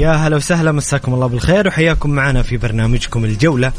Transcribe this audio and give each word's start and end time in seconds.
يا 0.00 0.12
هلا 0.12 0.36
وسهلا 0.36 0.72
مساكم 0.72 1.14
الله 1.14 1.26
بالخير 1.26 1.68
وحياكم 1.68 2.10
معنا 2.10 2.42
في 2.42 2.56
برنامجكم 2.56 3.24
الجولة 3.24 3.72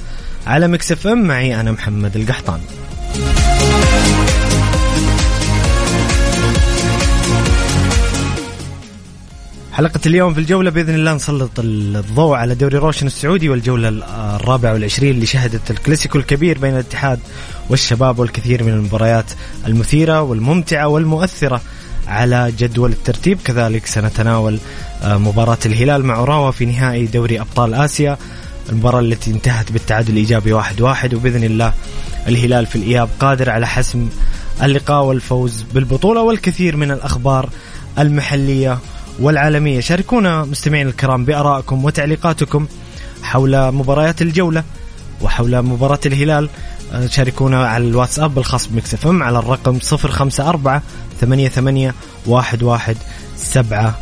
على 0.48 0.68
ميكس 0.68 0.92
أف 0.92 1.08
أم. 1.08 1.28
معي 1.28 1.60
أنا 1.62 1.72
محمد 1.72 2.16
القحطاني. 2.16 2.60
حلقة 9.74 10.00
اليوم 10.06 10.34
في 10.34 10.40
الجولة 10.40 10.70
بإذن 10.70 10.96
الله 10.96 11.14
نسلط 11.14 11.52
الضوء 11.60 12.36
على 12.36 12.56
دوري 12.56 12.78
روشن 12.78 13.08
السعودي 13.08 13.50
والجولة 13.50 13.90
الرابعة 14.36 14.74
والعشرين 14.74 15.12
اللي 15.12 15.26
شهدت 15.26 15.72
الكلاسيكو 15.72 16.18
الكبير 16.18 16.58
بين 16.58 16.74
الاتحاد 16.74 17.20
والشباب 17.70 18.20
والكثير 18.20 18.64
من 18.64 18.74
المباريات 18.74 19.32
المثيرة 19.68 20.22
والممتعة 20.22 20.88
والمؤثرة. 20.88 21.62
على 22.12 22.54
جدول 22.58 22.92
الترتيب. 22.92 23.40
كذلك 23.46 23.86
سنتناول 23.86 24.60
آه، 25.04 25.18
مباراة 25.18 25.58
الهلال 25.66 26.06
مع 26.06 26.16
أوراوا 26.16 26.52
في 26.52 26.66
نهائي 26.66 27.06
دوري 27.06 27.42
أبطال 27.42 27.74
آسيا. 27.74 28.18
المباراة 28.70 29.00
التي 29.00 29.32
انتهت 29.32 29.72
بالتعادل 29.72 30.14
الإيجابي 30.14 30.54
واحد 30.54 30.82
واحد 30.82 31.14
وبإذن 31.14 31.44
الله 31.44 31.74
الهلال 32.28 32.66
في 32.66 32.76
الإياب 32.76 33.10
قادر 33.20 33.50
على 33.50 33.68
حسم 33.68 34.10
اللقاء 34.64 35.04
والفوز 35.04 35.62
بالبطولة. 35.74 36.22
والكثير 36.22 36.78
من 36.78 36.92
الأخبار 36.92 37.50
المحلية 38.00 38.78
والعالمية. 39.20 39.80
شاركونا 39.80 40.46
مستمعين 40.46 40.88
الكرام 40.88 41.26
بآرائكم 41.26 41.86
وتعليقاتكم 41.86 42.68
حول 43.24 43.72
مباريات 43.72 44.22
الجولة 44.22 44.64
وحول 45.22 45.62
مباراة 45.62 46.00
الهلال. 46.06 46.50
آه، 46.94 47.08
شاركونا 47.08 47.68
على 47.68 47.88
الواتساب 47.88 48.38
الخاص 48.38 48.68
بمكس 48.68 48.94
إف 48.94 49.08
إم 49.08 49.24
على 49.24 49.40
الرقم 49.40 49.80
054 49.80 50.82
88 51.22 51.94
11 52.28 52.96
700 53.38 53.96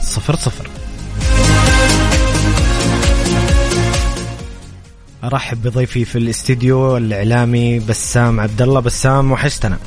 أرحب 5.23 5.61
بضيفي 5.61 6.05
في 6.05 6.17
الاستديو 6.17 6.97
الإعلامي 6.97 7.79
بسام 7.79 8.39
عبد 8.39 8.61
الله 8.61 8.79
بسام 8.79 9.31
وحشتنا. 9.31 9.77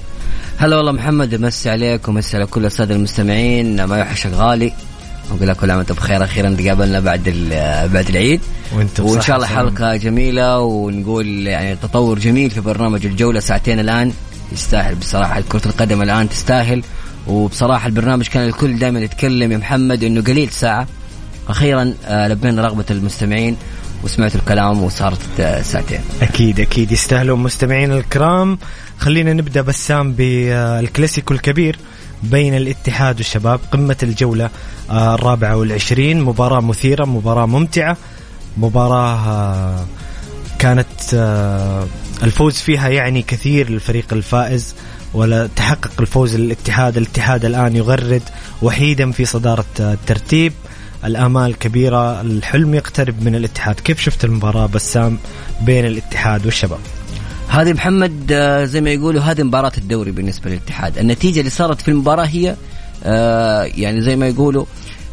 هلا 0.59 0.77
والله 0.77 0.93
محمد 0.93 1.35
مسي 1.35 1.71
عليك 1.71 2.09
ومسي 2.09 2.37
على 2.37 2.47
كل 2.47 2.67
الساده 2.67 2.95
المستمعين. 2.95 3.85
ما 3.85 3.99
يوحشك 3.99 4.31
غالي 4.33 4.73
أقول 5.31 5.49
لك 5.49 5.57
كل 5.57 5.71
عام 5.71 5.79
وانت 5.79 5.93
بخير 5.93 6.25
أخيرا 6.25 6.57
تقابلنا 6.59 7.01
بعد 7.01 7.23
بعد 7.93 8.09
العيد. 8.09 8.41
وانت 8.73 9.01
وإن 9.01 9.21
شاء 9.21 9.37
الله 9.37 9.47
حلقة 9.47 9.97
جميلة 9.97 10.59
ونقول 10.59 11.47
يعني 11.47 11.77
تطور 11.77 12.19
جميل 12.19 12.51
في 12.51 12.61
برنامج 12.61 13.07
الجولة 13.07 13.41
ساعتين 13.41 13.81
الآن. 13.81 14.13
يستاهل 14.53 14.95
بصراحة 14.95 15.41
كرة 15.41 15.67
القدم 15.67 16.03
الآن 16.03 16.29
تستاهل. 16.29 16.83
وبصراحة 17.27 17.87
البرنامج 17.87 18.27
كان 18.27 18.49
الكل 18.49 18.79
دائما 18.79 19.01
يتكلم 19.01 19.53
يا 19.53 19.57
محمد 19.57 20.05
إنه 20.05 20.21
قليل 20.21 20.51
ساعة. 20.51 20.87
أخيرا 21.49 21.95
آه، 22.05 22.29
لبينا 22.29 22.63
رغبة 22.63 22.85
المستمعين 22.91 23.57
وسمعتوا 24.05 24.41
الكلام 24.41 24.83
وصارت 24.83 25.41
آه، 25.41 25.63
ساعتين. 25.63 26.01
أكيد 26.23 26.61
أكيد 26.61 26.93
يستاهلون 26.93 27.41
مستمعين 27.41 27.93
الكرام. 27.93 28.59
خلينا 28.99 29.33
نبدأ 29.33 29.63
بسام 29.63 30.13
بالكلاسيكو 30.13 31.35
الكبير 31.35 31.79
بين 32.23 32.57
الاتحاد 32.57 33.17
والشباب 33.17 33.61
قمة 33.73 33.97
الجولة 34.03 34.51
آه، 34.91 35.15
الرابعة 35.15 35.57
والعشرين. 35.57 36.21
مباراة 36.21 36.61
مثيرة 36.61 37.05
مباراة 37.05 37.47
ممتعة 37.47 37.97
مباراة 38.57 39.87
كانت 40.59 41.15
الفوز 42.23 42.55
فيها 42.55 42.89
يعني 42.89 43.23
كثير 43.23 43.71
للفريق 43.71 44.13
الفائز. 44.13 44.75
ولا 45.15 45.49
تحقق 45.57 46.01
الفوز 46.01 46.37
للاتحاد 46.37 46.97
الاتحاد 46.97 47.45
الآن 47.45 47.77
يغرد 47.77 48.23
وحيدا 48.63 49.11
في 49.11 49.25
صدارة 49.25 49.65
الترتيب. 49.81 50.53
الآمال 51.05 51.59
كبيرة 51.59 52.21
الحلم 52.21 52.75
يقترب 52.75 53.23
من 53.23 53.35
الاتحاد. 53.35 53.81
كيف 53.81 54.01
شفت 54.01 54.25
المباراة 54.25 54.67
بسام 54.67 55.19
بين 55.61 55.87
الاتحاد 55.87 56.47
والشباب؟ 56.47 56.81
هذه 57.49 57.73
محمد 57.73 58.33
آه، 58.33 58.65
زي 58.65 58.81
ما 58.81 58.91
يقولوا 58.91 59.23
هذه 59.23 59.43
مباراة 59.43 59.73
الدوري 59.79 60.11
بالنسبة 60.11 60.51
للاتحاد. 60.51 60.99
النتيجة 60.99 61.39
اللي 61.39 61.51
صارت 61.51 61.81
في 61.81 61.89
المباراة 61.91 62.25
هي 62.25 62.57
آه، 63.05 63.63
يعني 63.63 64.01
زي 64.01 64.17
ما 64.17 64.27
يقولوا 64.27 64.65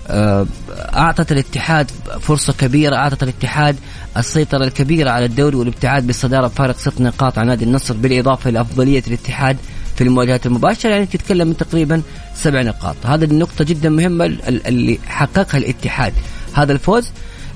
آه، 0.08 0.46
أعطت 0.70 1.32
الاتحاد 1.32 1.92
فرصة 2.22 2.54
كبيرة 2.54 2.96
أعطت 2.96 3.24
الاتحاد 3.24 3.76
السيطرة 4.18 4.64
الكبيرة 4.64 5.10
على 5.10 5.26
الدوري 5.26 5.56
والابتعاد 5.56 6.08
بالصدارة 6.08 6.48
بفارق 6.48 6.78
ست 6.78 7.02
نقاط 7.02 7.40
عن 7.40 7.48
نادي 7.48 7.66
النصر 7.66 7.94
بالإضافة 7.94 8.50
إلى 8.50 8.62
أفضلية 8.62 9.04
الاتحاد 9.08 9.58
في 10.00 10.06
المواجهات 10.06 10.46
المباشرة 10.46 10.90
يعني 10.90 11.06
تتكلم 11.06 11.48
من 11.48 11.58
تقريبا 11.58 12.02
سبع 12.36 12.62
نقاط. 12.62 12.96
هذه 13.06 13.24
النقطة 13.24 13.64
جدا 13.64 13.90
مهمة 13.90 14.26
اللي 14.48 15.00
حققها 15.08 15.58
الاتحاد. 15.58 16.14
هذا 16.54 16.72
الفوز 16.74 17.12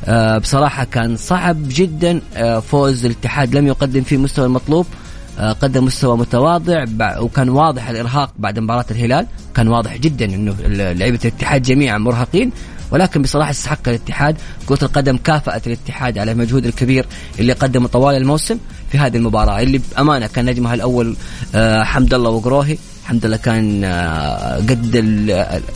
آه، 0.06 0.38
بصراحة 0.38 0.84
كان 0.84 1.16
صعب 1.16 1.58
جدا 1.68 2.22
آه، 2.36 2.60
فوز 2.60 3.06
الاتحاد. 3.06 3.56
لم 3.56 3.68
يقدم 3.68 4.02
فيه 4.02 4.18
مستوى 4.18 4.46
المطلوب 4.46 4.86
آه، 5.40 5.52
قدم 5.52 5.86
مستوى 5.86 6.18
متواضع 6.18 6.86
وكان 7.20 7.50
واضح 7.50 7.90
الإرهاق 7.90 8.32
بعد 8.40 8.60
مباراة 8.60 8.86
الهلال. 8.92 9.28
كان 9.56 9.68
واضح 9.68 9.98
جدا 9.98 10.26
إنه 10.26 10.56
لعيبة 10.94 11.20
الاتحاد 11.26 11.62
جميعا 11.62 11.98
مرهقين. 11.98 12.52
ولكن 12.94 13.22
بصراحة 13.22 13.52
استحق 13.52 13.88
الاتحاد 13.88 14.38
كرة 14.66 14.84
القدم 14.84 15.18
كافات 15.18 15.68
الاتحاد 15.68 16.18
على 16.18 16.32
المجهود 16.32 16.66
الكبير 16.66 17.06
اللي 17.40 17.54
قدمه 17.54 17.88
طوال 17.88 18.16
الموسم 18.16 18.58
في 18.92 18.98
هذه 18.98 19.18
المباراة 19.18 19.62
اللي 19.62 19.78
بأمانة 19.78 20.28
كان 20.28 20.46
نجمها 20.46 20.74
الأول 20.74 21.16
حمد 21.84 22.14
الله 22.14 22.30
وقروهي 22.30 22.78
حمد 23.06 23.26
الله 23.26 23.38
كان 23.38 23.86
قد 24.70 24.92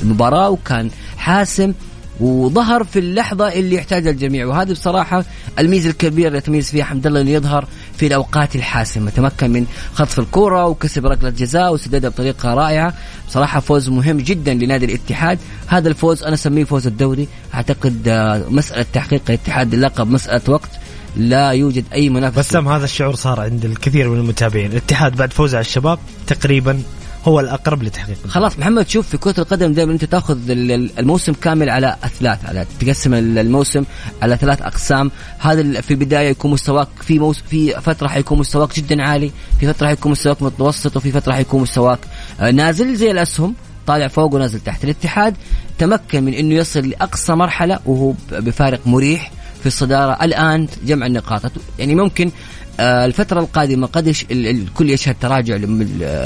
المباراة 0.04 0.50
وكان 0.50 0.90
حاسم 1.18 1.74
وظهر 2.20 2.84
في 2.84 3.00
اللحظة 3.00 3.48
اللي 3.48 3.76
يحتاجها 3.76 4.12
الجميع. 4.12 4.46
وهذه 4.46 4.72
بصراحة 4.72 5.26
الميزة 5.60 5.90
الكبيرة 5.90 6.28
اللي 6.28 6.38
يتميز 6.38 6.72
فيها 6.72 6.84
حمد 6.84 7.08
الله 7.08 7.22
اللي 7.22 7.34
يظهر 7.34 7.68
في 7.98 8.08
الأوقات 8.08 8.56
الحاسمة. 8.56 9.10
تمكن 9.10 9.50
من 9.50 9.66
خطف 9.94 10.20
الكرة 10.20 10.66
وكسب 10.66 11.06
ركلة 11.06 11.30
جزاء 11.30 11.74
وسددها 11.74 12.10
بطريقة 12.10 12.54
رائعة. 12.54 12.94
بصراحة 13.28 13.60
فوز 13.60 13.90
مهم 13.90 14.18
جدا 14.18 14.54
لنادي 14.54 14.86
الاتحاد. 14.86 15.40
هذا 15.68 15.90
الفوز 15.90 16.24
أنا 16.24 16.34
أسميه 16.34 16.64
فوز 16.64 16.88
الدوري. 16.88 17.28
أعتقد 17.54 18.08
آه، 18.08 18.44
مسألة 18.50 18.86
تحقيق 18.94 19.22
الاتحاد 19.30 19.74
اللقب 19.74 20.08
مسألة 20.08 20.42
وقت 20.48 20.70
لا 21.16 21.50
يوجد 21.50 21.86
أي 21.94 22.10
منافس 22.10 22.38
بسام 22.38 22.68
هذا 22.68 22.86
الشعور 22.86 23.16
صار 23.16 23.40
عند 23.40 23.66
الكثير 23.66 24.10
من 24.10 24.20
المتابعين. 24.20 24.72
الاتحاد 24.72 25.16
بعد 25.16 25.34
فوزه 25.34 25.58
على 25.58 25.66
الشباب 25.66 26.00
تقريبا 26.28 26.82
هو 27.28 27.40
الأقرب 27.40 27.84
لتحقيق 27.84 28.18
خلاص 28.28 28.60
محمد 28.60 28.90
شوف 28.90 29.08
في 29.08 29.18
كرة 29.18 29.40
القدم 29.40 29.74
دائما 29.74 29.92
أنت 29.92 30.06
تأخذ 30.06 30.38
الموسم 30.50 31.34
كامل 31.34 31.70
على 31.70 31.96
اثلاث 32.04 32.46
على 32.46 32.66
تقسم 32.80 33.14
الموسم 33.14 33.84
على 34.22 34.38
ثلاث 34.38 34.62
أقسام. 34.62 35.12
هذا 35.40 35.82
في 35.82 35.92
البداية 35.92 36.30
يكون 36.30 36.52
مستواك 36.52 36.88
في 37.02 37.20
موس 37.20 37.40
في 37.50 37.82
فترة 37.82 38.08
حيكون 38.08 38.40
مستواك 38.40 38.76
جدا 38.76 39.04
عالي 39.04 39.32
في 39.60 39.74
فترة 39.74 39.88
حيكون 39.88 40.12
مستواك 40.12 40.42
متوسط 40.42 40.98
وفي 40.98 41.12
فترة 41.12 41.34
حيكون 41.34 41.62
مستواك 41.62 42.00
آه، 42.40 42.52
نازل 42.52 42.96
زي 42.96 43.12
الأسهم 43.12 43.56
طالع 43.88 44.08
فوق 44.08 44.36
ونازل 44.36 44.60
تحت. 44.60 44.84
الاتحاد 44.84 45.36
تمكن 45.78 46.24
من 46.24 46.34
إنه 46.34 46.56
يصل 46.56 46.90
لأقصى 46.90 47.34
مرحلة 47.34 47.80
وهو 47.86 48.14
بفارق 48.32 48.80
مريح 48.86 49.32
في 49.60 49.66
الصدارة. 49.66 50.26
الآن 50.26 50.68
جمع 50.84 51.06
النقاط. 51.06 51.52
يعني 51.80 51.96
ممكن 51.96 52.32
آه، 52.80 53.06
الفترة 53.06 53.40
القادمة 53.40 53.88
قد. 53.88 54.16
الكل 54.32 54.90
يشهد 54.90 55.16
تراجع 55.22 55.58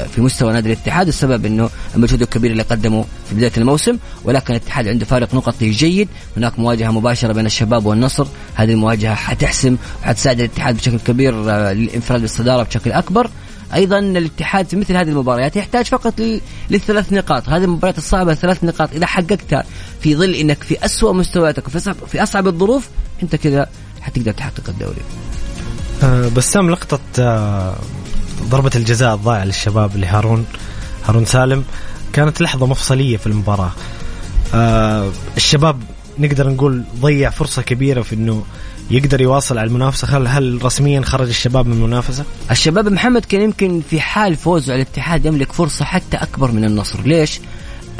في 0.06 0.20
مستوى 0.20 0.52
نادي 0.52 0.72
الاتحاد 0.72 1.08
السبب 1.08 1.46
إنه 1.46 1.70
المجهود 1.94 2.22
الكبير 2.22 2.50
اللي 2.50 2.62
قدمه 2.62 3.04
في 3.28 3.34
بداية 3.34 3.52
الموسم 3.56 3.98
ولكن 4.24 4.54
الاتحاد 4.54 4.88
عنده 4.88 5.04
فارق 5.04 5.34
نقطي 5.34 5.70
جيد. 5.70 6.08
هناك 6.36 6.58
مواجهة 6.58 6.90
مباشرة 6.90 7.32
بين 7.32 7.46
الشباب 7.46 7.86
والنصر. 7.86 8.26
هذه 8.54 8.70
المواجهة 8.70 9.14
حتحسم 9.14 9.76
وحتساعد 10.02 10.40
الاتحاد 10.40 10.76
بشكل 10.76 10.98
كبير 10.98 11.50
آه، 11.50 11.72
للإنفراد 11.72 12.20
بالصدارة 12.20 12.62
بشكل 12.62 12.92
أكبر. 12.92 13.30
أيضا 13.74 13.98
الاتحاد 13.98 14.66
في 14.66 14.76
مثل 14.76 14.96
هذه 14.96 15.08
المباريات 15.08 15.56
يحتاج 15.56 15.84
فقط 15.84 16.14
للثلاث 16.70 17.12
نقاط. 17.12 17.48
هذه 17.48 17.64
المباريات 17.64 17.98
الصعبة 17.98 18.34
ثلاث 18.34 18.64
نقاط. 18.64 18.92
إذا 18.92 19.06
حققتها 19.06 19.64
في 20.00 20.16
ظل 20.16 20.34
إنك 20.34 20.62
في 20.62 20.84
اسوء 20.84 21.12
مستوياتك 21.12 21.66
وفي 21.66 22.22
أصعب 22.22 22.46
الظروف 22.46 22.88
أنت 23.22 23.36
كذا 23.36 23.66
حتقدر 24.00 24.32
تحقق 24.32 24.68
الدوري. 24.68 25.02
بسام 26.04 26.70
لقطة 26.70 27.00
أه 27.18 27.76
ضربة 28.42 28.70
الجزاء 28.76 29.14
الضائعة 29.14 29.44
للشباب 29.44 29.96
لهارون 29.96 30.46
هارون 31.04 31.24
سالم 31.24 31.64
كانت 32.12 32.40
لحظة 32.40 32.66
مفصلية 32.66 33.16
في 33.16 33.26
المباراة 33.26 33.70
أه 34.54 35.10
الشباب 35.36 35.80
نقدر 36.18 36.48
نقول 36.48 36.84
ضيع 37.00 37.30
فرصة 37.30 37.62
كبيرة 37.62 38.02
في 38.02 38.14
إنه 38.14 38.44
يقدر 38.90 39.20
يواصل 39.20 39.58
على 39.58 39.68
المنافسة 39.68 40.16
هل 40.16 40.28
هل 40.28 40.58
رسميا 40.64 41.00
خرج 41.00 41.28
الشباب 41.28 41.66
من 41.66 41.72
المنافسة؟ 41.72 42.24
الشباب 42.50 42.88
محمد 42.88 43.24
كان 43.24 43.40
يمكن 43.40 43.82
في 43.90 44.00
حال 44.00 44.36
فوزه 44.36 44.72
على 44.72 44.82
الاتحاد 44.82 45.26
يملك 45.26 45.52
فرصة 45.52 45.84
حتى 45.84 46.16
أكبر 46.16 46.52
من 46.52 46.64
النصر، 46.64 47.00
ليش؟ 47.00 47.40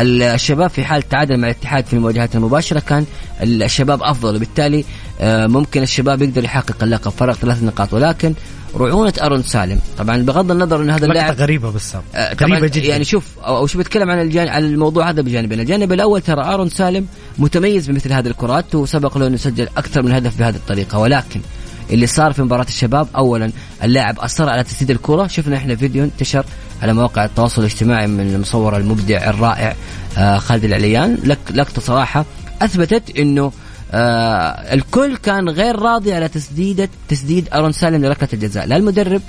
الشباب 0.00 0.70
في 0.70 0.84
حال 0.84 1.08
تعادل 1.08 1.36
مع 1.36 1.46
الاتحاد 1.48 1.86
في 1.86 1.92
المواجهات 1.92 2.34
المباشرة 2.34 2.80
كان 2.80 3.06
الشباب 3.42 4.02
أفضل 4.02 4.36
وبالتالي 4.36 4.84
آه، 5.20 5.46
ممكن 5.46 5.82
الشباب 5.82 6.22
يقدر 6.22 6.44
يحقق 6.44 6.82
اللقب 6.82 7.10
فرق 7.10 7.34
ثلاث 7.34 7.62
نقاط. 7.62 7.94
ولكن 7.94 8.34
رعونة 8.76 9.12
أرون 9.22 9.42
سالم 9.42 9.80
طبعا 9.98 10.16
بغض 10.16 10.50
النظر 10.50 10.82
إن 10.82 10.90
هذا 10.90 11.06
اللاعب 11.06 11.34
غريبة 11.34 11.70
بس. 11.70 11.96
آه 12.14 12.34
غريبة 12.40 12.66
جدا. 12.66 12.86
يعني 12.86 13.04
شوف 13.04 13.38
أو 13.38 13.66
شو 13.66 13.78
بتكلم 13.78 14.10
عن 14.10 14.20
الجانب 14.20 14.48
عن 14.48 14.64
الموضوع 14.64 15.10
هذا 15.10 15.22
بجانبين 15.22 15.60
الجانب 15.60 15.92
الأول 15.92 16.20
ترى 16.20 16.44
أرون 16.44 16.68
سالم 16.68 17.06
متميز 17.38 17.90
بمثل 17.90 18.12
هذه 18.12 18.26
الكرات 18.26 18.74
وسبق 18.74 19.18
له 19.18 19.26
انه 19.26 19.34
يسجل 19.34 19.68
أكثر 19.76 20.02
من 20.02 20.12
هدف 20.12 20.38
بهذه 20.38 20.56
الطريقة. 20.56 20.98
ولكن 20.98 21.40
اللي 21.90 22.06
صار 22.06 22.32
في 22.32 22.42
مباراة 22.42 22.66
الشباب. 22.68 23.08
اولا 23.16 23.52
اللاعب 23.84 24.18
أصر 24.18 24.48
على 24.48 24.64
تسديد 24.64 24.90
الكرة. 24.90 25.26
شفنا 25.26 25.56
إحنا 25.56 25.76
فيديو 25.76 26.04
انتشر 26.04 26.44
على 26.82 26.92
مواقع 26.92 27.24
التواصل 27.24 27.62
الاجتماعي 27.62 28.06
من 28.06 28.34
المصور 28.34 28.76
المبدع 28.76 29.30
الرائع 29.30 29.76
آه 30.18 30.38
خالد 30.38 30.64
العليان. 30.64 31.18
لك 31.24 31.38
لقطة 31.54 31.80
صراحة 31.80 32.24
أثبتت 32.62 33.18
إنه 33.18 33.52
آه 33.92 34.74
الكل 34.74 35.16
كان 35.16 35.48
غير 35.48 35.78
راضي 35.78 36.12
على 36.12 36.28
تسديده 36.28 36.88
تسديد 37.08 37.48
أرون 37.54 37.72
سالم 37.72 38.04
لركلة 38.04 38.28
الجزاء. 38.32 38.66
لا 38.66 38.76
المدرب 38.76 39.20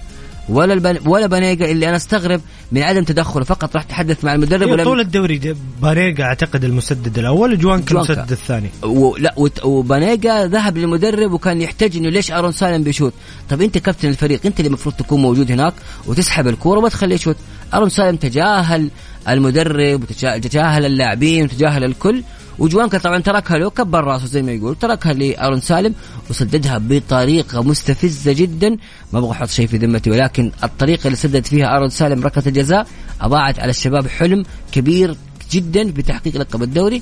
ولا 0.50 0.74
البن 0.74 0.98
ولا 1.06 1.28
بانيجا 1.28 1.72
اللي 1.72 1.90
أنا 1.90 1.95
أستغرب 1.95 2.42
من 2.72 2.81
عدم 2.81 3.04
تدخله. 3.04 3.44
فقط 3.44 3.75
راح 3.75 3.84
تحدث 3.84 4.25
مع 4.25 4.34
المدرب 4.34 4.69
ولا 4.69 4.84
طول 4.84 5.00
الدوري 5.00 5.56
بانيجا 5.81 6.24
أعتقد 6.24 6.63
المسدد 6.63 7.18
الأول 7.18 7.54
وجوانكا 7.54 7.95
المسدد 7.95 8.31
الثاني. 8.31 8.69
لا 9.19 9.36
وبانيجا 9.63 10.48
ذهب 10.48 10.78
للمدرب 10.78 11.31
وكان 11.31 11.62
يحتج 11.62 11.98
إنه 11.98 12.10
ليش 12.10 12.31
أرون 12.31 12.51
سالم 12.51 12.84
بيشوت؟ 12.84 13.13
طب 13.50 13.62
أنت 13.62 13.78
كابتن 13.78 14.10
الفريق 14.10 14.42
أنت 14.45 14.60
اللي 14.60 14.68
المفروض 14.68 14.95
تكون 14.95 15.22
موجود 15.22 15.51
هناك 15.51 15.74
وتسحب 16.07 16.48
الكورة 16.48 16.80
وما 16.80 16.89
تخليه 16.89 17.16
يشوت. 17.16 17.38
أرون 17.74 17.89
سالم 17.89 18.16
تجاهل 18.16 18.89
المدرب 19.30 20.04
وتجاهل 20.04 20.86
اللاعبين 20.86 21.44
وتجاهل 21.44 21.84
الكل. 21.84 22.24
وجوانكا 22.59 22.97
طبعا 22.97 23.19
تركها 23.19 23.57
له 23.57 23.69
كبر 23.69 24.03
راسه 24.03 24.25
زي 24.25 24.41
ما 24.41 24.51
يقول 24.51 24.75
تركها 24.75 25.13
لأرون 25.13 25.59
سالم 25.59 25.94
وسددها 26.29 26.77
بطريقة 26.77 27.63
مستفزة 27.63 28.33
جدا. 28.33 28.69
ما 29.13 29.19
أبغى 29.19 29.31
أحط 29.31 29.50
شيء 29.50 29.67
في 29.67 29.77
ذمتي 29.77 30.11
ولكن 30.11 30.51
الطريقة 30.63 31.05
اللي 31.07 31.17
سدد 31.17 31.45
فيها 31.45 31.77
أرون 31.77 31.89
سالم 31.89 32.23
ركلة 32.23 32.44
الجزاء 32.47 32.88
أضاعت 33.21 33.59
على 33.59 33.69
الشباب 33.69 34.07
حلم 34.07 34.44
كبير 34.71 35.15
جدا 35.51 35.91
بتحقيق 35.91 36.38
لقب 36.38 36.63
الدوري. 36.63 37.01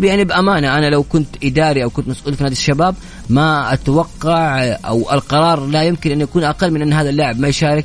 يعني 0.00 0.24
بأمانة 0.24 0.78
أنا 0.78 0.90
لو 0.90 1.02
كنت 1.02 1.28
إداري 1.44 1.84
أو 1.84 1.90
كنت 1.90 2.08
مسؤول 2.08 2.34
في 2.34 2.42
نادي 2.42 2.52
الشباب 2.54 2.94
ما 3.28 3.72
أتوقع 3.72 4.62
أو 4.64 5.12
القرار 5.12 5.66
لا 5.66 5.82
يمكن 5.82 6.10
أن 6.10 6.20
يكون 6.20 6.44
أقل 6.44 6.70
من 6.70 6.82
أن 6.82 6.92
هذا 6.92 7.10
اللاعب 7.10 7.40
ما 7.40 7.48
يشارك 7.48 7.84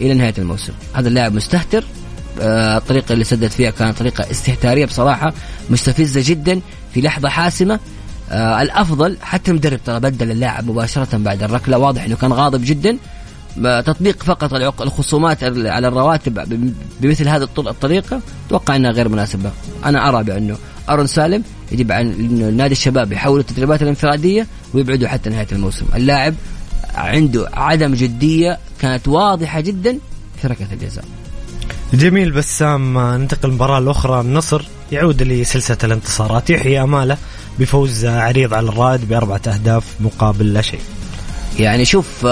إلى 0.00 0.14
نهاية 0.14 0.34
الموسم. 0.38 0.72
هذا 0.94 1.08
اللاعب 1.08 1.34
مستهتر 1.34 1.84
آه، 2.40 2.76
الطريقة 2.76 3.12
اللي 3.12 3.24
سدد 3.24 3.46
فيها 3.50 3.70
كانت 3.70 3.98
طريقة 3.98 4.30
استهتارية 4.30 4.86
بصراحة 4.86 5.32
مستفزة 5.70 6.22
جدا 6.24 6.60
في 6.94 7.00
لحظة 7.00 7.28
حاسمة. 7.28 7.80
آه 8.30 8.62
الأفضل 8.62 9.16
حتى 9.22 9.50
المدرب 9.50 9.80
ترى 9.84 10.00
بدل 10.00 10.30
اللاعب 10.30 10.70
مباشرة 10.70 11.18
بعد 11.18 11.42
الركلة 11.42 11.78
واضح 11.78 12.04
إنه 12.04 12.16
كان 12.16 12.32
غاضب 12.32 12.64
جدا. 12.64 12.98
آه، 13.66 13.80
تطبيق 13.80 14.22
فقط 14.22 14.54
الخصومات 14.80 15.44
على 15.44 15.88
الرواتب 15.88 16.58
بمثل 17.00 17.28
هذه 17.28 17.42
الطريقة 17.58 18.20
أتوقع 18.46 18.76
إنها 18.76 18.90
غير 18.90 19.08
مناسبة. 19.08 19.50
أنا 19.84 20.08
أرى 20.08 20.24
بأنه 20.24 20.56
أرون 20.88 21.06
سالم 21.06 21.42
يجب 21.72 21.92
عن 21.92 22.06
نادي 22.56 22.72
الشباب 22.72 23.12
يحول 23.12 23.40
التدريبات 23.40 23.82
الانفرادية 23.82 24.46
ويبعدوا 24.74 25.08
حتى 25.08 25.30
نهاية 25.30 25.46
الموسم. 25.52 25.86
اللاعب 25.94 26.34
عنده 26.94 27.48
عدم 27.52 27.94
جدية 27.94 28.58
كانت 28.80 29.08
واضحة 29.08 29.60
جدا 29.60 29.98
في 30.42 30.48
ركلة 30.48 30.68
الجزاء. 30.72 31.04
جميل 31.92 32.30
بسام 32.30 32.98
ننتقل 32.98 33.48
المباراة 33.48 33.78
الأخرى. 33.78 34.20
النصر 34.20 34.64
يعود 34.92 35.22
لسلسلة 35.22 35.78
الانتصارات. 35.84 36.50
يحيي 36.50 36.82
أماله 36.82 37.16
بفوز 37.58 38.04
عريض 38.04 38.54
على 38.54 38.68
الرائد 38.68 39.08
بأربعة 39.08 39.40
أهداف 39.46 39.84
مقابل 40.00 40.52
لا 40.52 40.62
شيء. 40.62 40.80
يعني 41.58 41.84
شوف 41.84 42.26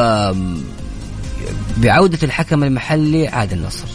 بعودة 1.76 2.18
الحكم 2.22 2.64
المحلي 2.64 3.28
عاد 3.28 3.52
النصر. 3.52 3.86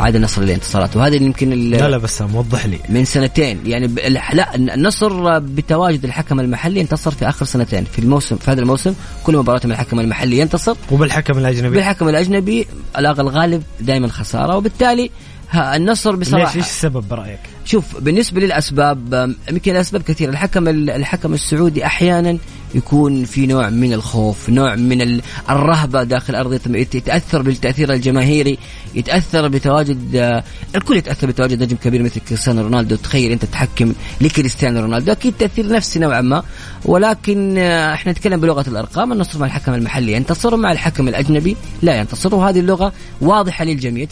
عاد 0.00 0.16
النصر 0.16 0.42
للانتصارات. 0.42 0.96
وهذا 0.96 1.14
اللي 1.14 1.26
يمكن 1.26 1.50
لا 1.50 1.88
لا 1.88 1.98
بس 1.98 2.22
موضح 2.22 2.66
لي. 2.66 2.78
من 2.88 3.04
سنتين. 3.04 3.60
يعني 3.66 3.86
لا 4.32 4.54
النصر 4.54 5.38
بتواجد 5.38 6.04
الحكم 6.04 6.40
المحلي 6.40 6.80
انتصر 6.80 7.10
في 7.10 7.28
آخر 7.28 7.44
سنتين. 7.44 7.84
في 7.84 7.98
الموسم 7.98 8.36
في 8.36 8.50
هذا 8.50 8.60
الموسم 8.60 8.94
كل 9.24 9.36
مباراة 9.36 9.60
من 9.64 9.72
الحكم 9.72 10.00
المحلي 10.00 10.38
ينتصر. 10.38 10.76
وبالحكم 10.90 11.38
الأجنبي. 11.38 11.76
بالحكم 11.76 12.08
الأجنبي 12.08 12.66
الغالب 12.98 13.62
دائما 13.80 14.08
خسارة. 14.08 14.56
وبالتالي 14.56 15.10
النصر 15.54 16.16
بصراحة 16.16 16.44
ليش 16.44 16.56
إيش 16.56 16.64
السبب 16.64 17.08
برأيك؟ 17.08 17.40
شوف 17.64 18.00
بالنسبة 18.00 18.40
للأسباب 18.40 19.34
يمكن 19.50 19.72
الأسباب 19.72 20.02
كثيرة. 20.02 20.30
الحكم 20.30 20.68
الحكم 20.68 21.34
السعودي 21.34 21.86
أحيانا 21.86 22.38
يكون 22.74 23.24
في 23.24 23.46
نوع 23.46 23.70
من 23.70 23.92
الخوف 23.92 24.50
نوع 24.50 24.74
من 24.74 25.20
الرهبة 25.50 26.02
داخل 26.02 26.34
ارضيه 26.34 26.60
يتأثر 26.74 27.42
بالتأثير 27.42 27.92
الجماهيري 27.92 28.58
يتأثر 28.94 29.48
بتواجد 29.48 30.42
الكل 30.74 30.96
يتأثر 30.96 31.26
بتواجد 31.26 31.62
نجم 31.62 31.76
كبير 31.76 32.02
مثل 32.02 32.20
كريستيانو 32.20 32.62
رونالدو. 32.62 32.96
تخيل 32.96 33.32
أنت 33.32 33.44
تحكم 33.44 33.92
لكريستيانو 34.20 34.80
رونالدو. 34.80 35.12
أكيد 35.12 35.34
تأثير 35.38 35.68
نفسي 35.68 35.98
نوعا 35.98 36.20
ما. 36.20 36.42
ولكن 36.84 37.58
إحنا 37.58 38.12
نتكلم 38.12 38.40
بلغة 38.40 38.68
الأرقام. 38.68 39.12
النصر 39.12 39.38
مع 39.38 39.46
الحكم 39.46 39.74
المحلي 39.74 40.12
ينتصر 40.12 40.56
مع 40.56 40.72
الحكم 40.72 41.08
الأجنبي 41.08 41.56
لا 41.82 41.98
ينتصر. 41.98 42.34
وهذه 42.34 42.60
اللغة 42.60 42.92
واضحة 43.20 43.64
للجميع. 43.64 44.06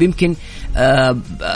يمكن 0.00 0.30
آه، 0.30 0.36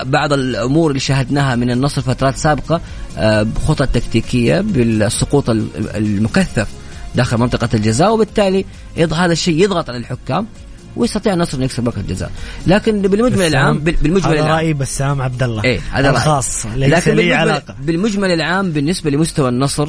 بعض 0.04 0.32
الأمور 0.32 0.90
اللي 0.90 1.00
شاهدناها 1.00 1.56
من 1.56 1.70
النصر 1.70 2.02
فترات 2.02 2.36
سابقة 2.36 2.80
آه، 3.18 3.42
بخطط 3.42 3.88
تكتيكية 3.88 4.60
بالسقوط 4.60 5.50
المكثف 5.50 6.68
داخل 7.14 7.38
منطقة 7.38 7.68
الجزاء 7.74 8.14
وبالتالي 8.14 8.64
هذا 8.98 9.32
الشيء 9.32 9.64
يضغط 9.64 9.88
على 9.88 9.98
الحكام 9.98 10.46
ويستطيع 10.96 11.34
النصر 11.34 11.56
إنه 11.56 11.64
يكسب 11.64 11.88
ركله 11.88 12.00
الجزاء. 12.00 12.30
لكن 12.66 13.02
بالمجمل 13.02 13.46
العام 13.46 13.78
بالمجمل 13.78 14.38
هذا 14.38 14.46
راي 14.46 14.72
بسام 14.72 15.22
عبد 15.22 15.42
الله 15.42 15.64
إيه 15.64 15.80
هذا 15.92 16.10
الخاص 16.10 16.66
ليس 16.66 16.92
لكن 16.92 17.14
لي 17.14 17.34
علاقة. 17.34 17.74
بالمجمل 17.82 18.30
العام 18.30 18.72
بالنسبة 18.72 19.10
لمستوى 19.10 19.48
النصر 19.48 19.88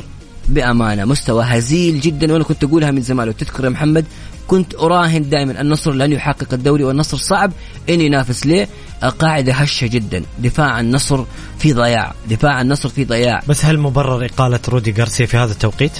بأمانة 0.49 1.05
مستوى 1.05 1.43
هزيل 1.43 1.99
جدا 2.01 2.33
وأنا 2.33 2.43
كنت 2.43 2.63
أقولها 2.63 2.91
من 2.91 3.01
زمان. 3.01 3.27
لو 3.27 3.33
تذكر 3.33 3.63
يا 3.63 3.69
محمد 3.69 4.05
كنت 4.47 4.75
أراهن 4.75 5.29
دائما 5.29 5.61
النصر 5.61 5.91
لن 5.91 6.11
يحقق 6.11 6.53
الدوري 6.53 6.83
والنصر 6.83 7.17
صعب 7.17 7.51
إن 7.89 8.01
ينافس 8.01 8.45
ليه؟ 8.45 8.67
القاعدة 9.03 9.53
هشة 9.53 9.87
جدا. 9.87 10.23
دفاع 10.39 10.79
النصر 10.79 11.23
في 11.59 11.73
ضياع. 11.73 12.13
دفاع 12.29 12.61
النصر 12.61 12.89
في 12.89 13.05
ضياع. 13.05 13.41
بس 13.47 13.65
هل 13.65 13.79
مبرر 13.79 14.25
إقالة 14.25 14.59
رودي 14.69 14.93
غارسيا 14.97 15.25
في 15.25 15.37
هذا 15.37 15.51
التوقيت؟ 15.51 15.91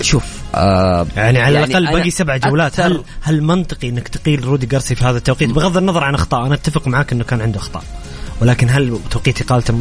شوف 0.00 0.24
آه 0.54 1.06
يعني 1.16 1.38
على 1.38 1.54
يعني 1.54 1.78
الأقل 1.78 1.96
باقي 1.96 2.10
سبع 2.10 2.36
جولات. 2.36 2.80
هل 2.80 3.04
هل 3.20 3.42
منطقي 3.42 3.88
إنك 3.88 4.08
تقيل 4.08 4.44
رودي 4.44 4.68
غارسيا 4.72 4.96
في 4.96 5.04
هذا 5.04 5.18
التوقيت؟ 5.18 5.50
بغض 5.50 5.76
النظر 5.76 6.04
عن 6.04 6.14
أخطاء. 6.14 6.46
أنا 6.46 6.54
أتفق 6.54 6.88
معك 6.88 7.12
إنه 7.12 7.24
كان 7.24 7.40
عنده 7.40 7.58
أخطاء. 7.58 7.84
ولكن 8.40 8.70
هل 8.70 8.98
توقيت 9.10 9.40
إقالته 9.40 9.74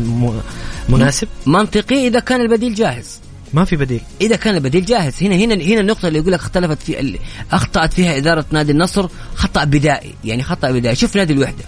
مناسب؟ 0.90 1.28
منطقي 1.46 2.08
إذا 2.08 2.20
كان 2.20 2.42
البديل 2.42 2.76
جاهز. 2.76 3.20
ما 3.54 3.66
في 3.66 3.76
بديل. 3.76 4.02
إذا 4.22 4.36
كان 4.36 4.56
البديل 4.56 4.86
جاهز. 4.86 5.14
هنا 5.24 5.36
هنا 5.36 5.56
هنا 5.56 5.82
النقطة 5.82 6.08
اللي 6.08 6.20
يقول 6.20 6.32
لك 6.32 6.40
اختلفت 6.40 6.84
في 6.84 7.20
أخطأت 7.52 7.94
فيها 7.94 8.18
إدارة 8.18 8.46
نادي 8.52 8.72
النصر 8.72 9.08
خطأ 9.36 9.64
بدائي. 9.64 10.16
يعني 10.26 10.44
خطأ 10.44 10.72
بدائي. 10.72 10.96
شوف 10.96 11.16
نادي 11.16 11.34
الوحدة. 11.34 11.64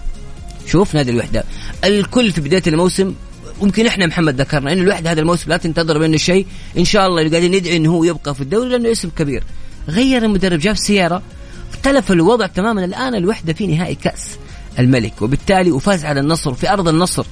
شوف 0.68 0.96
نادي 0.96 1.12
الوحدة. 1.12 1.44
الكل 1.84 2.32
في 2.32 2.42
بداية 2.42 2.64
الموسم 2.68 3.14
ويمكن 3.60 3.86
إحنا 3.86 4.06
محمد 4.06 4.42
ذكرنا 4.42 4.74
إنه 4.74 4.82
الوحدة 4.82 5.12
هذا 5.12 5.20
الموسم 5.20 5.50
لا 5.50 5.58
تنتظر 5.58 6.00
منه 6.00 6.18
شيء. 6.18 6.46
إن 6.78 6.86
شاء 6.86 7.08
الله 7.08 7.22
اللي 7.22 7.38
قاعدين 7.38 7.56
ندعي 7.56 7.78
إنه 7.78 7.92
هو 7.92 8.04
يبقى 8.04 8.36
في 8.36 8.42
الدوري 8.42 8.70
لأنه 8.70 8.92
اسم 8.92 9.10
كبير. 9.18 9.44
غير 9.88 10.24
المدرب 10.26 10.60
جاب 10.60 10.76
سيارة 10.76 11.22
اختلف 11.74 12.12
الوضع 12.12 12.48
تماما. 12.48 12.86
الآن 12.86 13.16
الوحدة 13.16 13.54
في 13.54 13.68
نهائي 13.68 13.96
كأس 13.96 14.28
الملك 14.80 15.22
وبالتالي 15.22 15.72
وفاز 15.72 16.06
على 16.06 16.20
النصر 16.20 16.54
في 16.54 16.70
أرض 16.70 16.88
النصر. 16.88 17.26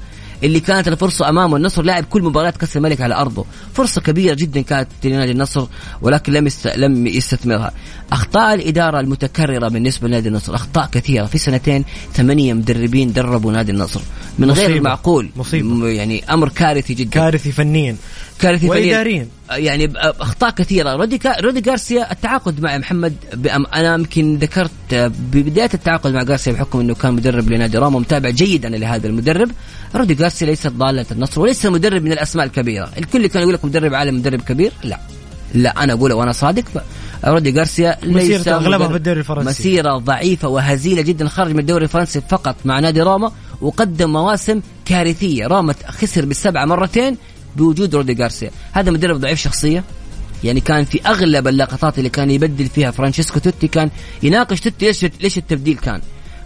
اللي 0.44 0.60
كانت 0.60 0.88
الفرصة 0.88 1.30
أمامه. 1.30 1.58
النصر 1.58 1.82
لاعب 1.82 2.04
كل 2.04 2.24
مباراة 2.24 2.50
كأس 2.50 2.78
الملك 2.78 3.02
على 3.02 3.16
أرضه. 3.16 3.46
فرصة 3.74 4.02
كبيرة 4.02 4.34
جدا 4.34 4.62
كانت 4.62 4.88
لنادي 5.04 5.32
النصر 5.32 5.68
ولكن 6.02 6.34
لم. 6.34 6.50
لم 6.76 7.08
يستثمرها. 7.08 7.72
أخطاء 8.12 8.54
الإدارة 8.54 9.00
المتكررة 9.00 9.68
بالنسبة 9.68 10.08
لنادي 10.08 10.30
النصر. 10.30 10.56
أخطاء 10.56 10.90
كثيرة. 10.92 11.26
في 11.26 11.38
سنتين 11.38 11.86
ثمانية 12.14 12.54
مدربين 12.54 13.14
دربوا 13.14 13.52
نادي 13.52 13.72
النصر. 13.72 14.02
من 14.40 14.48
مصيبة. 14.48 14.68
غير 14.68 14.78
المعقول 14.78 15.30
مصيبة. 15.36 15.88
يعني 15.88 16.24
أمر 16.34 16.50
كارثي 16.50 16.94
جدا. 16.94 17.10
كارثي 17.10 17.52
فنيا. 17.52 17.96
كارثي 18.40 18.68
فنياً. 18.68 18.98
وإدارياً. 18.98 19.28
يعني 19.52 19.94
أخطاء 19.98 20.50
كثيرة. 20.52 20.96
رودي 20.96 21.18
كا 21.18 21.40
رودي 21.40 21.70
غارسيا 21.70 22.12
التعاقد 22.12 22.62
مع 22.62 22.78
محمد 22.78 23.14
بأم 23.34 23.66
أنا 23.66 23.94
يمكن 23.94 24.38
ذكرت 24.38 24.72
ببداية 25.34 25.70
التعاقد 25.74 26.14
مع 26.14 26.24
غارسيا 26.24 26.54
بحكم 26.54 26.80
إنه 26.80 26.96
كان 26.96 27.14
مدرب 27.14 27.50
لنادي 27.50 27.78
روما 27.78 27.98
ومتابع 27.98 28.30
جيد 28.30 28.66
أنا 28.66 28.76
لهذا 28.76 29.08
المدرب. 29.08 29.52
رودي 29.96 30.14
غارسيا 30.14 30.48
ليست 30.48 30.68
ضالة 30.68 31.06
النصر 31.12 31.42
وليس 31.42 31.66
مدرب 31.66 32.04
من 32.04 32.12
الأسماء 32.12 32.46
الكبيرة. 32.46 32.90
الكل 32.98 33.28
كان 33.28 33.42
يقول 33.42 33.54
لك 33.54 33.66
مدرب 33.66 33.94
عالم 33.94 34.16
مدرب 34.16 34.42
كبير. 34.42 34.72
لا. 34.84 35.00
لا 35.54 35.84
أنا 35.84 35.94
أقول 35.94 36.14
وأنا 36.14 36.32
صادق. 36.32 36.66
رودي 37.26 37.52
غارسيا 37.58 37.98
ليس 38.04 38.16
مسيرته 38.24 38.56
أغلبها 38.56 38.78
مدرب- 38.78 38.92
في 38.92 38.98
الدوري 38.98 39.20
الفرنسي. 39.20 39.50
مسيرة 39.50 39.98
ضعيفة 39.98 40.48
وهزيلة 40.48 41.02
جدا. 41.02 41.28
خرج 41.28 41.52
من 41.52 41.60
الدوري 41.60 41.84
الفرنسي 41.84 42.22
فقط 42.30 42.56
مع 42.66 42.80
نادي 42.80 43.02
روما 43.02 43.32
وقدم 43.62 44.14
مواسم 44.14 44.62
كارثية. 44.86 45.48
روما 45.48 45.74
خسر 45.88 46.26
بالسبعة 46.26 46.66
مرتين. 46.66 47.18
بوجود 47.60 47.96
رودي 47.96 48.24
غارسيا. 48.24 48.52
هذا 48.72 48.92
مدرب 48.92 49.20
ضعيف 49.20 49.40
شخصيه 49.40 49.84
يعني 50.44 50.60
كان 50.60 50.86
في 50.86 51.02
أغلب 51.06 51.48
اللقطات 51.48 51.98
اللي 51.98 52.10
كان 52.10 52.32
يبدل 52.32 52.66
فيها 52.66 52.92
فرانشيسكو 52.92 53.40
توتي 53.40 53.68
كان 53.68 53.90
يناقش 54.24 54.60
توتي 54.60 54.86
ليش 54.86 55.06
ليش 55.22 55.38
التبديل 55.38 55.78
كان. 55.78 56.02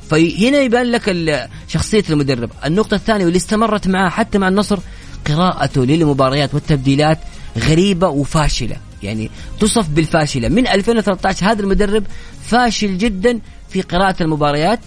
فهنا 0.10 0.62
يبان 0.62 0.91
لك 0.91 1.50
شخصية 1.67 2.03
المدرب. 2.10 2.50
النقطة 2.65 2.96
الثانية 2.96 3.25
واللي 3.25 3.38
استمرت 3.38 3.88
معاه 3.88 4.10
حتى 4.10 4.38
مع 4.38 4.48
النصر 4.48 4.79
قراءته 5.27 5.86
للمباريات 5.86 6.53
والتبديلات 6.53 7.20
غريبة 7.58 8.08
وفاشلة. 8.08 8.77
يعني 9.03 9.29
تصف 9.60 9.89
بالفاشلة. 9.89 10.50
من 10.50 10.67
2013 10.67 11.46
هذا 11.51 11.62
المدرب 11.62 12.03
فاشل 12.46 12.98
جدا 12.98 13.39
في 13.70 13.82
قراءة 13.82 14.24
المباريات 14.24 14.79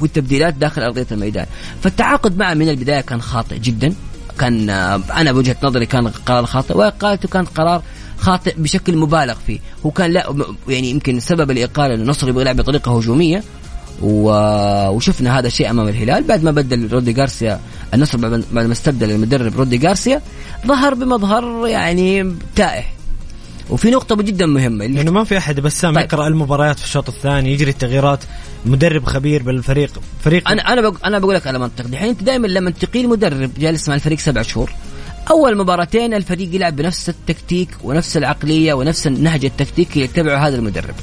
والتبديلات 0.00 0.54
داخل 0.54 0.82
أرضية 0.82 1.06
الميدان. 1.12 1.46
فالتعاقد 1.82 2.38
معه 2.38 2.54
من 2.54 2.68
البداية 2.68 3.00
كان 3.00 3.22
خاطئ 3.22 3.58
جدا. 3.58 3.94
كان 4.38 4.70
أنا 4.70 5.32
بوجهة 5.32 5.56
نظري 5.62 5.86
كان 5.86 6.08
قرار 6.08 6.46
خاطئ 6.46 6.76
وإقالته 6.76 7.28
كان 7.28 7.44
قرار 7.44 7.82
خاطئ 8.18 8.54
بشكل 8.58 8.96
مبالغ 8.96 9.34
فيه. 9.46 9.58
هو 9.86 9.90
كان 9.90 10.10
لا 10.10 10.34
يعني 10.68 10.90
يمكن 10.90 11.20
سبب 11.20 11.50
الإقالة 11.50 11.94
أنه 11.94 12.02
النصر 12.02 12.28
يبغى 12.28 12.42
يلعب 12.42 12.56
بطريقة 12.56 12.98
هجومية 12.98 13.42
و... 14.02 14.30
وشفنا 14.88 15.38
هذا 15.38 15.46
الشيء 15.46 15.70
أمام 15.70 15.88
الهلال. 15.88 16.24
بعد 16.24 16.42
ما 16.42 16.50
بدل 16.50 16.88
رودي 16.92 17.12
غارسيا 17.12 17.60
النصر 17.94 18.18
بعد 18.18 18.66
ما 18.66 18.72
استبدل 18.72 19.10
المدرب 19.10 19.56
رودي 19.56 19.86
غارسيا 19.86 20.20
ظهر 20.66 20.94
بمظهر 20.94 21.66
يعني 21.66 22.34
تائه. 22.56 22.93
وفي 23.70 23.90
نقطة 23.90 24.16
جدا 24.16 24.46
مهمة 24.46 24.84
اللي 24.84 24.96
لأنه 24.96 25.10
ما 25.10 25.24
في 25.24 25.38
أحد 25.38 25.60
بسام 25.60 25.94
طيب. 25.94 26.04
يقرأ 26.04 26.26
المباريات 26.26 26.78
في 26.78 26.84
الشوط 26.84 27.08
الثاني 27.08 27.52
يجري 27.52 27.70
التغييرات 27.70 28.24
مدرب 28.66 29.04
خبير 29.04 29.42
بالفريق 29.42 30.00
فريق 30.24 30.48
أنا 30.48 30.72
أنا 30.72 30.80
بق... 30.80 31.06
أنا 31.06 31.18
بقول 31.18 31.34
لك 31.34 31.46
على 31.46 31.58
منطق. 31.58 31.86
دحين 31.86 32.08
أنت 32.08 32.22
دائما 32.22 32.46
لما 32.46 32.70
تقيل 32.70 33.08
مدرب 33.08 33.50
جالس 33.58 33.88
مع 33.88 33.94
الفريق 33.94 34.18
سبع 34.18 34.42
شهور 34.42 34.70
أول 35.30 35.56
مباراتين 35.56 36.14
الفريق 36.14 36.54
يلعب 36.54 36.76
بنفس 36.76 37.08
التكتيك 37.08 37.68
ونفس 37.84 38.16
العقلية 38.16 38.74
ونفس 38.74 39.06
النهج 39.06 39.44
التكتيكي 39.44 39.92
اللي 39.92 40.04
يتبعه 40.04 40.48
هذا 40.48 40.56
المدرب. 40.56 40.94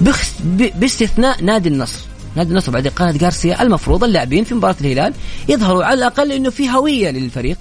بخس... 0.00 0.34
ب... 0.44 0.80
باستثناء 0.80 1.44
نادي 1.44 1.68
النصر. 1.68 2.00
نادي 2.36 2.50
النصر 2.50 2.72
بعد 2.72 2.86
إقالة 2.86 3.18
غارسيا 3.18 3.62
المفروض 3.62 4.04
اللاعبين 4.04 4.44
في 4.44 4.54
مباراة 4.54 4.76
الهلال 4.80 5.14
يظهروا 5.48 5.84
على 5.84 5.98
الأقل 5.98 6.32
إنه 6.32 6.50
في 6.50 6.70
هوية 6.70 7.10
للفريق. 7.10 7.58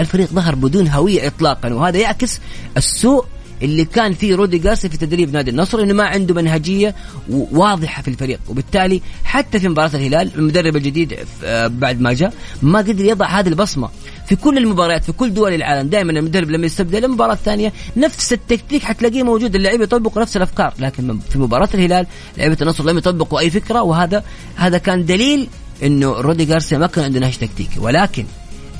الفريق 0.00 0.28
ظهر 0.28 0.54
بدون 0.54 0.88
هوية 0.88 1.26
اطلاقا 1.26 1.74
وهذا 1.74 1.98
يعكس 1.98 2.40
السوء 2.76 3.24
اللي 3.62 3.84
كان 3.84 4.12
فيه 4.12 4.34
رودي 4.34 4.58
جارسيا 4.58 4.88
في 4.88 4.96
تدريب 4.96 5.32
نادي 5.32 5.50
النصر 5.50 5.82
إنه 5.82 5.94
ما 5.94 6.04
عنده 6.04 6.34
منهجية 6.34 6.94
واضحة 7.28 8.02
في 8.02 8.08
الفريق. 8.08 8.40
وبالتالي 8.48 9.02
حتى 9.24 9.60
في 9.60 9.68
مباراة 9.68 9.90
الهلال 9.94 10.30
المدرب 10.34 10.76
الجديد 10.76 11.16
آه، 11.44 11.66
بعد 11.66 12.00
ما 12.00 12.12
جاء 12.12 12.32
ما 12.62 12.78
قدر 12.78 13.04
يضع 13.04 13.26
هذه 13.26 13.48
البصمة. 13.48 13.88
في 14.26 14.36
كل 14.36 14.58
المباريات 14.58 15.04
في 15.04 15.12
كل 15.12 15.34
دول 15.34 15.54
العالم 15.54 15.88
دائما 15.88 16.12
المدرب 16.12 16.50
لما 16.50 16.66
يستبدل 16.66 17.04
المباراة 17.04 17.32
الثانية 17.32 17.72
نفس 17.96 18.32
التكتيك 18.32 18.82
حتلاقيه 18.82 19.22
موجود 19.22 19.54
اللعيبة 19.54 19.84
يطبقوا 19.84 20.22
نفس 20.22 20.36
الأفكار. 20.36 20.74
لكن 20.78 21.18
في 21.30 21.38
مباراة 21.38 21.68
الهلال 21.74 22.06
لعيبة 22.38 22.56
النصر 22.62 22.84
لم 22.84 22.98
يطبقوا 22.98 23.40
أي 23.40 23.50
فكرة 23.50 23.82
وهذا 23.82 24.24
هذا 24.56 24.78
كان 24.78 25.04
دليل 25.04 25.48
إنه 25.82 26.12
رودي 26.12 26.44
جارسيا 26.44 26.78
ما 26.78 26.86
كان 26.86 27.04
عنده 27.04 27.20
نهج 27.20 27.36
تكتيكي. 27.36 27.80
ولكن 27.80 28.24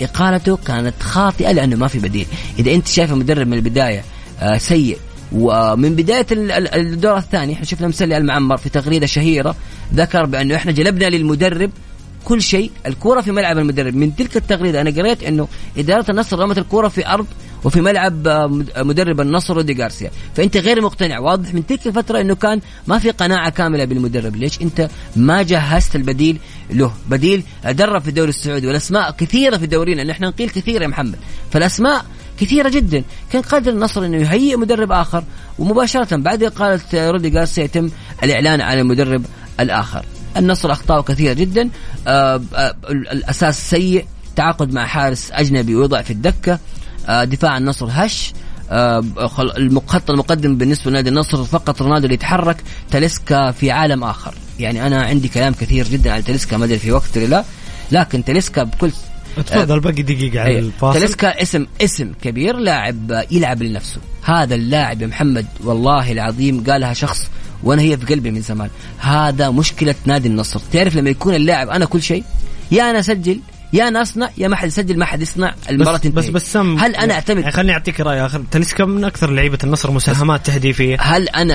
إقالته 0.00 0.56
كانت 0.56 1.02
خاطئة 1.02 1.52
لأنه 1.52 1.76
ما 1.76 1.88
في 1.88 1.98
بديل. 1.98 2.26
إذا 2.58 2.74
أنت 2.74 2.88
شايف 2.88 3.12
المدرب 3.12 3.46
من 3.46 3.54
البداية 3.54 4.04
سيء. 4.56 4.98
ومن 5.32 5.96
بداية 5.96 6.26
ال- 6.32 6.52
ال- 6.52 6.74
الدور 6.74 7.16
الثاني 7.18 7.52
إحنا 7.52 7.64
شفنا 7.64 7.88
مسلي 7.88 8.16
المعمر 8.16 8.56
في 8.56 8.68
تغريدة 8.68 9.06
شهيرة 9.06 9.56
ذكر 9.94 10.24
بأنه 10.26 10.54
إحنا 10.56 10.72
جلبنا 10.72 11.04
للمدرب 11.04 11.70
كل 12.24 12.42
شيء 12.42 12.70
الكرة 12.86 13.20
في 13.20 13.32
ملعب 13.32 13.58
المدرب. 13.58 13.94
من 13.94 14.16
تلك 14.16 14.36
التغريدة 14.36 14.80
أنا 14.80 14.90
قريت 14.90 15.22
أنه 15.22 15.48
إدارة 15.78 16.10
النصر 16.10 16.38
رمت 16.38 16.58
الكرة 16.58 16.88
في 16.88 17.06
أرض 17.08 17.26
وفي 17.64 17.80
ملعب 17.80 18.28
آه، 18.28 18.46
مد- 18.46 18.72
مدرب 18.78 19.20
النصر 19.20 19.54
رودي 19.56 19.82
غارسيا. 19.82 20.10
فأنت 20.36 20.56
غير 20.56 20.80
مقتنع. 20.80 21.18
واضح 21.18 21.54
من 21.54 21.66
تلك 21.66 21.86
الفترة 21.86 22.20
أنه 22.20 22.34
كان 22.34 22.60
ما 22.86 22.98
في 22.98 23.10
قناعة 23.10 23.50
كاملة 23.50 23.84
بالمدرب. 23.84 24.36
ليش 24.36 24.62
أنت 24.62 24.88
ما 25.16 25.42
جهزت 25.42 25.96
البديل 25.96 26.38
له؟ 26.70 26.92
بديل 27.10 27.42
درب 27.70 28.02
في 28.02 28.08
الدوري 28.08 28.28
السعودي 28.28 28.66
والأسماء 28.66 29.10
كثيرة 29.10 29.56
في 29.56 29.66
دورينا. 29.66 30.04
نحن 30.04 30.24
نقيل 30.24 30.50
كثير 30.50 30.82
يا 30.82 30.86
محمد. 30.86 31.16
فالأسماء 31.52 32.04
كثيرة 32.38 32.68
جدا. 32.68 33.02
كان 33.32 33.42
قادر 33.42 33.72
النصر 33.72 34.04
أنه 34.04 34.16
يهيئ 34.16 34.56
مدرب 34.56 34.92
آخر 34.92 35.24
ومباشرة 35.58 36.16
بعد 36.16 36.42
إقالة 36.42 36.80
رودي 36.94 37.38
غارسيا 37.38 37.64
يتم 37.64 37.90
الإعلان 38.22 38.60
عن 38.60 38.78
المدرب 38.78 39.24
الآخر. 39.60 40.04
النصر 40.36 40.72
اخطاءه 40.72 41.00
كثيرة 41.02 41.32
جدا. 41.32 41.70
آه 42.06 42.40
آه 42.54 42.74
الأساس 42.90 43.70
سيء. 43.70 44.04
تعاقد 44.36 44.72
مع 44.72 44.86
حارس 44.86 45.30
أجنبي 45.32 45.74
ويوضع 45.74 46.02
في 46.02 46.12
الدكة. 46.12 46.58
آه 47.08 47.24
دفاع 47.24 47.56
النصر 47.58 47.86
هش. 47.90 48.32
خل- 49.26 49.52
الخط 49.56 50.10
المقدم 50.10 50.56
بالنسبة 50.56 50.90
لنادي 50.90 51.08
النصر 51.08 51.44
فقط 51.44 51.82
رونالدو 51.82 52.04
اللي 52.04 52.14
يتحرك. 52.14 52.56
تاليسكا 52.90 53.50
في 53.50 53.70
عالم 53.70 54.04
آخر. 54.04 54.34
يعني 54.60 54.86
أنا 54.86 55.02
عندي 55.02 55.28
كلام 55.28 55.52
كثير 55.54 55.88
جدا 55.88 56.12
عن 56.12 56.24
تاليسكا 56.24 56.56
ما 56.56 56.64
أدري 56.64 56.78
في 56.78 56.92
وقت 56.92 57.16
ولا 57.16 57.26
لا. 57.26 57.44
لكن 57.92 58.24
تاليسكا 58.24 58.62
بكل 58.62 58.90
تفضل 59.42 59.80
باقي 59.80 60.02
دقيقة 60.02 60.40
على 60.40 60.50
أيوة. 60.50 60.60
الفاصل. 60.60 60.98
تاليسكا 60.98 61.42
اسم 61.42 61.66
اسم 61.80 62.12
كبير 62.22 62.56
لاعب 62.56 63.12
آه، 63.12 63.26
يلعب 63.30 63.62
لنفسه. 63.62 64.00
هذا 64.22 64.54
اللاعب 64.54 65.02
يا 65.02 65.06
محمد 65.06 65.46
والله 65.64 66.12
العظيم 66.12 66.64
قالها 66.64 66.92
شخص 66.92 67.26
وأنا 67.62 67.82
هي 67.82 67.96
في 67.96 68.06
قلبي 68.14 68.30
من 68.30 68.40
زمان. 68.40 68.70
هذا 68.98 69.50
مشكلة 69.50 69.94
نادي 70.06 70.28
النصر. 70.28 70.60
تعرف 70.72 70.96
لما 70.96 71.10
يكون 71.10 71.34
اللاعب 71.34 71.68
أنا 71.68 71.84
كل 71.84 72.02
شيء 72.02 72.24
يا 72.70 72.90
أنا 72.90 72.98
أسجل 72.98 73.40
يا 73.72 73.88
أنا 73.88 74.02
اصنع 74.02 74.30
يا 74.38 74.48
ما 74.48 74.56
حد 74.56 74.68
يسجل 74.68 74.98
ما 74.98 75.04
حد 75.04 75.22
يصنع. 75.22 75.54
المباراة 75.70 75.96
بس 75.96 76.02
تنتهي. 76.02 76.20
بس 76.22 76.28
بسام 76.28 76.78
هل 76.78 76.96
أنا 76.96 77.14
اعتمد 77.14 77.38
يعني 77.40 77.52
خليني 77.52 77.72
أعطيك 77.72 78.00
رأي 78.00 78.26
آخر. 78.26 78.42
تاليسكا 78.50 78.84
من 78.84 79.04
أكثر 79.04 79.30
لعيبة 79.30 79.58
النصر 79.64 79.90
مساهمات 79.90 80.46
تهديفية؟ 80.46 80.96
هل 81.00 81.28
أنا 81.28 81.54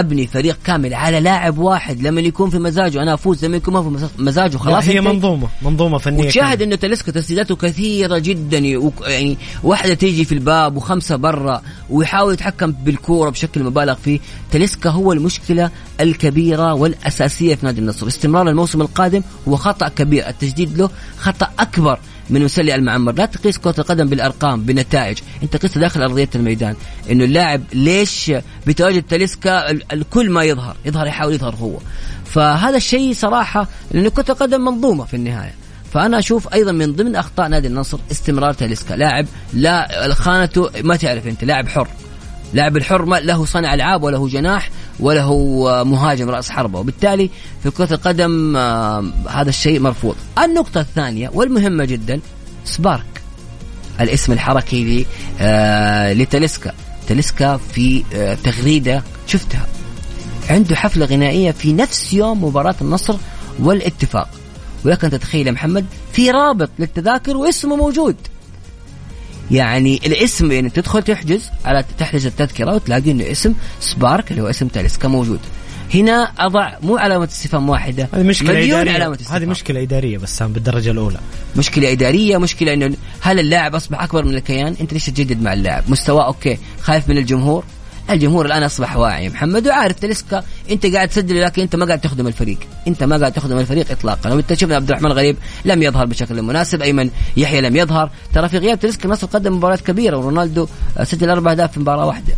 أبني 0.00 0.26
فريق 0.26 0.58
كامل 0.64 0.94
على 0.94 1.20
لاعب 1.20 1.58
واحد 1.58 2.00
لما 2.02 2.20
يكون 2.20 2.50
في 2.50 2.58
مزاجه؟ 2.58 3.02
أنا 3.02 3.14
أفوز 3.14 3.44
لما 3.44 3.56
يكون 3.56 3.74
ما 3.74 3.82
في 3.82 3.88
مز- 3.88 4.10
مزاجه. 4.18 4.56
خلاص 4.56 4.88
هي؟ 4.88 5.00
منظومه 5.00 5.48
منظومة 5.62 5.98
فنية 5.98 6.24
وتشاهد. 6.26 6.62
إنه 6.62 6.76
تلسكا 6.76 7.12
تسديداته 7.12 7.56
كثيرة 7.56 8.18
جدا 8.18 8.58
يعني 8.58 9.38
واحدة 9.62 9.94
تيجي 9.94 10.24
في 10.24 10.32
الباب 10.32 10.76
وخمسة 10.76 11.16
برا 11.16 11.62
ويحاول 11.90 12.32
يتحكم 12.32 12.72
بالكورة 12.72 13.30
بشكل 13.30 13.62
مبالغ 13.64 13.94
فيه. 13.94 14.20
تلسكا 14.50 14.90
هو 14.90 15.12
المشكلة 15.12 15.70
الكبيرة 16.02 16.74
والأساسية 16.74 17.54
في 17.54 17.66
نادي 17.66 17.80
النصر. 17.80 18.06
استمرار 18.06 18.48
الموسم 18.48 18.80
القادم 18.80 19.22
هو 19.48 19.56
خطأ 19.56 19.88
كبير. 19.88 20.28
التجديد 20.28 20.78
له 20.78 20.90
خطأ 21.18 21.50
أكبر 21.58 21.98
من 22.30 22.44
مسلي 22.44 22.74
المعمر. 22.74 23.12
لا 23.12 23.26
تقيس 23.26 23.58
كرة 23.58 23.74
القدم 23.78 24.08
بالأرقام 24.08 24.62
بنتائج 24.62 25.18
أنت 25.42 25.56
قيس 25.56 25.78
داخل 25.78 26.02
أرضية 26.02 26.28
الميدان. 26.34 26.74
إنه 27.10 27.24
اللاعب 27.24 27.62
ليش 27.72 28.32
بتواجد 28.66 29.02
تاليسكا 29.02 29.70
ال- 29.70 29.92
الكل 29.92 30.30
ما 30.30 30.44
يظهر. 30.44 30.76
يظهر 30.84 31.06
يحاول 31.06 31.34
يظهر 31.34 31.54
هو. 31.54 31.78
فهذا 32.24 32.76
الشيء 32.76 33.14
صراحة 33.14 33.68
لأنه 33.90 34.10
كرة 34.10 34.24
القدم 34.28 34.60
منظومة 34.60 35.04
في 35.04 35.14
النهاية. 35.14 35.54
فأنا 35.92 36.18
أشوف 36.18 36.54
أيضا 36.54 36.72
من 36.72 36.92
ضمن 36.92 37.16
أخطاء 37.16 37.48
نادي 37.48 37.66
النصر 37.68 37.98
استمرار 38.10 38.52
تاليسكا. 38.52 38.94
لاعب 38.94 39.26
لا 39.54 40.08
خانته 40.14 40.70
ما 40.84 40.96
تعرف 40.96 41.26
أنت 41.26 41.44
لاعب 41.44 41.68
حر. 41.68 41.88
لاعب 42.52 42.76
الحر 42.76 43.04
ما 43.04 43.16
له 43.16 43.44
صانع 43.44 43.74
ألعاب 43.74 44.02
وله 44.02 44.28
جناح 44.28 44.70
وله 45.00 45.64
آه، 45.68 45.82
مهاجم 45.82 46.30
رأس 46.30 46.50
حربة. 46.50 46.78
وبالتالي 46.78 47.30
في 47.62 47.70
كرة 47.70 47.94
القدم 47.94 48.56
آه، 48.56 49.04
هذا 49.28 49.48
الشيء 49.48 49.80
مرفوض. 49.80 50.16
النقطة 50.44 50.80
الثانية 50.80 51.30
والمهمة 51.34 51.84
جدا 51.84 52.20
سبارك. 52.64 53.22
الاسم 54.00 54.32
الحركي 54.32 55.06
آه 55.40 56.12
لتلسكا 56.12 56.72
تلسكا 57.08 57.56
في 57.56 58.04
تغريدة 58.44 59.02
شفتها. 59.26 59.66
عنده 60.50 60.76
حفلة 60.76 61.06
غنائية 61.06 61.50
في 61.50 61.72
نفس 61.72 62.12
يوم 62.14 62.44
مباراة 62.44 62.74
النصر 62.80 63.16
والاتفاق. 63.58 64.28
ولكن 64.84 65.10
تتخيل 65.10 65.46
يا 65.46 65.52
محمد 65.52 65.86
في 66.12 66.30
رابط 66.30 66.70
للتذاكر 66.78 67.36
واسمه 67.36 67.76
موجود. 67.76 68.16
يعني 69.52 70.00
الاسم 70.06 70.52
يعني 70.52 70.70
تدخل 70.70 71.02
تحجز 71.02 71.50
على 71.64 71.84
تحجز 71.98 72.26
التذكرة 72.26 72.74
وتلاقي 72.74 73.10
إنه 73.10 73.30
اسم 73.30 73.54
سبارك 73.80 74.30
اللي 74.30 74.42
هو 74.42 74.50
اسم 74.50 74.68
تلسكا 74.68 75.08
موجود. 75.08 75.40
هنا 75.94 76.32
أضع 76.38 76.72
مو 76.82 76.96
علامة 76.96 77.24
استفهام 77.24 77.68
واحدة 77.68 78.08
هذه 78.14 78.22
مشكلة 78.22 78.52
مليون 78.52 78.80
إدارية. 78.80 78.92
علامة 78.92 79.14
استفهام. 79.14 79.42
هذه 79.42 79.48
مشكلة 79.48 79.82
إدارية 79.82 80.18
بس 80.18 80.42
بالدرجة 80.42 80.90
الأولى. 80.90 81.18
مشكلة 81.56 81.92
إدارية 81.92 82.38
مشكلة 82.38 82.74
إنه 82.74 82.96
هل 83.20 83.40
اللاعب 83.40 83.74
أصبح 83.74 84.02
أكبر 84.02 84.24
من 84.24 84.34
الكيان؟ 84.34 84.76
أنت 84.80 84.92
ليش 84.92 85.06
تجدد 85.06 85.42
مع 85.42 85.52
اللاعب؟ 85.52 85.84
مستواه 85.88 86.26
أوكي 86.26 86.58
خايف 86.82 87.08
من 87.08 87.18
الجمهور؟ 87.18 87.64
الجمهور 88.10 88.46
الآن 88.46 88.62
أصبح 88.62 88.96
واعي. 88.96 89.28
محمد 89.28 89.68
وعارف 89.68 90.00
تلسكا 90.00 90.42
أنت 90.70 90.86
قاعد 90.86 91.08
تسجل 91.08 91.42
لكن 91.42 91.62
أنت 91.62 91.76
ما 91.76 91.86
قاعد 91.86 92.00
تخدم 92.00 92.26
الفريق. 92.26 92.58
أنت 92.88 93.04
ما 93.04 93.16
قاعد 93.16 93.32
تخدم 93.32 93.58
الفريق 93.58 93.90
اطلاقا. 93.90 94.34
وإنت 94.34 94.54
شفنا 94.54 94.76
عبد 94.76 94.88
الرحمن 94.88 95.12
غريب 95.12 95.36
لم 95.64 95.82
يظهر 95.82 96.06
بشكل 96.06 96.42
مناسب. 96.42 96.82
أيمن 96.82 97.10
يحيى 97.36 97.60
لم 97.60 97.76
يظهر. 97.76 98.10
ترى 98.34 98.48
في 98.48 98.58
غياب 98.58 98.80
تلسكا 98.80 99.04
النصر 99.04 99.26
قدم 99.26 99.56
مباريات 99.56 99.80
كبيرة 99.80 100.16
ورونالدو 100.16 100.68
سجل 101.02 101.30
أربع 101.30 101.50
أهداف 101.50 101.72
في 101.72 101.80
مباراة 101.80 102.06
واحدة. 102.06 102.34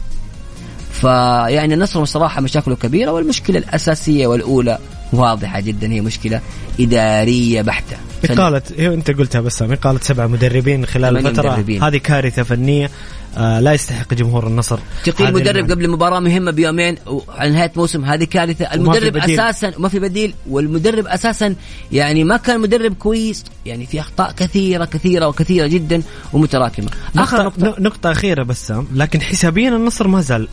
فيعني 0.92 1.74
النصر 1.74 2.02
بصراحة 2.02 2.40
مشاكله 2.40 2.76
كبيرة 2.76 3.10
والمشكلة 3.10 3.58
الأساسية 3.58 4.26
والأولى 4.26 4.78
واضحة 5.12 5.60
جدا 5.60 5.92
هي 5.92 6.00
مشكلة 6.00 6.40
إدارية 6.80 7.62
بحتة. 7.62 7.96
إقالة 8.24 8.62
إيه 8.78 8.94
أنت 8.94 9.10
قلتها 9.10 9.40
بس 9.40 9.62
إقالة 9.62 9.98
سبعة 10.02 10.26
مدربين 10.26 10.86
خلال 10.86 11.24
مدربين. 11.24 11.82
هذه 11.82 11.96
كارثة 11.96 12.42
فنية. 12.42 12.90
آه 13.36 13.60
لا 13.60 13.72
يستحق 13.72 14.14
جمهور 14.14 14.46
النصر. 14.46 14.78
تقيل 15.04 15.34
مدرب. 15.34 15.70
قبل 15.70 15.90
مباراة 15.90 16.20
مهمة 16.20 16.50
بيومين 16.50 16.96
وعلى 17.06 17.50
نهاية 17.50 17.72
موسم. 17.76 18.04
هذه 18.04 18.24
كارثة. 18.24 18.64
المدرب. 18.64 19.16
أساسا 19.16 19.72
ما 19.78 19.88
في 19.88 19.98
بديل. 19.98 20.34
والمدرب 20.48 21.06
أساسا 21.06 21.54
يعني 21.92 22.24
ما 22.24 22.36
كان 22.36 22.60
مدرب 22.60 22.94
كويس. 22.94 23.44
يعني 23.66 23.86
في 23.86 24.00
أخطاء 24.00 24.32
كثيرة 24.32 24.84
كثيرة 24.84 25.28
وكثيرة 25.28 25.66
جدا 25.66 26.02
ومتراكمة. 26.32 26.90
آخر 27.16 27.44
نقطة, 27.44 27.66
نقطة. 27.66 27.82
نقطة 27.82 28.12
أخيرة 28.12 28.42
بس 28.42 28.72
لكن 28.94 29.20
حسابيا 29.20 29.68
النصر 29.68 30.08
ما 30.08 30.20
زال 30.20 30.48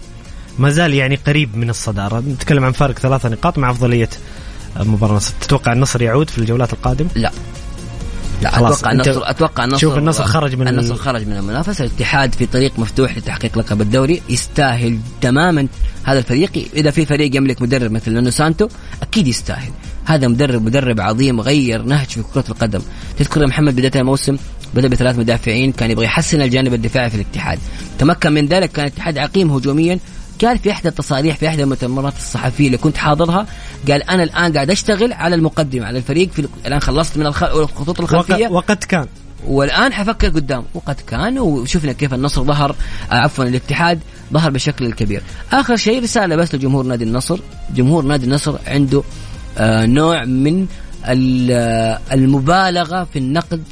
ما 0.59 0.69
زال 0.69 0.93
يعني 0.93 1.15
قريب 1.15 1.57
من 1.57 1.69
الصدارة. 1.69 2.19
نتكلم 2.19 2.65
عن 2.65 2.71
فارق 2.71 2.99
ثلاثة 2.99 3.29
نقاط 3.29 3.57
مع 3.57 3.71
أفضلية 3.71 4.09
مباراة 4.79 5.11
النصر 5.11 5.33
تتوقع 5.41 5.73
النصر 5.73 6.01
يعود 6.01 6.29
في 6.29 6.37
الجولات 6.37 6.73
القادمة؟ 6.73 7.09
لا. 7.15 7.31
لا 8.41 8.57
أتوقع 8.57 8.91
النصر 8.91 9.21
أتوقع 9.29 9.63
النصر 9.63 9.79
شوف 9.79 9.97
النصر 9.97 10.23
خرج 10.23 10.55
من 10.55 10.67
النصر 10.67 10.93
ال- 10.93 10.99
خرج 10.99 11.27
من 11.27 11.37
المنافسة. 11.37 11.85
الاتحاد 11.85 12.35
في 12.35 12.45
طريق 12.45 12.79
مفتوح 12.79 13.17
لتحقيق 13.17 13.57
لقب 13.57 13.81
الدوري 13.81 14.21
يستاهل 14.29 14.97
تماما 15.21 15.67
هذا 16.03 16.19
الفريق. 16.19 16.51
إذا 16.73 16.91
في 16.91 17.05
فريق 17.05 17.35
يملك 17.35 17.61
مدرب 17.61 17.91
مثل 17.91 18.11
نونو 18.11 18.29
سانتو 18.29 18.67
أكيد 19.01 19.27
يستاهل. 19.27 19.71
هذا 20.05 20.27
مدرب 20.27 20.61
مدرب 20.65 21.01
عظيم 21.01 21.41
غير 21.41 21.81
نهج 21.81 22.07
في 22.07 22.23
كرة 22.33 22.45
القدم. 22.49 22.81
تذكر 23.19 23.47
محمد 23.47 23.75
بداية 23.75 24.01
الموسم 24.01 24.37
بدأ 24.75 24.87
بثلاث 24.87 25.19
مدافعين 25.19 25.71
كان 25.71 25.91
يبغى 25.91 26.05
يحسن 26.05 26.41
الجانب 26.41 26.73
الدفاعي 26.73 27.09
في 27.09 27.15
الاتحاد. 27.15 27.59
تمكن 27.99 28.31
من 28.31 28.45
ذلك 28.45 28.71
كان 28.71 28.85
الاتحاد 28.85 29.17
عقيم 29.17 29.51
هجوميا 29.51 29.99
قال 30.45 30.57
في 30.57 30.71
إحدى 30.71 30.87
التصاريح 30.89 31.37
في 31.37 31.47
إحدى 31.47 31.63
المؤتمرات 31.63 32.13
الصحفية 32.17 32.65
اللي 32.67 32.77
كنت 32.77 32.97
حاضرها 32.97 33.45
قال 33.89 34.03
أنا 34.09 34.23
الآن 34.23 34.53
قاعد 34.53 34.69
أشتغل 34.69 35.13
على 35.13 35.35
المقدمة 35.35 35.85
على 35.85 35.97
الفريق 35.97 36.29
في 36.31 36.47
الآن 36.65 36.79
خلصت 36.79 37.17
من 37.17 37.25
الخ- 37.25 37.43
الخطوط 37.43 38.01
الخلفية. 38.01 38.33
وقد, 38.47 38.51
وقد 38.51 38.83
كان. 38.83 39.05
والآن 39.47 39.93
حفكر 39.93 40.29
قدام. 40.29 40.63
وقد 40.73 40.95
كان 41.07 41.39
وشفنا 41.39 41.91
كيف 41.91 42.13
النصر 42.13 42.43
ظهر 42.43 42.75
آه، 43.11 43.15
عفوا 43.15 43.43
الاتحاد 43.45 43.99
ظهر 44.33 44.49
بالشكل 44.51 44.85
الكبير 44.85 45.21
آخر 45.53 45.75
شيء 45.75 46.03
رسالة 46.03 46.35
بس 46.35 46.55
لجمهور 46.55 46.85
نادي 46.85 47.03
النصر. 47.03 47.39
جمهور 47.75 48.03
نادي 48.05 48.25
النصر 48.25 48.55
عنده 48.67 49.03
آه 49.57 49.85
نوع 49.85 50.25
من 50.25 50.65
آه، 51.05 51.99
المبالغة 52.11 53.03
في 53.13 53.19
النقد 53.19 53.63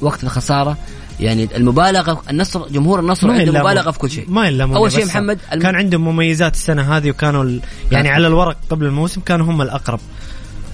وقت 0.00 0.24
الخسارة. 0.24 0.76
يعني 1.20 1.48
المبالغة 1.56 2.22
النصر 2.30 2.68
جمهور 2.68 3.00
النصر 3.00 3.30
عنده 3.30 3.52
مبالغة 3.60 3.90
في 3.90 3.98
كل 3.98 4.10
شيء. 4.10 4.24
ما 4.28 4.46
يلامون 4.46 4.76
أول 4.76 4.92
شيء 4.92 5.06
محمد 5.06 5.38
الم- 5.52 5.62
كان 5.62 5.74
عندهم 5.74 6.04
مميزات 6.04 6.54
السنة 6.54 6.96
هذه 6.96 7.10
وكانوا 7.10 7.44
ال... 7.44 7.60
يعني 7.92 8.08
على 8.08 8.26
الورق 8.26 8.56
قبل 8.70 8.86
الموسم 8.86 9.20
كانوا 9.20 9.46
هم 9.46 9.62
الأقرب. 9.62 10.00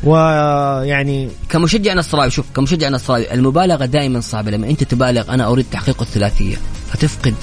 ويعني 0.04 1.28
كمشجع 1.48 1.94
نصراوي 1.94 2.30
شوف 2.30 2.46
كمشجع 2.56 2.88
نصراوي 2.88 3.34
المبالغة 3.34 3.84
دائما 3.84 4.20
صعبة. 4.20 4.50
لما 4.50 4.70
أنت 4.70 4.84
تبالغ 4.84 5.34
أنا 5.34 5.46
أريد 5.48 5.66
تحقيق 5.72 6.00
الثلاثية 6.02 6.56
فتفقد 6.90 7.34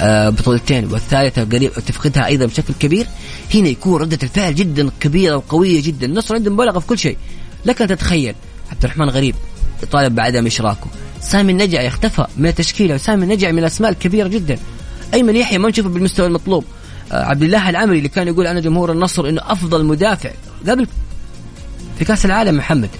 آه، 0.00 0.30
بطولتين 0.30 0.92
والثالثة 0.92 1.44
قريب 1.44 1.72
تفقدها 1.72 2.26
أيضا 2.26 2.46
بشكل 2.46 2.74
كبير. 2.80 3.06
هنا 3.54 3.68
يكون 3.68 4.00
ردة 4.00 4.18
الفعل 4.22 4.54
جدا 4.54 4.90
كبيرة 5.00 5.36
وقوية 5.36 5.82
جدا. 5.82 6.06
النصر 6.06 6.34
عنده 6.34 6.50
مبالغة 6.50 6.78
في 6.78 6.86
كل 6.86 6.98
شيء. 6.98 7.16
لكن 7.66 7.86
تتخيل 7.86 8.34
عبد 8.72 8.84
الرحمن 8.84 9.08
غريب 9.08 9.34
يطالب 9.82 10.14
بعدم 10.14 10.46
إشراكه. 10.46 10.86
سامي 11.22 11.52
النجع 11.52 11.86
اختفى 11.86 12.26
من 12.36 12.46
التشكيلة 12.46 12.94
وسامي 12.94 13.24
النجع 13.24 13.50
من 13.50 13.58
الأسماء 13.58 13.90
الكبيرة 13.90 14.28
جدا. 14.28 14.58
أيمن 15.14 15.36
يحيى 15.36 15.58
ما 15.58 15.68
نشوفه 15.68 15.88
بالمستوى 15.88 16.26
المطلوب. 16.26 16.64
آه، 17.12 17.24
عبد 17.24 17.42
الله 17.42 17.70
العمري 17.70 17.98
اللي 17.98 18.08
كان 18.08 18.28
يقول 18.28 18.46
أنا 18.46 18.60
جمهور 18.60 18.92
النصر 18.92 19.28
إنه 19.28 19.40
أفضل 19.44 19.84
مدافع. 19.84 20.30
قبل 20.68 20.86
في 21.98 22.04
كأس 22.04 22.24
العالم 22.24 22.56
محمد. 22.56 22.90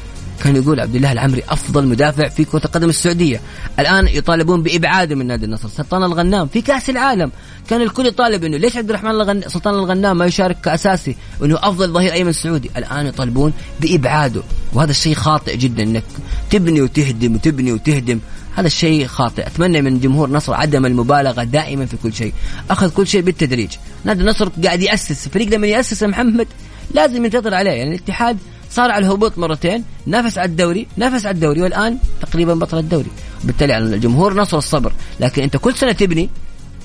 كان 0.42 0.56
يقول 0.56 0.80
عبد 0.80 0.94
الله 0.94 1.12
العمري 1.12 1.42
أفضل 1.48 1.86
مدافع 1.86 2.28
في 2.28 2.44
كرة 2.44 2.64
القدم 2.64 2.88
السعودية. 2.88 3.40
الآن 3.78 4.08
يطالبون 4.08 4.62
بابعاده 4.62 5.14
من 5.14 5.26
نادي 5.26 5.44
النصر. 5.44 5.68
سلطان 5.68 6.02
الغنام 6.04 6.46
في 6.46 6.60
كأس 6.60 6.90
العالم. 6.90 7.30
كان 7.70 7.82
الكل 7.82 8.06
يطالب 8.06 8.44
إنه 8.44 8.56
ليش 8.56 8.76
عبد 8.76 8.88
الرحمن 8.88 9.10
الغن... 9.10 9.42
سلطان 9.48 9.74
الغنام 9.74 10.18
ما 10.18 10.26
يشارك 10.26 10.60
كأساسي؟ 10.60 11.16
وإنه 11.40 11.58
أفضل 11.62 11.92
ظهير 11.92 12.12
أيمن 12.12 12.32
سعودي. 12.32 12.70
الآن 12.76 13.06
يطالبون 13.06 13.52
بإبعاده. 13.80 14.42
وهذا 14.72 14.90
الشيء 14.90 15.14
خاطئ 15.14 15.56
جدا 15.56 15.82
إنك 15.82 16.04
تبني 16.50 16.80
وتهدم 16.82 17.34
وتبني 17.34 17.72
وتهدم. 17.72 18.18
هذا 18.56 18.66
الشيء 18.66 19.06
خاطئ. 19.06 19.46
أتمنى 19.46 19.82
من 19.82 20.00
جمهور 20.00 20.28
النصر 20.28 20.54
عدم 20.54 20.86
المبالغة 20.86 21.44
دائما 21.44 21.86
في 21.86 21.96
كل 21.96 22.12
شيء. 22.12 22.32
أخذ 22.70 22.90
كل 22.90 23.06
شيء 23.06 23.20
بالتدريج. 23.20 23.70
نادي 24.04 24.20
النصر 24.20 24.48
قاعد 24.64 24.82
يأسس. 24.82 25.28
فريق 25.28 25.48
لما 25.48 25.66
يأسس 25.66 26.02
يا 26.02 26.06
محمد 26.06 26.46
لازم 26.94 27.24
ينتظر 27.24 27.54
عليه. 27.54 27.70
يعني 27.70 27.90
الاتحاد 27.94 28.38
صار 28.72 28.90
على 28.90 29.06
الهبوط 29.06 29.38
مرتين 29.38 29.84
نافس 30.06 30.38
على 30.38 30.48
الدوري 30.48 30.86
نافس 30.96 31.26
على 31.26 31.34
الدوري 31.34 31.62
والآن 31.62 31.98
تقريبا 32.22 32.54
بطل 32.54 32.78
الدوري. 32.78 33.10
بالتالي 33.44 33.72
على 33.72 33.84
الجمهور 33.84 34.34
نصر 34.34 34.58
الصبر 34.58 34.92
لكن 35.20 35.42
أنت 35.42 35.56
كل 35.56 35.74
سنة 35.74 35.92
تبني 35.92 36.30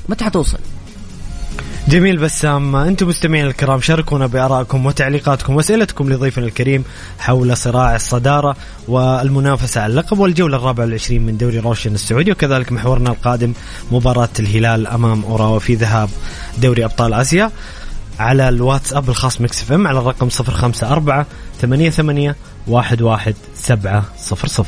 متى 0.10 0.26
حتوصل 0.26 0.58
جميل 1.88 2.18
بسام 2.18 2.76
أنتم 2.76 3.08
مستمعين 3.08 3.46
الكرام 3.46 3.82
شاركونا 3.82 4.28
بآرائكم 4.28 4.86
وتعليقاتكم 4.86 5.56
وأسئلتكم 5.56 6.14
لضيفنا 6.14 6.46
الكريم 6.46 6.84
حول 7.20 7.58
صراع 7.58 7.96
الصدارة 7.96 8.56
والمنافسة 8.88 9.82
على 9.82 9.92
اللقب 9.92 10.20
والجولة 10.20 10.58
الرابعه 10.58 10.86
والعشرين 10.86 11.26
من 11.26 11.38
دوري 11.38 11.60
روشن 11.60 11.94
السعودي. 11.94 12.32
وكذلك 12.32 12.72
محورنا 12.72 13.10
القادم 13.10 13.54
مباراة 13.92 14.30
الهلال 14.40 14.88
أمام 14.88 15.24
اوراوا 15.24 15.60
في 15.60 15.76
ذهاب 15.76 16.10
دوري 16.58 16.86
أبطال 16.86 17.14
آسيا. 17.14 17.52
على 18.20 18.50
الواتساب 18.50 19.10
الخاص 19.10 19.42
Mix 19.42 19.62
FM 19.62 19.88
على 19.88 20.00
الرقم 20.00 20.28
054 20.28 21.26
88 21.62 22.36
11700 22.68 24.66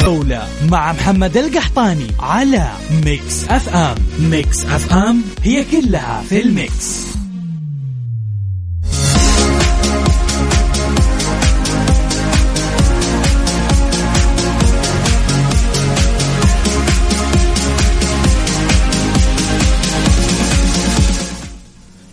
جولة 0.00 0.48
مع 0.70 0.92
محمد 0.92 1.36
القحطاني 1.36 2.06
على 2.20 2.68
Mix 3.04 3.48
FM. 3.48 3.94
Mix 4.18 4.64
FM 4.64 5.22
هي 5.42 5.64
كلها 5.64 6.22
في 6.28 6.42
ال 6.42 6.58
mix. 6.58 7.21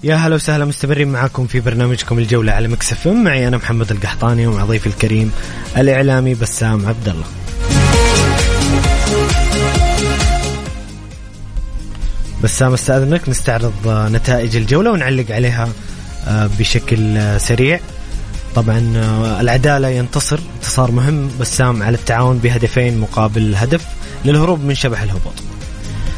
يا 0.04 0.16
هلا 0.16 0.36
وسهلا 0.36 0.66
مستمرين 0.66 1.08
معاكم 1.08 1.48
في 1.48 1.60
برنامجكم 1.60 2.20
الجولة 2.20 2.52
على 2.52 2.68
Mix 2.68 2.92
FM 2.92 3.08
معي 3.08 3.48
أنا 3.48 3.58
محمد 3.58 3.92
القحطاني 3.92 4.48
ومع 4.48 4.66
ضيفي 4.66 4.88
الكريم 4.88 5.32
الإعلامي 5.78 6.34
بسام 6.34 6.86
عبد 6.86 7.10
الله 7.10 7.26
بسام 12.44 12.74
أستأذنك 12.74 13.30
نستعرض 13.30 13.74
نتائج 13.88 14.56
الجولة 14.56 14.92
ونعلق 14.92 15.32
عليها 15.32 15.70
آه، 16.28 16.50
بشكل 16.60 17.20
سريع. 17.42 17.80
طبعا 18.56 18.94
آه، 18.98 19.42
العدالة 19.42 19.88
ينتصر 19.88 20.40
انتصار 20.56 20.92
مهم. 20.92 21.30
بسام 21.40 21.84
على 21.84 21.98
التعاون 21.98 22.38
بهدفين 22.38 22.98
مقابل 23.00 23.56
هدف 23.56 23.86
للهروب 24.26 24.64
من 24.64 24.76
شبح 24.76 25.02
الهبوط. 25.02 25.34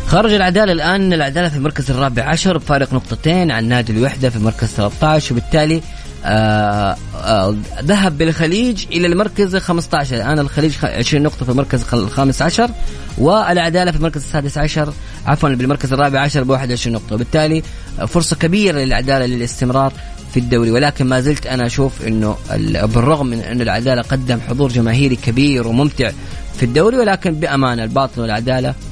خرج 0.07 0.33
العدالة 0.33 0.71
الآن 0.71 1.13
العدالة 1.13 1.49
في 1.49 1.55
المركز 1.55 1.91
الرابع 1.91 2.23
عشر 2.23 2.57
بفارق 2.57 2.93
نقطتين 2.93 3.51
عن 3.51 3.65
نادي 3.65 3.93
الوحدة 3.93 4.29
في 4.29 4.35
المركز 4.35 4.67
13 4.67 5.33
وبالتالي 5.33 5.81
آه، 6.25 6.97
آه، 7.23 7.55
ذهب 7.81 8.17
بالخليج 8.17 8.85
إلى 8.91 9.07
المركز 9.07 9.55
ال 9.55 9.61
15 9.61 10.15
الآن 10.15 10.39
الخليج 10.39 10.73
20 10.83 11.23
نقطة 11.23 11.45
في 11.45 11.51
المركز 11.51 11.85
الخامس 11.93 12.41
عشر 12.41 12.69
والعدالة 13.17 13.91
في 13.91 13.97
المركز 13.97 14.21
السادس 14.21 14.57
عشر 14.57 14.93
عفوا 15.25 15.49
بالمركز 15.49 15.93
الرابع 15.93 16.19
عشر 16.19 16.43
ب 16.43 16.49
21 16.49 16.95
نقطة. 16.95 17.15
وبالتالي 17.15 17.63
فرصة 18.07 18.35
كبيرة 18.35 18.79
للعدالة 18.79 19.25
للاستمرار 19.25 19.93
في 20.33 20.39
الدوري. 20.39 20.71
ولكن 20.71 21.05
ما 21.05 21.21
زلت 21.21 21.47
أنا 21.47 21.65
أشوف 21.65 22.07
إنه 22.07 22.35
بالرغم 22.83 23.25
من 23.25 23.39
انه 23.39 23.63
العدالة 23.63 24.01
قدم 24.01 24.39
حضور 24.49 24.69
جماهيري 24.69 25.15
كبير 25.15 25.67
وممتع 25.67 26.11
في 26.57 26.63
الدوري 26.63 26.97
ولكن 26.97 27.31
بأمانة 27.31 27.83
الباطن 27.83 28.21
والعدالة 28.21 28.69
آه، 28.69 28.90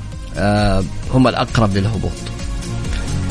هم 1.13 1.28
الأقرب 1.28 1.78
للهبوط. 1.78 2.12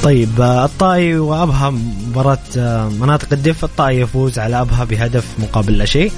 طيب 0.03 0.41
آه، 0.41 0.65
الطائي 0.65 1.19
وأبها 1.19 1.71
مباراة 1.71 2.39
آه، 2.59 2.89
مناطق 2.89 3.29
الدف 3.33 3.65
الطائي 3.65 4.01
يفوز 4.01 4.39
على 4.39 4.61
أبها 4.61 4.85
بهدف 4.85 5.25
مقابل 5.39 5.79
لا 5.79 5.85
شيء. 5.85 6.13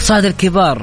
صعد 0.00 0.24
الكبار 0.24 0.82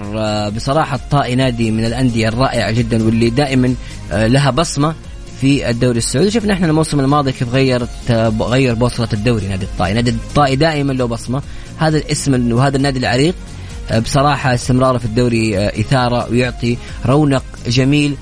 بصراحة 0.50 0.96
الطائي 0.96 1.36
نادي 1.36 1.72
من 1.72 1.86
الأندية 1.86 2.28
الرائعة 2.28 2.72
جدا 2.72 3.06
واللي 3.06 3.30
دائما 3.30 3.76
لها 4.12 4.52
بصمة 4.52 4.96
في 5.42 5.70
الدوري 5.70 5.98
السعودي 5.98 6.32
شفنا 6.32 6.54
إحنا 6.54 6.68
الموسم 6.68 7.00
الماضي 7.00 7.32
كيف 7.32 7.54
غيرت 7.54 8.12
غير 8.42 8.74
بوصلة 8.74 9.08
الدوري 9.14 9.48
نادي 9.48 9.66
الطائي 9.66 9.94
نادي 9.94 10.10
الطائي 10.10 10.56
دائما 10.56 10.94
له 10.94 11.06
بصمة 11.06 11.42
هذا 11.78 11.98
الاسم 11.98 12.54
وهذا 12.54 12.78
النادي 12.78 13.00
العريق 13.00 13.36
بصراحة 13.98 14.54
استمراره 14.54 14.98
في 14.98 15.06
الدوري 15.06 15.58
آه، 15.58 15.80
إثارة 15.80 16.30
ويعطي 16.32 16.78
رونق 17.06 17.44
جميل 17.68 18.12
آه، 18.12 18.18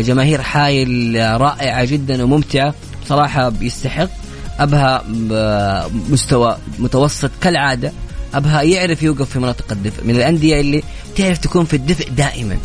جماهير 0.00 0.42
حايل 0.42 1.16
رائعة 1.40 1.84
جدا 1.84 2.22
وممتعة. 2.24 2.74
بصراحة 3.04 3.48
بيستحق 3.48 4.08
أبها 4.58 5.04
آه، 5.32 5.90
مستوى 6.10 6.58
متوسط 6.78 7.30
كالعادة. 7.40 7.92
أبها 8.34 8.62
يعرف 8.62 9.02
يوقف 9.02 9.30
في 9.30 9.38
مناطق 9.38 9.72
الدفء. 9.72 10.04
من 10.04 10.16
الأندية 10.16 10.60
اللي 10.60 10.82
تعرف 11.16 11.38
تكون 11.38 11.64
في 11.64 11.76
الدفء 11.76 12.08
دائما. 12.10 12.56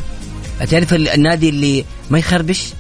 تعرف 0.70 0.94
النادي 0.94 1.50
اللي 1.50 1.86
ما 2.10 2.20
يخربش؟ 2.20 2.74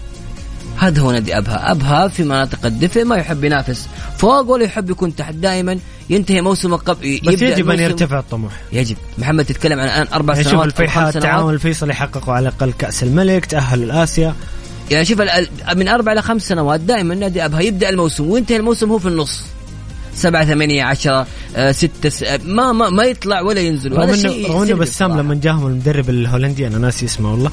هذا 0.77 1.01
هو 1.01 1.11
نادي 1.11 1.37
أبها، 1.37 1.71
أبها 1.71 2.07
في 2.07 2.23
مناطق 2.23 2.65
الدفء 2.65 3.03
ما 3.05 3.15
يحب 3.15 3.43
ينافس 3.43 3.87
فوق 4.17 4.49
ولا 4.49 4.63
يحب 4.63 4.89
يكون 4.89 5.15
تحت. 5.15 5.33
دائما 5.33 5.79
ينتهي 6.11 6.41
موسمه 6.41 6.77
قبل 6.77 7.19
بس 7.25 7.41
يجب 7.41 7.69
أن 7.69 7.79
يرتفع 7.79 8.19
الطموح. 8.19 8.51
يجب. 8.73 8.95
محمد 9.17 9.45
تتكلم 9.45 9.79
عن 9.79 9.85
الان 9.85 10.07
أربع 10.13 10.33
يعني 10.33 10.49
سنوات 10.49 10.69
شوف 10.69 10.79
الفيحاء 10.79 11.09
التعاون 11.09 11.53
الفيصلي 11.53 11.93
حققوا 11.93 12.33
على 12.33 12.49
الاقل 12.49 12.73
كأس 12.79 13.03
الملك 13.03 13.45
تاهلوا 13.45 13.85
لآسيا. 13.85 14.35
يعني 14.91 15.05
شوف 15.05 15.21
من 15.75 15.87
أربع 15.87 16.11
إلى 16.11 16.21
خمس 16.21 16.47
سنوات 16.47 16.79
دائما 16.79 17.15
نادي 17.15 17.45
أبها 17.45 17.61
يبدأ 17.61 17.89
الموسم 17.89 18.29
وينتهي 18.29 18.57
الموسم 18.57 18.89
هو 18.89 18.99
في 18.99 19.07
النص. 19.07 19.43
سبعة 20.15 20.45
ثمانية 20.45 20.83
عشرة 20.83 21.27
آه، 21.55 21.71
ستة 21.71 22.09
س... 22.09 22.23
ما 22.45 22.71
ما 22.71 22.89
ما 22.89 23.03
يطلع 23.03 23.41
ولا 23.41 23.59
ينزل 23.59 23.91
رغم 23.91 24.09
انه 24.61 24.75
بسام 24.75 25.17
لما 25.17 25.35
جاهم 25.35 25.67
المدرب 25.67 26.09
الهولندي 26.09 26.67
أنا 26.67 26.77
ناسي 26.77 27.05
اسمه 27.05 27.31
والله. 27.31 27.51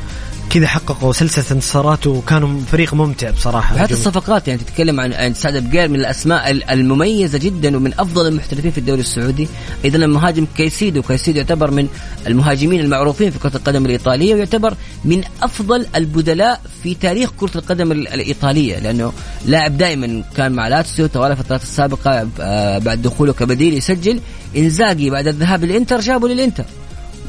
كذا 0.51 0.67
حققوا 0.67 1.13
سلسلة 1.13 1.45
انتصارات 1.53 2.07
وكانوا 2.07 2.61
فريق 2.73 2.95
ممتع 2.95 3.31
بصراحة. 3.31 3.79
حتى 3.79 3.95
الصفقات 3.95 4.49
يعني 4.49 4.61
تتكلم 4.61 5.01
عن 5.01 5.35
سعد 5.35 5.71
بقير 5.71 5.89
من 5.89 6.01
الأسماء 6.01 6.51
المميزة 6.73 7.39
جدا 7.39 7.77
ومن 7.77 7.93
أفضل 7.99 8.27
المحترفين 8.27 8.71
في 8.71 8.79
الدوري 8.79 9.01
السعودي. 9.01 9.49
أيضا 9.85 9.99
المهاجم 9.99 10.47
كايسيدو 10.57 11.03
كايسيدو 11.03 11.39
يعتبر 11.39 11.71
من 11.71 11.89
المهاجمين 12.27 12.81
المعروفين 12.81 13.31
في 13.31 13.39
كرة 13.39 13.57
القدم 13.57 13.87
الإيطالية 13.87 14.35
ويعتبر 14.35 14.75
من 15.05 15.23
أفضل 15.43 15.87
البدلاء 15.97 16.61
في 16.83 16.95
تاريخ 16.95 17.31
كرة 17.37 17.59
القدم 17.59 17.93
الإيطالية 17.93 18.79
لأنه 18.79 19.13
لاعب 19.47 19.79
دائما 19.79 20.23
كان 20.37 20.53
مع 20.53 20.69
لاتسيو 20.69 21.07
طوال 21.07 21.31
الفترات 21.33 21.63
السابقة 21.63 22.29
آه، 22.41 22.79
بعد 22.79 23.03
دخوله 23.03 23.33
كبديل 23.33 23.75
يسجل. 23.75 24.21
إنزاجي 24.57 25.11
بعد 25.11 25.27
الذهاب 25.27 25.65
للإنتر 25.65 26.01
جابوا 26.01 26.29
للإنتر. 26.29 26.65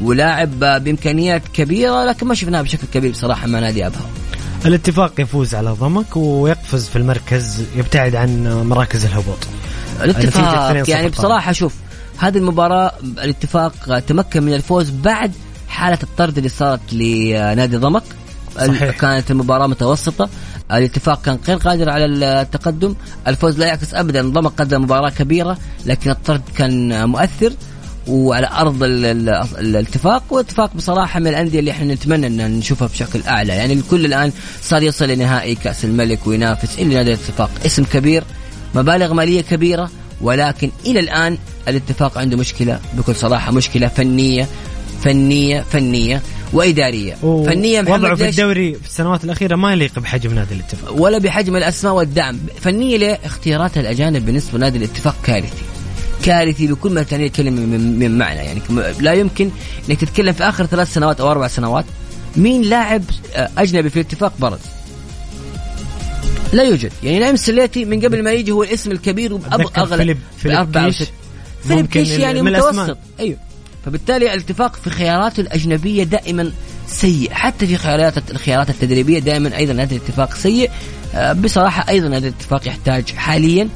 ولاعب 0.01 0.59
بامكانيات 0.59 1.41
كبيرة 1.53 2.05
لكن 2.05 2.27
ما 2.27 2.33
شفناها 2.33 2.61
بشكل 2.61 2.87
كبير 2.93 3.11
بصراحة 3.11 3.47
مع 3.47 3.59
نادي 3.59 3.87
أبها. 3.87 4.01
الاتفاق 4.65 5.13
يفوز 5.19 5.55
على 5.55 5.69
ضمك 5.69 6.17
ويقفز 6.17 6.87
في 6.87 6.95
المركز 6.95 7.63
يبتعد 7.75 8.15
عن 8.15 8.63
مراكز 8.63 9.05
الهبوط. 9.05 9.37
الاتفاق 10.03 10.89
يعني 10.89 11.09
بصراحة 11.09 11.51
شوف 11.51 11.73
هذه 12.17 12.37
المباراة 12.37 12.91
الاتفاق 13.03 13.99
تمكن 13.99 14.43
من 14.43 14.53
الفوز 14.53 14.89
بعد 14.89 15.31
حالة 15.67 15.99
الطرد 16.03 16.37
اللي 16.37 16.49
صارت 16.49 16.93
لنادي 16.93 17.77
ضمك 17.77 18.03
صحيح. 18.55 18.97
كانت 18.97 19.31
المباراة 19.31 19.67
متوسطة 19.67 20.29
الاتفاق 20.71 21.21
كان 21.21 21.37
غير 21.47 21.57
قادر 21.57 21.89
على 21.89 22.05
التقدم 22.05 22.95
الفوز 23.27 23.59
لا 23.59 23.65
يعكس 23.67 23.93
ابدا 23.93 24.29
ضمك 24.29 24.51
قدم 24.51 24.81
مباراة 24.81 25.09
كبيرة 25.09 25.57
لكن 25.85 26.09
الطرد 26.09 26.41
كان 26.57 27.09
مؤثر 27.09 27.53
وعلى 28.09 28.49
ارض 28.51 28.83
الاتفاق 28.83 30.23
والاتفاق 30.29 30.75
بصراحة 30.75 31.19
من 31.19 31.27
الأندية 31.27 31.59
اللي 31.59 31.71
إحنا 31.71 31.93
نتمنى 31.93 32.27
إن 32.27 32.51
نشوفها 32.51 32.87
بشكل 32.87 33.21
أعلى. 33.27 33.53
يعني 33.53 33.73
الكل 33.73 34.05
الآن 34.05 34.31
صار 34.61 34.83
يصل 34.83 35.07
لنهائي 35.07 35.55
كأس 35.55 35.85
الملك 35.85 36.27
وينافس 36.27 36.79
الا 36.79 36.93
نادي 36.95 37.09
الاتفاق. 37.13 37.49
اسم 37.65 37.83
كبير 37.83 38.23
مبالغ 38.75 39.13
مالية 39.13 39.41
كبيرة 39.41 39.89
ولكن 40.21 40.69
إلى 40.85 40.99
الآن 40.99 41.37
الاتفاق 41.67 42.17
عنده 42.17 42.37
مشكلة 42.37 42.79
بكل 42.93 43.15
صراحة 43.15 43.51
مشكلة 43.51 43.87
فنية 43.87 44.47
فنية 45.03 45.61
فنية 45.61 46.21
وإدارية. 46.53 47.13
فنية 47.21 47.81
محمد 47.81 48.03
وضعه 48.03 48.15
في 48.15 48.29
الدوري 48.29 48.73
في 48.73 48.87
السنوات 48.87 49.23
الأخيرة 49.23 49.55
ما 49.55 49.73
يليق 49.73 49.99
بحجم 49.99 50.33
نادي 50.33 50.53
الاتفاق. 50.53 51.01
ولا 51.01 51.17
بحجم 51.17 51.55
الأسماء 51.55 51.93
والدعم. 51.93 52.39
فنية 52.61 52.97
ليه 52.97 53.19
اختيارات 53.25 53.77
الأجانب 53.77 54.25
بالنسبة 54.25 54.57
لنادي 54.57 54.77
الاتفاق 54.77 55.15
كارثي. 55.23 55.63
كارثي 56.25 56.67
بكل 56.67 56.91
ما 56.91 57.03
تعني 57.03 57.25
الكلمة 57.25 57.61
من, 57.61 58.17
معنى. 58.17 58.39
يعني 58.39 58.61
لا 58.99 59.13
يمكن 59.13 59.49
إنك 59.89 60.01
تتكلم 60.01 60.33
في 60.33 60.43
آخر 60.43 60.65
ثلاث 60.65 60.93
سنوات 60.93 61.21
أو 61.21 61.31
أربع 61.31 61.47
سنوات 61.47 61.85
مين 62.37 62.61
لاعب 62.61 63.03
آه، 63.35 63.49
أجنبي 63.57 63.89
في 63.89 63.95
الاتفاق؟ 63.95 64.33
برز. 64.39 64.59
لا 66.53 66.63
يوجد. 66.63 66.91
يعني 67.03 67.19
نايم 67.19 67.35
سليتي 67.35 67.85
من 67.85 68.01
قبل 68.01 68.23
ما 68.23 68.31
يجي 68.31 68.51
هو 68.51 68.63
الاسم 68.63 68.91
الكبير 68.91 69.33
واغلى 69.33 69.97
فيليب 69.97 70.17
فيليب 70.37 70.77
كيش. 70.77 71.03
فيليب 71.63 71.85
كيش 71.85 72.09
يعني 72.09 72.41
متوسط. 72.41 72.97
أيوه. 73.19 73.37
فبالتالي 73.85 74.33
الاتفاق 74.33 74.75
في 74.75 74.89
خياراته 74.89 75.41
الأجنبية 75.41 76.03
دائما 76.03 76.51
سيء. 76.87 77.31
حتى 77.31 77.67
في 77.67 77.77
خيارات 77.77 78.31
الخيارات 78.31 78.69
التدريبية 78.69 79.19
دائما 79.19 79.57
أيضا 79.57 79.73
هذا 79.73 79.95
الاتفاق 79.95 80.33
سيء. 80.33 80.69
آه، 81.15 81.33
بصراحة 81.33 81.89
أيضا 81.89 82.07
هذا 82.07 82.27
الاتفاق 82.27 82.67
يحتاج 82.67 83.09
حاليا 83.09 83.69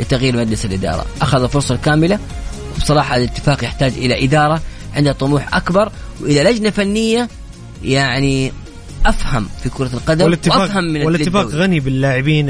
لتغيير 0.00 0.36
مجلس 0.36 0.64
الإدارة. 0.64 1.06
أخذ 1.22 1.42
الفرصة 1.42 1.74
الكاملة 1.74 2.18
بصراحة 2.78 3.16
الاتفاق 3.16 3.64
يحتاج 3.64 3.92
إلى 3.92 4.24
إدارة 4.24 4.60
عندها 4.94 5.12
طموح 5.12 5.56
أكبر 5.56 5.92
وإلى 6.20 6.42
لجنة 6.42 6.70
فنية 6.70 7.28
يعني 7.84 8.52
أفهم 9.06 9.46
في 9.62 9.68
كرة 9.68 9.90
القدم 9.94 10.24
والاتفاق 10.24 10.60
وأفهم 10.60 10.84
من 10.84 11.02
والاتفاق 11.06 11.46
غني 11.46 11.80
باللاعبين 11.80 12.48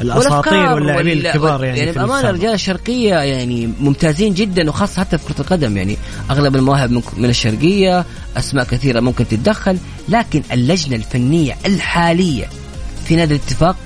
الأساطير 0.00 0.72
واللاعبين 0.72 1.26
الكبار 1.26 1.64
يعني 1.64 1.78
يعني 1.78 1.92
بأمانة 1.92 2.30
الرجال 2.30 2.54
الشرقية 2.54 3.14
يعني 3.14 3.70
ممتازين 3.80 4.34
جدا 4.34 4.68
وخاصة 4.68 5.00
حتى 5.00 5.18
في 5.18 5.24
كرة 5.24 5.40
القدم 5.40 5.76
يعني. 5.76 5.96
أغلب 6.30 6.56
المواهب 6.56 7.02
من 7.16 7.30
الشرقية 7.30 8.04
أسماء 8.36 8.64
كثيرة 8.64 9.00
ممكن 9.00 9.28
تتدخل 9.28 9.78
لكن 10.08 10.42
اللجنة 10.52 10.96
الفنية 10.96 11.56
الحالية 11.66 12.46
في 13.04 13.16
نادي 13.16 13.34
الاتفاق 13.34 13.76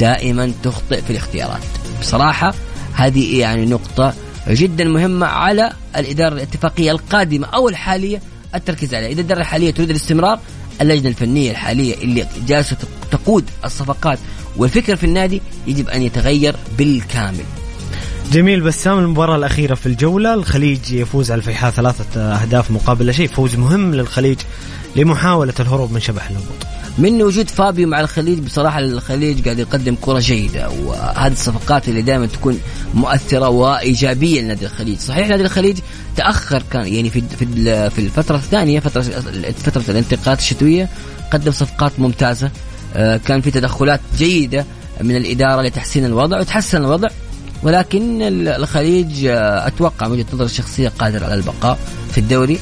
دائما 0.00 0.52
تخطئ 0.62 1.02
في 1.02 1.10
الاختيارات. 1.10 1.81
بصراحة 2.02 2.54
هذه 2.94 3.38
يعني 3.38 3.66
نقطة 3.66 4.14
جدا 4.48 4.84
مهمة 4.84 5.26
على 5.26 5.72
الإدارة 5.96 6.34
الاتفاقية 6.34 6.90
القادمة 6.90 7.46
أو 7.46 7.68
الحالية 7.68 8.22
التركيز 8.54 8.94
عليها. 8.94 9.08
إذا 9.08 9.20
الإدارة 9.20 9.40
الحالية 9.40 9.70
تريد 9.70 9.90
الاستمرار 9.90 10.38
اللجنة 10.80 11.08
الفنية 11.08 11.50
الحالية 11.50 11.94
اللي 11.94 12.26
جالسة 12.46 12.76
تقود 13.10 13.44
الصفقات 13.64 14.18
والفكر 14.56 14.96
في 14.96 15.04
النادي 15.04 15.42
يجب 15.66 15.88
أن 15.88 16.02
يتغير 16.02 16.56
بالكامل. 16.78 17.44
جميل 18.32 18.60
بسام 18.60 18.98
المباراة 18.98 19.36
الأخيرة 19.36 19.74
في 19.74 19.86
الجولة 19.86 20.34
الخليج 20.34 20.92
يفوز 20.92 21.30
على 21.30 21.38
الفيحاء 21.38 21.70
ثلاثة 21.70 22.20
أهداف 22.20 22.70
مقابل 22.70 23.06
لا 23.06 23.12
شيء 23.12 23.28
فوز 23.28 23.56
مهم 23.56 23.94
للخليج 23.94 24.38
لمحاولة 24.96 25.54
الهروب 25.60 25.92
من 25.92 26.00
شبح 26.00 26.30
الهبوط. 26.30 26.66
من 26.98 27.22
وجود 27.22 27.50
فابيو 27.50 27.88
مع 27.88 28.00
الخليج 28.00 28.38
بصراحة 28.38 28.78
الخليج 28.78 29.44
قاعد 29.44 29.58
يقدم 29.58 29.96
كرة 30.00 30.18
جيدة 30.18 30.70
وهذه 30.70 31.32
الصفقات 31.32 31.88
اللي 31.88 32.02
دائما 32.02 32.26
تكون 32.26 32.60
مؤثرة 32.94 33.48
وإيجابية 33.48 34.40
لنادي 34.40 34.66
الخليج، 34.66 34.98
صحيح 34.98 35.28
نادي 35.28 35.42
الخليج 35.42 35.78
تأخر 36.16 36.62
كان 36.70 36.86
يعني 36.86 37.10
في 37.10 37.22
في 37.38 37.46
في 37.90 37.98
الفترة 37.98 38.36
الثانية 38.36 38.80
فترة 38.80 39.02
فترة 39.52 39.84
الانتقالات 39.88 40.38
الشتوية 40.38 40.88
قدم 41.32 41.52
صفقات 41.52 41.92
ممتازة 41.98 42.50
آه، 42.94 43.16
كان 43.16 43.40
في 43.40 43.50
تدخلات 43.50 44.00
جيدة 44.18 44.64
من 45.00 45.16
الإدارة 45.16 45.62
لتحسين 45.62 46.04
الوضع 46.04 46.40
وتحسن 46.40 46.78
الوضع 46.78 47.08
ولكن 47.62 48.22
الخليج 48.48 49.26
آه، 49.26 49.66
أتوقع 49.66 50.06
من 50.08 50.12
وجهة 50.12 50.26
نظري 50.32 50.46
الشخصية 50.46 50.92
قادر 50.98 51.24
على 51.24 51.34
البقاء 51.34 51.78
في 52.12 52.18
الدوري 52.18 52.58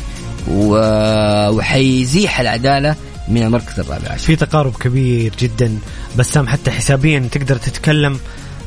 وحيزيح 1.50 2.40
العدالة 2.40 2.94
من 3.30 3.42
المركز 3.42 3.80
الرابع 3.80 4.12
عشر. 4.12 4.24
في 4.24 4.36
تقارب 4.36 4.76
كبير 4.76 5.32
جدا 5.38 5.78
بسام 6.18 6.48
حتى 6.48 6.70
حسابيا 6.70 7.28
تقدر 7.32 7.56
تتكلم 7.56 8.18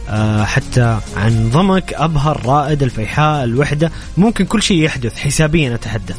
آه، 0.09 0.43
حتى 0.43 0.99
عن 1.17 1.49
ضمك 1.49 1.93
ابها 1.93 2.31
الرائد 2.31 2.83
الفيحاء 2.83 3.43
الوحدة. 3.43 3.91
ممكن 4.17 4.45
كل 4.45 4.61
شيء 4.61 4.83
يحدث 4.83 5.17
حسابيا 5.17 5.75
أتحدث. 5.75 6.15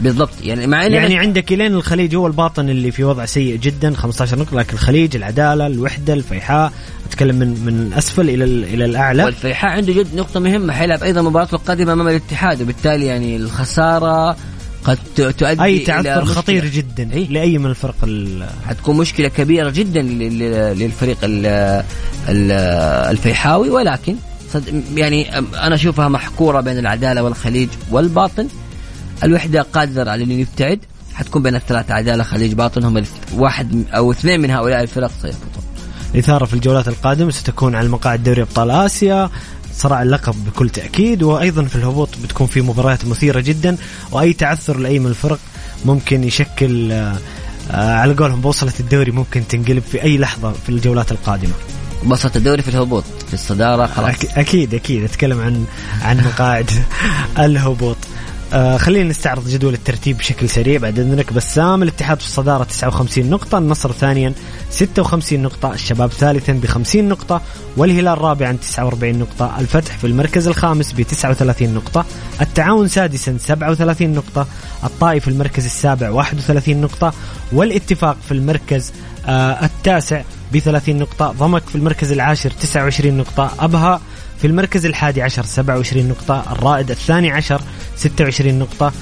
بالضبط. 0.00 0.30
يعني 0.42 0.66
مع 0.66 0.84
يعني 0.84 1.18
عندك 1.18 1.52
لين 1.52 1.74
الخليج 1.74 2.14
هو 2.14 2.26
الباطن 2.26 2.68
اللي 2.68 2.90
في 2.90 3.04
وضع 3.04 3.24
سيء 3.24 3.56
جدا 3.56 3.94
15 3.94 4.38
نقطة 4.38 4.56
لكن 4.56 4.72
الخليج 4.72 5.16
العدالة 5.16 5.66
الوحدة 5.66 6.12
الفيحاء 6.14 6.72
أتكلم 7.08 7.36
من 7.36 7.48
من 7.48 7.92
أسفل 7.98 8.30
إلى 8.30 8.44
إلى 8.44 8.84
الأعلى. 8.84 9.24
والفيحاء 9.24 9.70
عنده 9.70 9.92
جد 9.92 10.14
نقطة 10.14 10.40
مهمة 10.40 10.72
حيلعب 10.72 11.02
أيضا 11.02 11.22
مباراته 11.22 11.54
القادمة 11.54 11.92
أمام 11.92 12.08
الاتحاد 12.08 12.62
وبالتالي 12.62 13.06
يعني 13.06 13.36
الخسارة 13.36 14.36
قد 14.88 14.98
تؤدي 15.16 15.62
أي 15.62 15.78
تعثر. 15.78 16.24
خطير 16.24 16.64
جدا 16.66 17.12
إيه؟ 17.12 17.28
لأي 17.28 17.58
من 17.58 17.66
الفرق 17.70 17.94
ال- 18.04 18.46
حتكون 18.68 18.96
مشكلة 18.96 19.28
كبيرة 19.28 19.70
جدا 19.70 20.02
لل- 20.02 20.38
لل- 20.38 20.78
للفريق 20.78 21.18
ال- 21.22 21.46
ال- 22.28 22.52
الفيحاوي 23.10 23.70
ولكن 23.70 24.16
يعني 24.94 25.38
أنا 25.38 25.74
أشوفها 25.74 26.08
محكورة 26.08 26.60
بين 26.60 26.78
العدالة 26.78 27.22
والخليج 27.22 27.68
والباطن 27.90 28.48
الوحدة 29.24 29.62
قادرة 29.62 30.10
على 30.10 30.24
انه 30.24 30.34
يبتعد 30.34 30.78
حتكون 31.14 31.42
بين 31.42 31.54
الثلاثة 31.54 31.94
عدالة 31.94 32.24
خليج 32.24 32.52
باطن 32.52 32.84
هم 32.84 33.04
واحد 33.34 33.84
أو 33.96 34.10
اثنين 34.12 34.40
من 34.40 34.50
هؤلاء 34.50 34.82
الفرق 34.82 35.10
سيهبطون 35.22 35.62
الإثارة 36.14 36.44
في 36.44 36.54
الجولات 36.54 36.88
القادمة 36.88 37.30
ستكون 37.30 37.74
على 37.74 37.88
مقاعد 37.88 38.22
دوري 38.24 38.42
أبطال 38.42 38.70
آسيا 38.70 39.30
صراع 39.78 40.02
اللقب 40.02 40.34
بكل 40.44 40.70
تأكيد 40.70 41.22
وأيضا 41.22 41.64
في 41.64 41.76
الهبوط 41.76 42.08
بتكون 42.24 42.46
في 42.46 42.60
مباريات 42.60 43.04
مثيرة 43.04 43.40
جدا 43.40 43.76
وأي 44.12 44.32
تعثر 44.32 44.76
لأي 44.78 44.98
من 44.98 45.06
الفرق 45.06 45.38
ممكن 45.84 46.24
يشكل 46.24 46.92
آه، 46.92 47.18
على 47.70 48.14
قولهم 48.14 48.40
بوصلة 48.40 48.72
الدوري 48.80 49.10
ممكن 49.12 49.48
تنقلب 49.48 49.82
في 49.92 50.02
أي 50.02 50.18
لحظة 50.18 50.52
في 50.52 50.68
الجولات 50.68 51.12
القادمة. 51.12 51.52
بسط 52.06 52.36
الدوري 52.36 52.62
في 52.62 52.68
الهبوط 52.68 53.04
في 53.28 53.34
الصدارة 53.34 53.86
خلاص. 53.86 54.14
أكيد 54.36 54.74
أكيد. 54.74 55.04
أتكلم 55.04 55.40
عن 55.40 55.64
عن 56.02 56.16
مقاعد 56.16 56.70
الهبوط. 57.38 57.96
آه 58.52 58.76
خلينا 58.76 59.10
نستعرض 59.10 59.48
جدول 59.48 59.74
الترتيب 59.74 60.18
بشكل 60.18 60.48
سريع 60.48 60.78
بعد 60.78 60.98
إذنك. 60.98 61.32
بسام 61.32 61.82
الاتحاد 61.82 62.20
في 62.20 62.26
الصدارة 62.26 62.64
59 62.64 63.30
نقطة 63.30 63.58
النصر 63.58 63.92
ثانيا 63.92 64.32
56 64.70 65.42
نقطة 65.42 65.72
الشباب 65.72 66.10
ثالثا 66.12 66.52
ب 66.52 66.66
50 66.66 67.08
نقطة 67.08 67.42
والهلال 67.76 68.18
رابعا 68.18 68.52
49 68.52 69.18
نقطة 69.18 69.58
الفتح 69.60 69.96
في 69.98 70.06
المركز 70.06 70.48
الخامس 70.48 70.92
ب 70.92 71.02
39 71.02 71.74
نقطة 71.74 72.04
التعاون 72.40 72.88
سادسا 72.88 73.36
37 73.38 74.08
نقطة 74.12 74.46
الطائف 74.84 75.24
في 75.24 75.30
المركز 75.30 75.64
السابع 75.64 76.10
31 76.10 76.80
نقطة 76.80 77.12
والاتفاق 77.52 78.16
في 78.28 78.32
المركز 78.32 78.92
آه 79.26 79.64
التاسع 79.64 80.22
ب 80.52 80.58
30 80.58 80.96
نقطة 80.96 81.32
ضمك 81.32 81.62
في 81.68 81.74
المركز 81.76 82.12
العاشر 82.12 82.50
29 82.50 83.16
نقطة 83.16 83.50
أبها 83.60 84.00
في 84.40 84.46
المركز 84.46 84.86
الحادي 84.86 85.22
عشر 85.22 85.44
27 85.44 86.08
نقطة 86.08 86.52
الرائد 86.52 86.90
الثاني 86.90 87.30
عشر 87.30 87.60
26 87.96 88.58
نقطة 88.58 88.92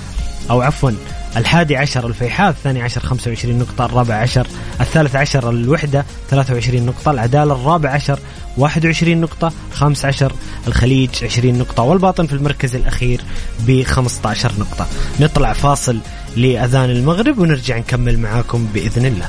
أو 0.50 0.60
عفوا 0.60 0.90
الحادي 1.36 1.76
عشر 1.76 2.06
الفيحاء 2.06 2.50
الثاني 2.50 2.82
عشر 2.82 3.00
25 3.00 3.58
نقطة 3.58 3.84
الرابع 3.84 4.14
عشر 4.14 4.46
الثالث 4.80 5.16
عشر 5.16 5.50
الوحدة 5.50 6.04
23 6.30 6.86
نقطة 6.86 7.10
العدالة 7.10 7.54
الرابع 7.54 7.90
عشر 7.90 8.18
21 8.58 9.20
نقطة 9.20 9.52
الخامس 9.72 10.04
عشر 10.04 10.32
الخليج 10.66 11.10
20 11.24 11.58
نقطة 11.58 11.82
والباطن 11.82 12.26
في 12.26 12.32
المركز 12.32 12.74
الأخير 12.74 13.20
ب 13.66 13.82
15 13.82 14.52
نقطة. 14.58 14.86
نطلع 15.20 15.52
فاصل 15.52 15.98
لأذان 16.36 16.90
المغرب 16.90 17.38
ونرجع 17.38 17.78
نكمل 17.78 18.18
معاكم 18.18 18.66
بإذن 18.74 19.06
الله. 19.06 19.28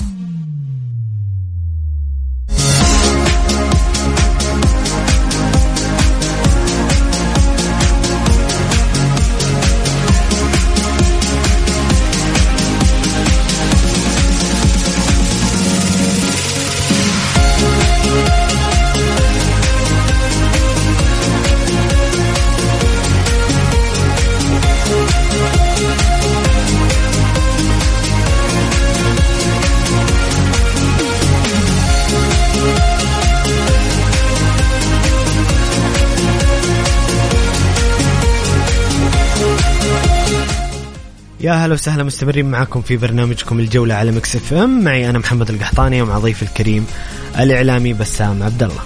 يا 41.41 41.53
هلا 41.53 41.73
وسهلا 41.73 42.03
مستمرين 42.03 42.45
معاكم 42.51 42.81
في 42.81 42.97
برنامجكم 42.97 43.59
الجولة 43.59 43.95
على 43.95 44.11
Mix 44.11 44.35
FM. 44.35 44.83
معي 44.83 45.09
أنا 45.09 45.19
محمد 45.19 45.49
القحطاني 45.49 46.01
ومع 46.01 46.17
ضيفي 46.17 46.43
الكريم 46.43 46.85
الإعلامي 47.39 47.93
بسام 47.93 48.43
عبد 48.43 48.63
الله 48.63 48.81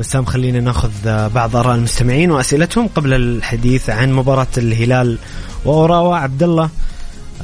بسام 0.00 0.24
خلينا 0.24 0.60
ناخذ 0.60 0.90
بعض 1.28 1.56
آراء 1.56 1.74
المستمعين 1.74 2.30
وأسئلتهم 2.30 2.88
قبل 2.88 3.14
الحديث 3.14 3.90
عن 3.90 4.12
مباراة 4.12 4.46
الهلال 4.58 5.18
وأوراوا 5.64 6.16
عبد 6.16 6.42
الله 6.42 6.70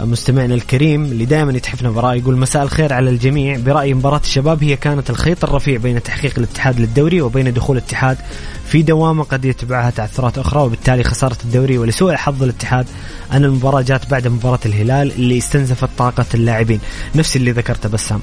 مستمعنا 0.01 0.55
الكريم 0.55 1.05
اللي 1.05 1.25
دائما 1.25 1.53
يتحفنا 1.53 1.91
بآراء 1.90 2.14
يقول 2.15 2.37
مساء 2.37 2.63
الخير 2.63 2.93
على 2.93 3.11
الجميع. 3.11 3.59
برأيي 3.59 3.95
مباراة 3.95 4.21
الشباب 4.25 4.65
هي 4.65 4.77
كانت 4.77 5.11
الخيط 5.11 5.45
الرفيع 5.45 5.79
بين 5.79 6.03
تحقيق 6.03 6.35
الاتحاد 6.39 6.81
للدوري 6.81 7.21
وبين 7.21 7.53
دخول 7.53 7.77
الاتحاد 7.77 8.17
في 8.67 8.83
دوامة 8.83 9.25
قد 9.25 9.45
يتبعها 9.45 9.91
تعثرات 9.91 10.39
أخرى 10.39 10.63
وبالتالي 10.63 11.05
خسارة 11.05 11.37
الدوري 11.45 11.79
ولسوء 11.79 12.15
حظ 12.15 12.43
الاتحاد 12.43 12.87
أن 13.33 13.45
المباراة 13.45 13.83
جات 13.83 14.11
بعد 14.11 14.29
مباراة 14.29 14.59
الهلال 14.67 15.13
اللي 15.13 15.39
استنزفت 15.39 15.89
طاقة 15.99 16.27
اللاعبين. 16.35 16.81
نفس 17.15 17.37
اللي 17.37 17.51
ذكرته 17.51 17.89
بسام. 17.89 18.21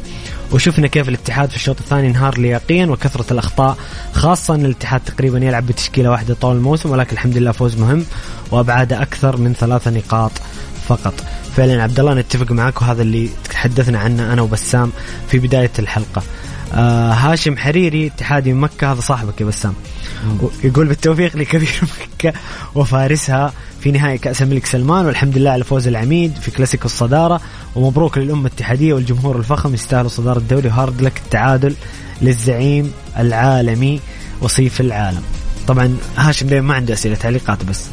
وشفنا 0.52 0.88
كيف 0.88 1.10
الاتحاد 1.10 1.50
في 1.50 1.56
الشوط 1.56 1.80
الثاني 1.80 2.08
انهار 2.08 2.38
لياقيا 2.38 2.86
وكثرة 2.86 3.34
الأخطاء 3.34 3.78
خاصة 4.14 4.56
أن 4.56 4.66
الاتحاد 4.66 5.02
تقريبا 5.02 5.40
يلعب 5.40 5.68
بتشكيلة 5.68 6.10
واحدة 6.10 6.34
طول 6.34 6.56
الموسم 6.56 6.90
ولكن 6.90 7.12
الحمد 7.12 7.38
لله 7.38 7.52
فوز 7.52 7.78
مهم 7.78 8.06
وأبعاد 8.52 8.94
أكثر 8.94 9.38
من 9.38 9.54
ثلاثة 9.54 9.92
نقاط. 9.92 10.32
فقط. 10.88 11.14
فعلا 11.58 11.84
عبد 11.84 12.00
الله 12.00 12.14
نتفق 12.14 12.52
معك 12.52 12.82
وهذا 12.82 13.02
اللي 13.02 13.30
تحدثنا 13.50 14.00
عنه 14.00 14.34
أنا 14.34 14.42
وبسام 14.42 14.92
في 15.28 15.40
بداية 15.40 15.72
الحلقة. 15.80 16.24
آه 16.74 17.12
هاشم 17.12 17.58
حريري 17.58 18.08
اتحادي 18.08 18.54
من 18.54 18.62
مكة 18.62 18.92
هذا 18.92 19.02
صاحبك 19.02 19.42
يا 19.42 19.46
بسام. 19.46 19.74
يقول 20.64 20.88
بالتوفيق 20.88 21.38
لكبير 21.38 21.82
مكة 22.02 22.34
وفارسها 22.76 23.54
في 23.82 23.92
نهائي 23.92 24.18
كأس 24.18 24.42
الملك 24.42 24.66
سلمان 24.66 25.06
والحمد 25.06 25.38
لله 25.38 25.52
على 25.52 25.64
فوز 25.64 25.88
العميد 25.88 26.36
في 26.36 26.52
كلاسيكو 26.52 26.86
الصدارة. 26.86 27.42
ومبروك 27.76 28.18
للأمة 28.18 28.48
الاتحادية 28.48 28.94
والجمهور 28.94 29.38
الفخم 29.38 29.74
يستاهلوا 29.74 30.10
صدارة 30.10 30.38
الدوري. 30.38 30.68
و 30.68 30.74
hard 30.74 31.02
luck 31.02 31.18
التعادل 31.18 31.76
للزعيم 32.22 32.92
العالمي 33.20 34.00
وصيف 34.42 34.82
العالم. 34.82 35.22
طبعا 35.68 35.98
هاشم 36.18 36.48
دايما 36.48 36.68
ما 36.68 36.74
عنده 36.74 36.94
أسئلة 36.94 37.16
تعليقات 37.16 37.64
بس. 37.64 37.86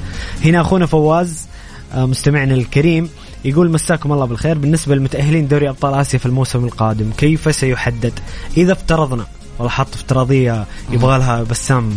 هنا 0.44 0.60
أخونا 0.60 0.86
فواز 0.86 1.49
مستمعنا 1.94 2.54
الكريم 2.54 3.08
يقول 3.44 3.70
مساكم 3.70 4.12
الله 4.12 4.24
بالخير. 4.24 4.58
بالنسبة 4.58 4.94
للمتأهلين 4.94 5.48
دوري 5.48 5.68
أبطال 5.68 5.94
آسيا 5.94 6.18
في 6.18 6.26
الموسم 6.26 6.64
القادم 6.64 7.10
كيف 7.18 7.56
سيحدد؟ 7.56 8.12
إذا 8.56 8.72
افترضنا 8.72 9.26
والله 9.58 9.70
حط 9.70 9.94
افتراضية 9.94 10.66
يبغى 10.90 11.18
لها 11.18 11.42
بسام. 11.42 11.90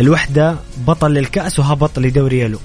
الوحدة 0.00 0.56
بطل 0.86 1.10
للكأس 1.10 1.58
وهبط 1.58 1.98
لدوري 1.98 2.40
يلو. 2.40 2.58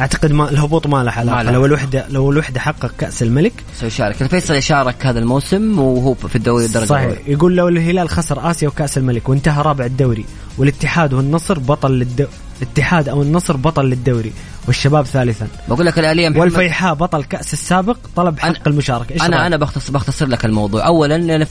أعتقد 0.00 0.32
ما 0.32 0.50
الهبوط 0.50 0.86
ما 0.86 1.04
له 1.04 1.12
علاقة. 1.12 1.42
لو 1.42 1.66
الوحده 1.66 2.06
لو 2.10 2.32
الوحدة 2.32 2.60
حقق 2.60 2.92
كأس 2.98 3.22
الملك. 3.22 3.52
سيشارك. 3.80 4.22
الفيصل 4.22 4.54
يشارك 4.54 5.06
هذا 5.06 5.18
الموسم 5.18 5.78
وهو 5.78 6.14
في 6.14 6.36
الدوري 6.36 6.64
الدرجة 6.64 6.86
صحيح. 6.86 7.02
الأولى. 7.02 7.32
يقول 7.32 7.56
لو 7.56 7.68
الهلال 7.68 8.08
خسر 8.08 8.50
آسيا 8.50 8.68
وكأس 8.68 8.98
الملك 8.98 9.28
وانتهى 9.28 9.62
رابع 9.62 9.84
الدوري 9.84 10.24
والاتحاد 10.58 11.12
والنصر 11.12 11.58
بطل 11.58 11.92
للدوري 11.92 12.30
الاتحاد 12.62 13.08
أو 13.08 13.22
النصر 13.22 13.56
بطل 13.56 13.84
للدوري 13.84 14.32
والشباب 14.66 15.06
ثالثا. 15.06 15.48
بقول 15.68 15.86
لك 15.86 15.98
الاليه 15.98 16.28
محمد 16.28 16.40
والفيحاء 16.40 16.94
بطل 16.94 17.24
كأس 17.24 17.52
السابق 17.52 17.96
طلب 18.16 18.38
حق 18.38 18.52
أنا- 18.52 18.66
المشاركة. 18.66 19.12
إيش 19.12 19.22
أنا 19.22 19.36
رأيك؟ 19.36 19.46
أنا 19.46 19.56
بختصر 19.56 19.92
بختصر 19.92 20.26
لك 20.26 20.44
الموضوع. 20.44 20.86
اولا 20.86 21.46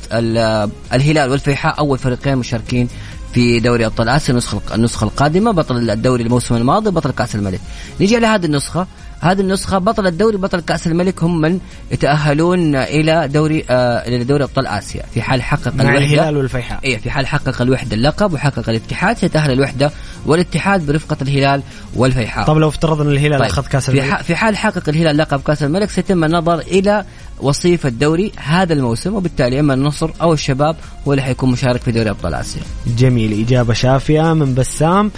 الهلال 0.93 1.31
والفيحاء 1.31 1.79
أول 1.79 1.97
فريقين 1.97 2.37
مشاركين 2.37 2.87
في 3.33 3.59
دوري 3.59 3.85
أبطال 3.85 4.09
آسيا 4.09 4.31
النسخة 4.31 4.61
النسخة 4.75 5.03
القادمة 5.03 5.51
بطل 5.51 5.89
الدوري 5.89 6.23
الموسم 6.23 6.55
الماضي 6.55 6.91
بطل 6.91 7.11
كأس 7.11 7.35
الملك. 7.35 7.59
نيجي 7.99 8.15
على 8.15 8.27
هذه 8.27 8.45
النسخة. 8.45 8.87
هذه 9.21 9.41
النسخة 9.41 9.77
بطل 9.77 10.07
الدوري 10.07 10.37
بطل 10.37 10.59
كأس 10.59 10.87
الملك 10.87 11.23
هم 11.23 11.41
من 11.41 11.59
يتأهلون 11.91 12.75
إلى 12.75 13.27
دوري 13.27 13.65
آه 13.69 14.07
إلى 14.07 14.23
دوري 14.23 14.43
أبطال 14.43 14.67
آسيا. 14.67 15.03
في 15.13 15.21
حال 15.21 15.41
حقق 15.41 15.73
مع 15.75 15.97
الهلال 15.97 16.37
والفيحاء. 16.37 16.79
إيه 16.83 16.97
في 16.97 17.11
حال 17.11 17.27
حقق 17.27 17.61
الوحدة 17.61 17.95
اللقب 17.95 18.33
وحقق 18.33 18.69
الاتحاد 18.69 19.17
سيتأهل 19.17 19.51
الوحدة 19.51 19.91
والاتحاد 20.25 20.85
برفقة 20.85 21.17
الهلال 21.21 21.61
والفيحاء. 21.95 22.45
طب 22.45 22.57
لو 22.57 22.67
افترضنا 22.67 23.11
الهلال 23.11 23.39
طيب 23.39 23.49
أخذ 23.49 23.67
كأس 23.67 23.89
الملك. 23.89 24.17
في, 24.17 24.23
في 24.23 24.35
حال 24.35 24.57
حقق 24.57 24.89
الهلال 24.89 25.17
لقب 25.17 25.41
كأس 25.41 25.63
الملك 25.63 25.89
سيتم 25.89 26.23
النظر 26.23 26.59
إلى 26.59 27.05
وصيف 27.41 27.85
الدوري 27.85 28.31
هذا 28.37 28.73
الموسم 28.73 29.15
وبالتالي 29.15 29.59
إما 29.59 29.73
النصر 29.73 30.11
أو 30.21 30.33
الشباب 30.33 30.75
هو 31.07 31.13
اللي 31.13 31.23
حيكون 31.23 31.51
مشارك 31.51 31.81
في 31.81 31.91
دوري 31.91 32.09
أبطال 32.09 32.33
آسيا. 32.33 32.61
جميل. 32.97 33.45
إجابة 33.45 33.73
شافية 33.73 34.33
من 34.33 34.55
بسام. 34.55 35.11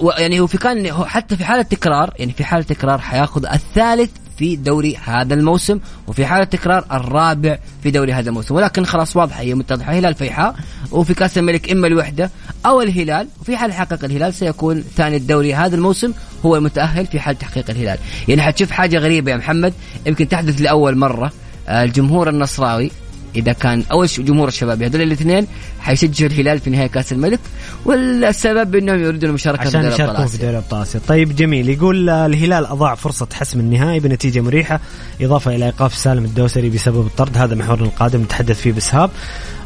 ويعني 0.00 0.40
هو 0.40 0.46
في 0.46 0.58
كان 0.58 0.86
هو 0.86 1.04
حتى 1.04 1.36
في 1.36 1.44
حالة 1.44 1.62
تكرار 1.62 2.14
يعني 2.18 2.32
في 2.32 2.44
حالة 2.44 2.62
تكرار 2.62 2.98
حياخذ 2.98 3.46
الثالث 3.46 4.10
في 4.38 4.56
دوري 4.56 4.96
هذا 5.04 5.34
الموسم 5.34 5.80
وفي 6.06 6.26
حالة 6.26 6.44
تكرار 6.44 6.84
الرابع 6.92 7.58
في 7.82 7.90
دوري 7.90 8.12
هذا 8.12 8.28
الموسم. 8.28 8.54
ولكن 8.54 8.84
خلاص 8.84 9.16
واضحة 9.16 9.40
هي 9.40 9.54
متضحة 9.54 9.92
هلال 9.92 10.14
فيحاء 10.14 10.54
وفي 10.92 11.14
كأس 11.14 11.38
الملك 11.38 11.70
إما 11.70 11.86
الوحدة 11.86 12.30
أو 12.66 12.80
الهلال 12.82 13.28
وفي 13.40 13.56
حال 13.56 13.72
حقق 13.72 14.04
الهلال 14.04 14.34
سيكون 14.34 14.84
ثاني 14.96 15.16
الدوري 15.16 15.54
هذا 15.54 15.76
الموسم 15.76 16.12
هو 16.46 16.56
المتأهل 16.56 17.06
في 17.06 17.20
حال 17.20 17.38
تحقيق 17.38 17.70
الهلال. 17.70 17.98
يعني 18.28 18.42
حتشوف 18.42 18.70
حاجة 18.70 18.98
غريبة 18.98 19.30
يا 19.30 19.36
محمد 19.36 19.72
يمكن 20.06 20.28
تحدث 20.28 20.60
لأول 20.60 20.96
مرة. 20.96 21.32
الجمهور 21.68 22.28
النصراوي 22.28 22.90
إذا 23.36 23.52
كان 23.52 23.84
أول 23.92 24.06
جمهور 24.06 24.48
الشباب 24.48 24.82
هذول 24.82 25.02
الاثنين 25.02 25.46
حيشجعوا 25.80 26.30
الهلال 26.30 26.60
في 26.60 26.70
نهائي 26.70 26.88
كأس 26.88 27.12
الملك 27.12 27.40
والسبب 27.84 28.74
إنهم 28.74 29.02
يريدون 29.02 29.30
المشاركه 29.30 29.66
عشان 29.66 29.84
يشاركون 29.84 30.26
في 30.26 30.38
دوري 30.38 30.56
ابطال 30.56 30.82
آسيا. 30.82 31.00
طيب 31.08 31.36
جميل. 31.36 31.68
يقول 31.68 32.10
الهلال 32.10 32.66
أضاع 32.66 32.94
فرصة 32.94 33.28
حسم 33.32 33.60
النهائي 33.60 34.00
بنتيجة 34.00 34.40
مريحة 34.40 34.80
إضافة 35.20 35.54
إلى 35.54 35.64
إيقاف 35.66 35.94
سالم 35.94 36.24
الدوسري 36.24 36.70
بسبب 36.70 37.06
الطرد. 37.06 37.38
هذا 37.38 37.54
محورنا 37.54 37.86
القادم 37.86 38.22
نتحدث 38.22 38.60
فيه 38.60 38.72
بسهاب 38.72 39.10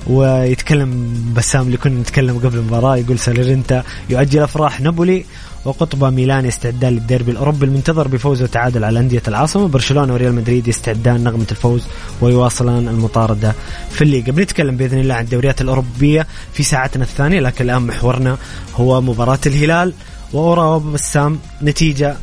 ويتكلم 0.07 1.15
بسام 1.37 1.67
اللي 1.67 1.77
كنا 1.77 2.01
نتكلم 2.01 2.39
قبل 2.39 2.59
المباراة. 2.59 2.97
يقول 2.97 3.19
سالرينتا 3.19 3.83
يؤجل 4.11 4.43
أفراح 4.43 4.81
نابولي 4.81 5.25
وقطبة 5.65 6.11
ميلان 6.11 6.47
يستعدان 6.47 6.93
للديربي 6.93 7.31
الأوروبي 7.31 7.67
المنتظر 7.67 8.09
بفوز 8.09 8.43
وتعادل 8.43 8.85
على 8.85 9.01
أندية 9.01 9.23
العاصمة. 9.29 9.69
برشلونة 9.69 10.13
وريال 10.13 10.35
مدريد 10.35 10.69
يستعدان 10.69 11.25
نغمة 11.25 11.47
الفوز 11.51 11.83
ويواصلان 12.21 12.89
المطاردة 12.89 13.55
في 13.91 14.03
الليغا. 14.03 14.33
بنتكلم 14.33 14.77
بإذن 14.77 14.99
الله 14.99 15.15
عن 15.15 15.25
الدوريات 15.25 15.61
الأوروبية 15.61 16.27
في 16.53 16.63
ساعتنا 16.63 17.05
الثانية 17.05 17.41
لكن 17.41 17.65
الآن 17.65 17.83
محورنا 17.83 18.39
هو 18.77 19.01
مباراة 19.01 19.39
الهلال 19.47 19.93
وأورا 20.33 20.79
بسام 20.79 21.39
نتيجة 21.63 22.17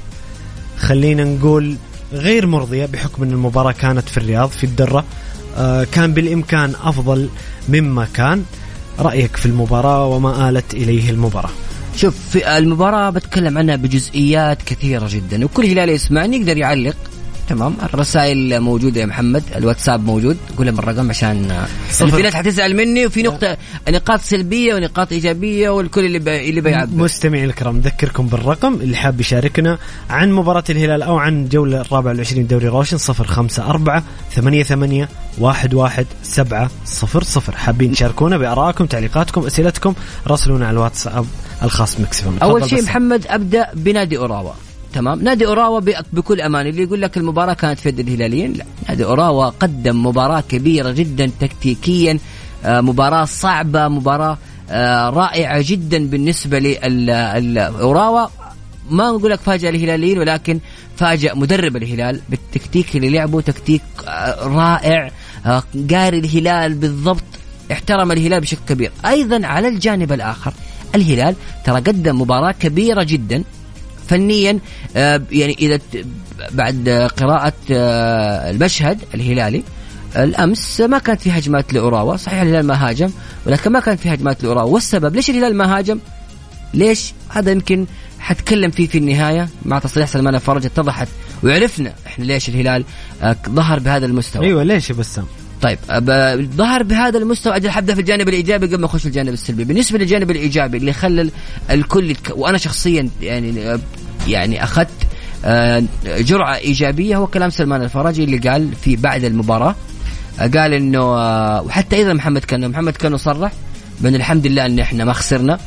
خلينا 0.78 1.24
نقول 1.24 1.76
غير 2.14 2.48
مرضية 2.48 2.86
بحكم 2.86 3.24
أن 3.24 3.32
المباراة 3.32 3.72
كانت 3.72 4.10
في 4.10 4.18
الرياض 4.18 4.50
في 4.50 4.64
الدرة. 4.64 5.04
آه 5.58 5.88
كان 5.92 6.14
بالإمكان 6.14 6.74
أفضل 6.84 7.30
مما 7.70 8.08
كان. 8.14 8.44
رأيك 9.00 9.36
في 9.36 9.46
المباراة 9.46 10.06
وما 10.06 10.50
آلت 10.50 10.74
إليه 10.74 11.10
المباراة؟ 11.10 11.50
شوف 11.96 12.16
في 12.32 12.58
المباراة 12.58 13.10
بتكلم 13.10 13.58
عنها 13.58 13.76
بجزئيات 13.76 14.62
كثيرة 14.62 15.08
جدا 15.10 15.46
وكل 15.46 15.66
هلال 15.66 15.90
يسمعني 15.90 16.38
يقدر 16.38 16.58
يعلق. 16.58 16.96
تمام 17.50 17.76
الرسائل 17.84 18.60
موجودة 18.60 19.02
يا 19.02 19.06
محمد 19.06 19.44
الواتساب 19.56 20.06
موجود 20.06 20.38
قول 20.58 20.68
لهم 20.68 20.80
الرقم 20.80 21.10
عشان 21.10 21.66
في 21.90 22.22
ناس 22.22 22.36
حتزعل 22.36 22.76
مني 22.76 23.06
وفي 23.06 23.24
نقطة 23.24 23.58
نقاط 23.90 24.22
سلبية 24.22 24.76
ونقاط 24.76 25.12
إيجابية 25.12 25.70
والكل 25.70 26.06
اللي 26.06 26.20
بي... 26.20 26.50
اللي 26.50 26.62
بيعبر. 26.62 27.04
مستمعين 27.04 27.46
الكرام 27.46 27.78
نذكركم 27.78 28.28
بالرقم 28.28 28.74
اللي 28.74 28.98
حاب 28.98 29.22
يشاركنا 29.22 29.78
عن 30.10 30.32
مباراة 30.32 30.64
الهلال 30.70 31.02
أو 31.02 31.18
عن 31.18 31.48
جولة 31.50 31.82
الرابعه 31.82 32.12
والعشرين 32.12 32.48
دوري 32.48 32.68
روشن 32.68 32.98
صفر 32.98 33.28
خمسة 33.28 33.66
أربعة 33.70 34.04
ثمانية 34.36 34.64
ثمانية 34.64 35.10
واحد 35.38 35.74
واحد 35.74 36.06
سبعة 36.24 36.70
صفر 36.86 37.24
صفر. 37.24 37.56
حابين 37.56 37.92
تشاركونا 37.92 38.38
بآرائكم 38.38 38.86
تعليقاتكم 38.86 39.46
أسئلتكم 39.46 39.94
راسلونا 40.28 40.68
على 40.68 40.74
الواتساب. 40.74 41.26
الخاص 41.64 42.00
مكسفم 42.00 42.38
أول 42.44 42.70
شيء 42.70 42.84
محمد 42.84 43.28
أبدأ 43.28 43.68
بنادي 43.74 44.18
أوراوا. 44.18 44.52
تمام؟ 44.94 45.22
نادي 45.22 45.46
أوراوا 45.46 45.80
بكل 46.14 46.42
أمان 46.42 46.68
اللي 46.68 46.84
يقول 46.84 47.02
لك 47.02 47.18
المباراة 47.18 47.54
كانت 47.54 47.80
في 47.80 47.90
يد 47.90 48.00
الهلاليين؟ 48.00 48.54
لا. 48.54 48.66
نادي 48.90 49.06
أوراوا 49.06 49.46
قدم 49.46 50.06
مباراة 50.06 50.44
كبيرة 50.50 50.92
جدا 50.92 51.32
تكتيكيا 51.40 52.20
آه، 52.66 52.82
مباراة 52.82 53.26
صعبة 53.26 53.88
مباراة 53.88 54.38
آه، 54.70 55.10
رائعة 55.10 55.64
جدا 55.68 56.08
بالنسبة 56.08 56.60
لاوراوا 56.60 58.28
ما 58.90 59.12
نقول 59.12 59.32
لك 59.32 59.40
فاجأ 59.40 59.70
الهلاليين 59.70 60.20
ولكن 60.20 60.60
فاجأ 60.98 61.34
مدرب 61.34 61.76
الهلال 61.76 62.22
بالتكتيك 62.30 62.96
اللي 62.96 63.10
لعبه 63.10 63.42
تكتيك 63.42 63.82
آه، 64.08 64.48
رائع 64.48 65.12
قاري 65.92 66.20
الهلال 66.20 66.74
بالضبط. 66.74 67.24
احترم 67.72 68.12
الهلال 68.12 68.42
بشكل 68.42 68.62
كبير. 68.70 68.92
أيضا 69.06 69.48
على 69.48 69.68
الجانب 69.68 70.12
الآخر 70.14 70.54
الهلال 70.96 71.36
ترى 71.66 71.76
قدم 71.76 72.22
مباراة 72.22 72.52
كبيرة 72.52 73.04
جدا 73.04 73.44
فنيا 74.08 74.60
آه، 74.96 75.22
يعني 75.32 75.56
إذا 75.60 75.80
بعد 76.52 77.10
قراءة 77.18 77.54
آه، 77.72 78.52
المشهد 78.52 79.00
الهلالي 79.14 79.64
الأمس 80.16 80.82
ما 80.82 80.98
كانت 80.98 81.22
في 81.22 81.32
هجمات 81.32 81.74
لاوراوا 81.74 82.16
صحيح 82.16 82.42
الهلال 82.42 82.68
ما 82.68 82.90
هاجم 82.90 83.10
ولكن 83.46 83.72
ما 83.72 83.80
كانت 83.80 84.00
في 84.00 84.14
هجمات 84.14 84.44
لاوراوا 84.44 84.70
والسبب 84.70 85.16
ليش 85.16 85.30
الهلال 85.30 85.56
ما 85.56 85.78
هاجم؟ 85.78 86.00
ليش؟ 86.74 87.14
هذا 87.30 87.52
يمكن 87.52 87.86
حتكلم 88.20 88.72
فيه 88.72 88.88
في 88.88 88.98
النهاية 88.98 89.50
مع 89.66 89.80
تصريح 89.80 90.08
سلمان 90.08 90.36
الفرج 90.36 90.66
اتضحت 90.66 91.08
وعرفنا 91.44 91.94
إحنا 92.08 92.26
ليش 92.26 92.50
الهلال 92.50 92.84
آه، 93.22 93.36
ظهر 93.50 93.80
بهذا 93.80 94.06
المستوى. 94.06 94.46
أيوه 94.46 94.64
ليش 94.64 94.90
يا 94.90 94.96
بسام؟ 94.96 95.26
طيب 95.66 95.80
ظهر 96.56 96.84
بهذا 96.84 97.18
المستوى 97.18 97.56
أجل 97.56 97.70
حبدا 97.70 97.94
في 97.94 98.00
الجانب 98.00 98.30
الإيجابي 98.30 98.68
قبل 98.68 98.80
ما 98.80 98.86
أخش 98.86 99.02
في 99.02 99.08
الجانب 99.08 99.34
السلبي 99.34 99.64
بالنسبة 99.64 100.00
للجانب 100.00 100.32
الإيجابي 100.32 100.78
اللي 100.78 100.94
خلى 100.94 101.30
الكل. 101.72 102.16
وأنا 102.32 102.58
شخصيا 102.58 103.10
يعني 103.22 103.80
يعني 104.28 104.64
أخذت 104.64 104.90
آه، 105.46 105.84
جرعة 106.06 106.56
إيجابية 106.56 107.18
هو 107.18 107.28
كلام 107.28 107.50
سلمان 107.50 107.82
الفرجي 107.82 108.24
اللي 108.24 108.38
قال 108.38 108.76
في 108.76 108.96
بعد 108.96 109.24
المباراة 109.24 109.76
آه، 110.40 110.48
قال 110.48 110.74
إنه 110.74 111.00
آه، 111.00 111.62
وحتى 111.62 111.96
أيضا 111.96 112.14
محمد 112.14 112.46
كانو 112.46 112.68
محمد 112.68 112.94
كانو 112.94 113.18
صرح 113.18 113.52
بأن 114.02 114.16
الحمد 114.16 114.48
لله 114.48 114.66
إن 114.66 114.80
إحنا 114.80 115.06
ما 115.06 115.14
خسرنا 115.14 115.60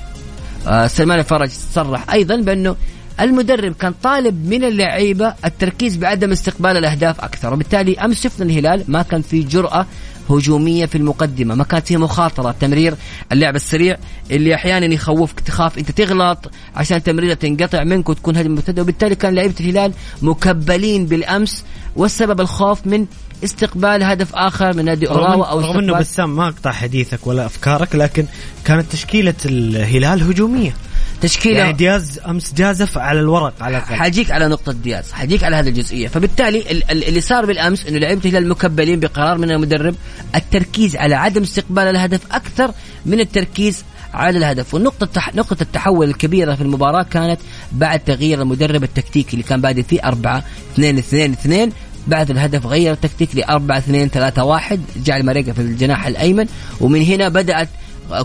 سلمان 0.86 1.18
الفرج 1.18 1.50
صرح 1.74 2.12
أيضا 2.12 2.36
بأنه 2.36 2.76
المدرب 3.20 3.72
كان 3.72 3.94
طالب 4.02 4.46
من 4.46 4.64
اللعيبة 4.64 5.34
التركيز 5.44 5.96
بعدم 5.96 6.32
استقبال 6.32 6.76
الأهداف 6.76 7.20
أكثر 7.20 7.52
وبالتالي 7.52 7.98
أمس 7.98 8.22
شفنا 8.22 8.46
الهلال 8.46 8.84
ما 8.88 9.02
كان 9.02 9.22
في 9.22 9.42
جرأة 9.42 9.86
هجومية 10.30 10.86
في 10.86 10.98
المقدمة 10.98 11.54
ما 11.54 11.64
كانت 11.64 11.86
فيها 11.86 11.98
مخاطرة 11.98 12.54
تمرير 12.60 12.94
اللعب 13.32 13.56
السريع 13.56 13.96
اللي 14.30 14.54
أحيانا 14.54 14.86
يخوفك 14.94 15.40
تخاف 15.40 15.78
أنت 15.78 15.90
تغلط 15.90 16.50
عشان 16.76 17.02
تمريرة 17.02 17.34
تنقطع 17.34 17.84
منك 17.84 18.08
وتكون 18.08 18.36
هجمة 18.36 18.54
مرتدة 18.54 18.82
وبالتالي 18.82 19.14
كان 19.14 19.34
لعيبة 19.34 19.54
الهلال 19.60 19.92
مكبلين 20.22 21.06
بالأمس 21.06 21.64
والسبب 21.96 22.40
الخوف 22.40 22.86
من 22.86 23.06
استقبال 23.44 24.02
هدف 24.02 24.34
آخر 24.34 24.76
من 24.76 24.84
نادي 24.84 25.08
أوراوا 25.08 25.44
أو 25.46 25.60
رغم 25.60 25.78
إنه 25.78 25.98
بسام 25.98 26.36
ما 26.36 26.48
اقطع 26.48 26.72
حديثك 26.72 27.26
ولا 27.26 27.46
أفكارك 27.46 27.94
لكن 27.94 28.24
كانت 28.64 28.92
تشكيلة 28.92 29.34
الهلال 29.44 30.22
هجومية. 30.22 30.74
تشكيله 31.22 31.58
يعني 31.58 31.72
دياز 31.72 32.20
أمس 32.26 32.54
جازف 32.54 32.98
على 32.98 33.20
الورق 33.20 33.62
على 33.62 33.76
الأقل 33.76 33.94
حاجيك 33.94 34.30
على 34.30 34.48
نقطة 34.48 34.72
دياز 34.72 35.12
حاجيك 35.12 35.44
على 35.44 35.56
هذه 35.56 35.68
الجزئية. 35.68 36.08
فبالتالي 36.08 36.82
اللي 36.92 37.20
صار 37.20 37.46
بالأمس 37.46 37.86
إنه 37.86 37.98
لعيبه 37.98 38.28
الهلال 38.28 38.48
مكبلين 38.48 39.00
بقرار 39.00 39.38
من 39.38 39.50
المدرب 39.50 39.94
التركيز 40.34 40.96
على 40.96 41.14
عدم 41.14 41.42
استقبال 41.42 41.82
الهدف 41.82 42.20
أكثر 42.32 42.70
من 43.06 43.20
التركيز 43.20 43.84
على 44.14 44.38
الهدف. 44.38 44.74
والنقطة 44.74 45.06
تح... 45.06 45.34
نقطة 45.34 45.62
التحول 45.62 46.08
الكبيرة 46.08 46.54
في 46.54 46.62
المباراة 46.62 47.02
كانت 47.02 47.40
بعد 47.72 48.00
تغيير 48.00 48.42
المدرب 48.42 48.82
التكتيكي 48.84 49.32
اللي 49.32 49.42
كان 49.42 49.60
بادئ 49.60 49.82
فيه 49.82 50.00
4 50.04 50.44
2 50.74 50.98
2 50.98 51.32
2 51.32 51.72
بعد 52.06 52.30
الهدف 52.30 52.66
غير 52.66 52.92
التكتيك 52.92 53.36
ل 53.36 53.42
4 53.42 53.78
2 53.78 54.08
3 54.08 54.44
1 54.44 54.80
جعل 55.04 55.22
ماريكا 55.22 55.52
في 55.52 55.60
الجناح 55.60 56.06
الأيمن. 56.06 56.46
ومن 56.80 57.02
هنا 57.02 57.28
بدأت 57.28 57.68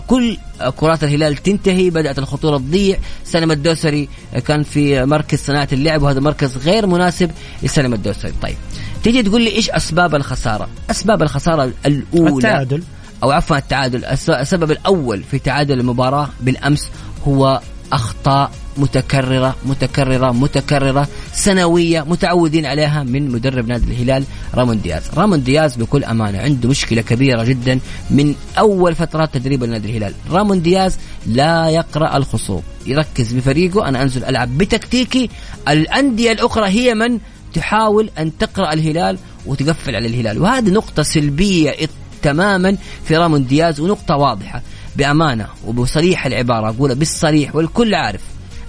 كل 0.06 0.36
كرات 0.76 1.04
الهلال 1.04 1.36
تنتهي 1.36 1.90
بدأت 1.90 2.18
الخطورة 2.18 2.58
تضيع. 2.58 2.98
سلم 3.24 3.50
الدوسري 3.50 4.08
كان 4.46 4.62
في 4.62 5.04
مركز 5.04 5.38
صناعة 5.38 5.68
اللعب 5.72 6.02
وهذا 6.02 6.20
مركز 6.20 6.56
غير 6.56 6.86
مناسب 6.86 7.30
لسلم 7.62 7.94
الدوسري. 7.94 8.32
طيب 8.42 8.56
تيجي 9.02 9.22
تقول 9.22 9.42
لي 9.42 9.56
إيش 9.56 9.70
أسباب 9.70 10.14
الخسارة؟ 10.14 10.68
أسباب 10.90 11.22
الخسارة 11.22 11.72
الأولى 11.86 12.36
التعادل. 12.36 12.82
أو 13.22 13.30
عفوا 13.30 13.56
التعادل. 13.56 14.04
السبب 14.04 14.70
الأول 14.70 15.22
في 15.22 15.38
تعادل 15.38 15.80
المباراة 15.80 16.28
بالأمس 16.40 16.90
هو 17.28 17.60
أخطاء 17.92 18.50
متكررة 18.76 19.56
متكررة 19.66 20.32
متكررة 20.32 21.08
سنوية 21.32 22.02
متعودين 22.02 22.66
عليها 22.66 23.02
من 23.02 23.30
مدرب 23.30 23.68
نادي 23.68 23.92
الهلال 23.92 24.24
رامون 24.54 24.80
دياز. 24.80 25.02
رامون 25.16 25.42
دياز 25.42 25.76
بكل 25.76 26.04
أمانة 26.04 26.38
عنده 26.38 26.68
مشكلة 26.68 27.02
كبيرة 27.02 27.44
جدا 27.44 27.78
من 28.10 28.34
أول 28.58 28.94
فترات 28.94 29.34
تدريب 29.34 29.64
نادي 29.64 29.90
الهلال. 29.90 30.14
رامون 30.30 30.62
دياز 30.62 30.96
لا 31.26 31.68
يقرأ 31.68 32.16
الخصوم 32.16 32.62
يركز 32.86 33.32
بفريقه 33.32 33.88
أنا 33.88 34.02
أنزل 34.02 34.24
ألعب 34.24 34.58
بتكتيكي. 34.58 35.30
الأندية 35.68 36.32
الأخرى 36.32 36.68
هي 36.68 36.94
من 36.94 37.18
تحاول 37.54 38.10
أن 38.18 38.38
تقرأ 38.38 38.72
الهلال 38.72 39.18
وتقفل 39.46 39.96
على 39.96 40.06
الهلال. 40.06 40.38
وهذه 40.38 40.70
نقطة 40.70 41.02
سلبية 41.02 41.74
تماما 42.22 42.76
في 43.04 43.16
رامون 43.16 43.46
دياز 43.46 43.80
ونقطة 43.80 44.16
واضحة. 44.16 44.62
بأمانة 44.96 45.46
وبصريح 45.66 46.26
العبارة 46.26 46.68
أقولها 46.68 46.94
بالصريح 46.94 47.56
والكل 47.56 47.94
عارف 47.94 48.20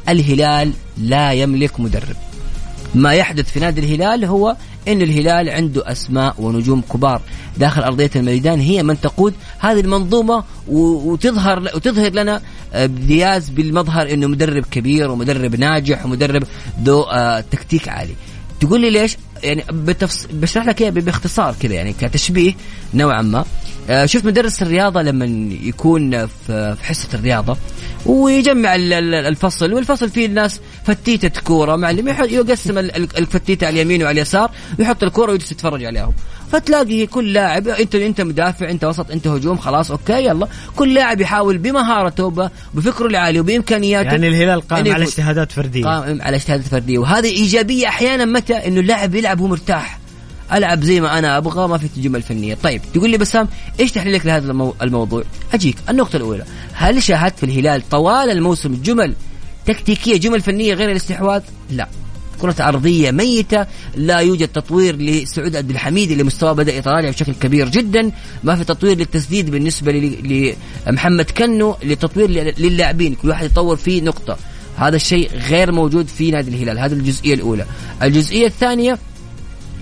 الهلال 0.09 0.73
لا 0.97 1.31
يملك 1.31 1.79
مدرب 1.79 2.15
ما 2.95 3.13
يحدث 3.13 3.51
في 3.51 3.59
نادي 3.59 3.81
الهلال 3.81 4.25
هو 4.25 4.55
إن 4.87 5.01
الهلال 5.01 5.49
عنده 5.49 5.91
أسماء 5.91 6.35
ونجوم 6.39 6.81
كبار 6.81 7.21
داخل 7.57 7.83
أرضية 7.83 8.11
الميدان 8.15 8.59
هي 8.59 8.83
من 8.83 9.01
تقود 9.01 9.33
هذه 9.59 9.79
المنظومة 9.79 10.43
وتظهر 10.67 11.59
وتظهر 11.75 12.11
لنا 12.11 12.41
آه، 12.73 12.85
دياز 12.85 13.49
بالمظهر 13.49 14.13
إنه 14.13 14.27
مدرب 14.27 14.65
كبير 14.71 15.11
ومدرب 15.11 15.55
ناجح 15.55 16.05
ومدرب 16.05 16.43
ذو 16.83 17.01
آه، 17.01 17.39
تكتيك 17.51 17.89
عالي 17.89 18.15
تقول 18.59 18.81
لي 18.81 18.89
ليش؟ 18.89 19.17
يعني 19.45 19.63
بتفص... 19.71 20.27
بشرح 20.33 20.65
لك 20.65 20.83
باختصار 20.83 21.55
كذا 21.59 21.73
يعني 21.73 21.93
كتشبيه 21.93 22.53
نوعا 22.93 23.21
ما. 23.21 23.45
آه، 23.89 24.05
شفت 24.05 24.25
مدرس 24.25 24.61
الرياضة 24.61 25.01
لما 25.01 25.25
يكون 25.63 26.27
في 26.27 26.75
حصة 26.83 27.07
الرياضة 27.13 27.57
ويجمع 28.05 28.75
الفصل 28.75 29.73
والفصل 29.73 30.09
فيه 30.09 30.25
الناس 30.25 30.59
فتيتة 30.85 31.41
كورة 31.41 31.75
معلم 31.75 32.07
يقسم 32.07 32.77
الفتيتة 32.77 33.67
على 33.67 33.81
اليمين 33.81 34.03
وعلى 34.03 34.11
اليسار 34.11 34.51
ويحط 34.79 35.03
الكورة 35.03 35.31
ويجلس 35.31 35.51
يتفرج 35.51 35.85
عليهم. 35.85 36.13
فتلاقي 36.51 37.05
كل 37.05 37.33
لاعب 37.33 37.67
انت 37.67 37.95
انت 37.95 38.21
مدافع 38.21 38.69
انت 38.69 38.83
وسط 38.83 39.11
انت 39.11 39.27
هجوم 39.27 39.57
خلاص 39.57 39.91
أوكي 39.91 40.25
يلا. 40.25 40.47
كل 40.75 40.93
لاعب 40.93 41.21
يحاول 41.21 41.57
بمهارته 41.57 42.49
بفكره 42.73 43.07
العالي 43.07 43.39
وبإمكانياته 43.39 44.07
يعني 44.07 44.27
الهلال 44.27 44.67
قائم 44.67 44.93
على 44.93 45.03
اجتهادات 45.03 45.51
فردية. 45.51 45.85
قائم 45.85 46.21
على 46.21 46.35
اجتهادات 46.35 46.67
فردية. 46.67 46.97
وهذه 46.97 47.27
إيجابية 47.27 47.87
أحيانا 47.87 48.25
متى؟ 48.25 48.53
إنه 48.53 48.79
اللاعب 48.79 49.15
يلعب 49.15 49.39
وهو 49.39 49.49
مرتاح. 49.49 49.99
ألعب 50.53 50.83
زي 50.83 51.01
ما 51.01 51.19
أنا 51.19 51.37
أبغى 51.37 51.67
ما 51.67 51.77
في 51.77 51.87
جمل 51.97 52.21
فنيه 52.21 52.57
طيب 52.63 52.81
تقول 52.93 53.09
لي 53.09 53.17
بسام 53.17 53.47
إيش 53.79 53.91
تحليلك 53.91 54.25
لهذا 54.25 54.51
المو... 54.51 54.75
الموضوع؟ 54.81 55.23
أجيك 55.53 55.77
النقطة 55.89 56.17
الأولى. 56.17 56.45
هل 56.73 57.03
شاهدت 57.03 57.39
في 57.39 57.45
الهلال 57.45 57.89
طوال 57.89 58.29
الموسم 58.29 58.81
جمل 58.83 59.15
تكتيكية 59.65 60.17
جمل 60.17 60.41
فنية 60.41 60.73
غير 60.73 60.91
الاستحواذ؟ 60.91 61.41
لا. 61.71 61.87
كرة 62.41 62.55
أرضية 62.59 63.11
ميتة 63.11 63.65
لا 63.95 64.17
يوجد 64.17 64.47
تطوير 64.47 64.95
لسعود 64.95 65.55
عبد 65.55 65.69
الحميد 65.69 66.11
اللي 66.11 66.23
مستواه 66.23 66.53
بدأ 66.53 66.75
يتراجع 66.75 67.09
بشكل 67.09 67.33
كبير 67.33 67.69
جدا. 67.69 68.11
ما 68.43 68.55
في 68.55 68.63
تطوير 68.63 68.97
للتسديد 68.97 69.51
بالنسبة 69.51 69.91
لمحمد 70.87 71.25
كنو 71.25 71.75
لتطوير 71.83 72.29
للاعبين. 72.59 73.15
كل 73.15 73.29
واحد 73.29 73.45
يطور 73.45 73.75
فيه 73.75 74.01
نقطة. 74.01 74.37
هذا 74.77 74.95
الشيء 74.95 75.29
غير 75.37 75.71
موجود 75.71 76.07
في 76.07 76.31
نادي 76.31 76.49
الهلال. 76.49 76.79
هذه 76.79 76.93
الجزئية 76.93 77.33
الأولى. 77.33 77.65
الجزئية 78.03 78.47
الثانية 78.47 78.97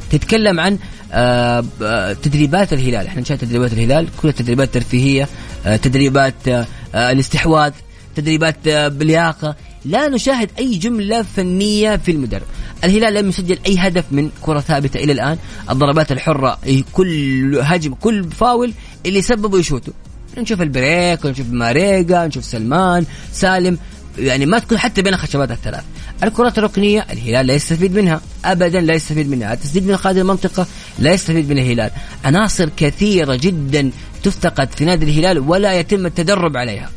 تتكلم 0.09 0.59
عن 0.59 0.77
آه، 1.15 1.63
آه، 1.81 2.13
تدريبات 2.13 2.73
الهلال. 2.73 3.07
إحنا 3.07 3.21
نشاهد 3.21 3.37
تدريبات 3.39 3.73
الهلال. 3.73 4.07
كلها 4.21 4.33
تدريبات 4.33 4.73
ترفيهيه 4.73 5.27
آه، 5.65 5.75
تدريبات 5.75 6.67
الاستحواذ 6.95 7.71
تدريبات 8.15 8.69
بلياقة. 8.69 9.55
لا 9.85 10.09
نشاهد 10.09 10.49
أي 10.59 10.75
جملة 10.75 11.21
فنية 11.21 11.95
في 11.95 12.11
المدرب 12.11 12.45
الهلال 12.83 13.13
لم 13.13 13.29
يسجل 13.29 13.57
أي 13.67 13.77
هدف 13.77 14.05
من 14.11 14.29
كرة 14.41 14.59
ثابتة 14.59 14.97
إلى 14.97 15.11
الآن. 15.11 15.37
الضربات 15.69 16.11
الحرة 16.11 16.57
كل 16.93 17.59
هجم 17.63 17.93
كل 17.93 18.23
فاول 18.23 18.73
اللي 19.05 19.21
سببه 19.21 19.59
يشوتوا 19.59 19.93
نشوف 20.37 20.61
البريك 20.61 21.25
نشوف 21.25 21.49
ماريجا 21.51 22.27
نشوف 22.27 22.45
سلمان 22.45 23.05
سالم. 23.33 23.77
يعني 24.17 24.45
ما 24.45 24.59
تكون 24.59 24.77
حتى 24.77 25.01
بين 25.01 25.13
الخشبات 25.13 25.51
الثلاث. 25.51 25.83
الكرات 26.23 26.57
الركنية 26.57 27.05
الهلال 27.11 27.47
لا 27.47 27.53
يستفيد 27.53 27.95
منها. 27.95 28.21
ابدا 28.45 28.81
لا 28.81 28.93
يستفيد 28.93 29.29
منها. 29.29 29.53
التسديد 29.53 29.87
من 29.87 29.97
خارج 29.97 30.17
المنطقة 30.17 30.67
لا 30.99 31.13
يستفيد 31.13 31.49
من 31.49 31.57
الهلال. 31.59 31.91
عناصر 32.25 32.69
كثيرة 32.77 33.35
جدا 33.35 33.91
تفتقد 34.23 34.71
في 34.71 34.85
نادي 34.85 35.05
الهلال 35.05 35.39
ولا 35.39 35.73
يتم 35.73 36.05
التدرب 36.05 36.57
عليها. 36.57 36.89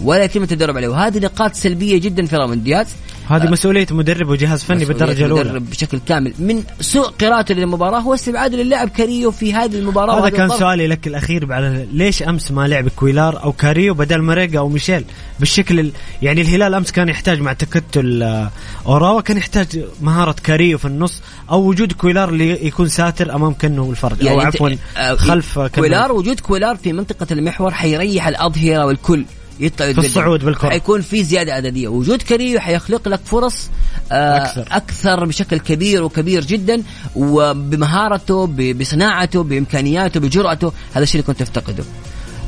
ولا 0.00 0.24
يتم 0.24 0.42
التدرب 0.42 0.76
عليه. 0.76 0.88
وهذه 0.88 1.18
نقاط 1.18 1.54
سلبية 1.54 1.98
جدا 1.98 2.26
في 2.26 2.36
رامون 2.36 2.62
دياز. 2.62 2.86
هذه 3.28 3.50
مسؤولية 3.50 3.86
مدرب 3.90 4.28
وجهاز 4.28 4.62
فني 4.62 4.84
بالدرجة 4.84 5.26
الأولى. 5.26 5.44
مدرب 5.44 5.70
بشكل 5.70 5.98
كامل. 6.08 6.32
من 6.38 6.62
سوء 6.80 7.06
قراءته 7.06 7.54
للمباراة 7.54 8.00
هو 8.00 8.14
استبعاده 8.14 8.56
للاعب 8.56 8.88
كاريو 8.88 9.30
في 9.30 9.54
هذه 9.54 9.78
المباراة 9.78 10.20
هذا 10.20 10.28
كان 10.28 10.42
الضرب. 10.42 10.58
سؤالي 10.58 10.86
لك 10.86 11.06
الأخير 11.06 11.52
على 11.52 11.86
ليش 11.92 12.22
أمس 12.22 12.50
ما 12.50 12.68
لعب 12.68 12.88
كويلار 12.88 13.42
أو 13.42 13.52
كاريو 13.52 13.94
بدل 13.94 14.18
ماريغا 14.18 14.58
أو 14.58 14.68
ميشيل؟ 14.68 15.04
بالشكل 15.40 15.80
ال... 15.80 15.92
يعني 16.22 16.40
الهلال 16.40 16.74
أمس 16.74 16.92
كان 16.92 17.08
يحتاج 17.08 17.40
مع 17.40 17.52
تكتل 17.52 18.22
آه، 18.22 18.50
أوراوا 18.86 19.20
كان 19.20 19.36
يحتاج 19.36 19.84
مهارة 20.00 20.36
كاريو 20.44 20.78
في 20.78 20.84
النص 20.84 21.22
أو 21.50 21.62
وجود 21.68 21.92
كويلار 21.92 22.28
اللي 22.28 22.66
يكون 22.66 22.88
ساتر 22.88 23.34
أمام 23.34 23.54
كنه 23.54 23.82
والفرد 23.82 24.22
يعني 24.22 24.40
أو 24.40 24.46
عفوا 24.46 24.70
آه، 24.96 25.14
خلف 25.14 25.58
كويلار 25.58 26.12
وجود 26.12 26.40
كويلار 26.40 26.76
في 26.76 26.92
منطقة 26.92 27.26
المحور 27.30 27.70
حيريح 27.70 28.28
الاظهره 28.28 28.86
والكل. 28.86 29.24
يطلع 29.60 29.92
في 29.92 29.98
الصعود 29.98 30.44
بالكرة. 30.44 30.68
حيكون 30.68 31.00
في 31.00 31.24
زيادة 31.24 31.54
عددية. 31.54 31.88
وجود 31.88 32.22
كاريو 32.22 32.60
حيخلق 32.60 33.08
لك 33.08 33.20
فرص 33.24 33.70
آه 34.12 34.36
أكثر. 34.36 34.68
أكثر 34.70 35.24
بشكل 35.24 35.58
كبير 35.58 36.02
وكبير 36.02 36.44
جدا 36.44 36.82
وبمهارته 37.16 38.46
بصناعته 38.72 39.42
بإمكانياته 39.42 40.20
بجرأته. 40.20 40.72
هذا 40.94 41.02
الشيء 41.02 41.20
اللي 41.20 41.32
كنت 41.32 41.42
تفتقده. 41.42 41.84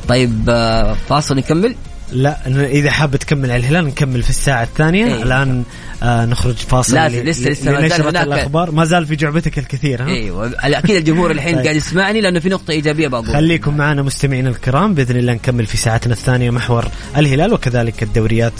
طيب 0.07 0.45
آه 0.49 0.93
فاصل 1.09 1.35
نكمل. 1.35 1.75
لا 2.11 2.47
إذا 2.65 2.91
حاب 2.91 3.15
تكمل 3.15 3.51
على 3.51 3.59
الهلال 3.59 3.85
نكمل 3.85 4.23
في 4.23 4.29
الساعة 4.29 4.63
الثانية. 4.63 5.05
أيه. 5.05 5.23
الآن 5.23 5.63
آه 6.03 6.25
نخرج 6.25 6.55
فاصل 6.55 6.95
لا 6.95 7.09
لسه 7.09 7.49
لسه 7.49 7.71
ما 7.71 7.87
زال 7.87 8.07
الأخبار. 8.07 8.71
ما 8.71 8.85
زال 8.85 9.05
في 9.05 9.15
جعبتك 9.15 9.59
الكثير 9.59 10.03
ها؟ 10.03 10.07
أيوه 10.07 10.51
أكيد 10.57 10.95
الجمهور 10.95 11.31
الحين 11.31 11.55
طيب. 11.55 11.63
قاعد 11.63 11.75
يسمعني 11.75 12.21
لأنه 12.21 12.39
في 12.39 12.49
نقطة 12.49 12.71
إيجابية 12.71 13.07
بقول. 13.07 13.27
خليكم 13.27 13.77
معنا 13.77 14.01
مستمعينا 14.01 14.49
الكرام. 14.49 14.93
بإذن 14.93 15.17
الله 15.17 15.33
نكمل 15.33 15.65
في 15.65 15.77
ساعتنا 15.77 16.13
الثانية 16.13 16.49
محور 16.49 16.87
الهلال 17.17 17.53
وكذلك 17.53 18.03
الدوريات 18.03 18.53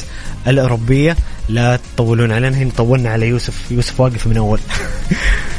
الأوروبية. 0.48 1.18
لا 1.50 1.80
تطولون 1.96 2.32
علينا 2.32 2.70
طولنا 2.78 3.10
على 3.10 3.28
يوسف. 3.28 3.72
يوسف 3.72 4.00
واقف 4.00 4.28
من 4.28 4.38
أول. 4.38 4.60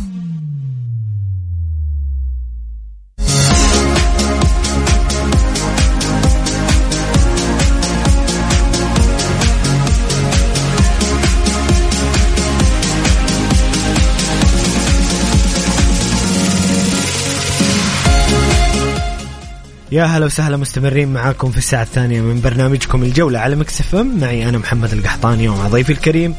يا 19.91 20.03
هلا 20.03 20.25
وسهلا 20.25 20.57
مستمرين 20.57 21.13
معاكم 21.13 21.51
في 21.51 21.57
الساعة 21.57 21.83
الثانية 21.83 22.21
من 22.21 22.41
برنامجكم 22.41 23.03
الجولة 23.03 23.39
على 23.39 23.55
Mix 23.55 23.79
FM 23.79 23.95
معي 23.95 24.49
أنا 24.49 24.57
محمد 24.57 24.93
القحطاني 24.93 25.47
ومع 25.49 25.67
ضيفي 25.67 25.91
الكريم 25.91 26.35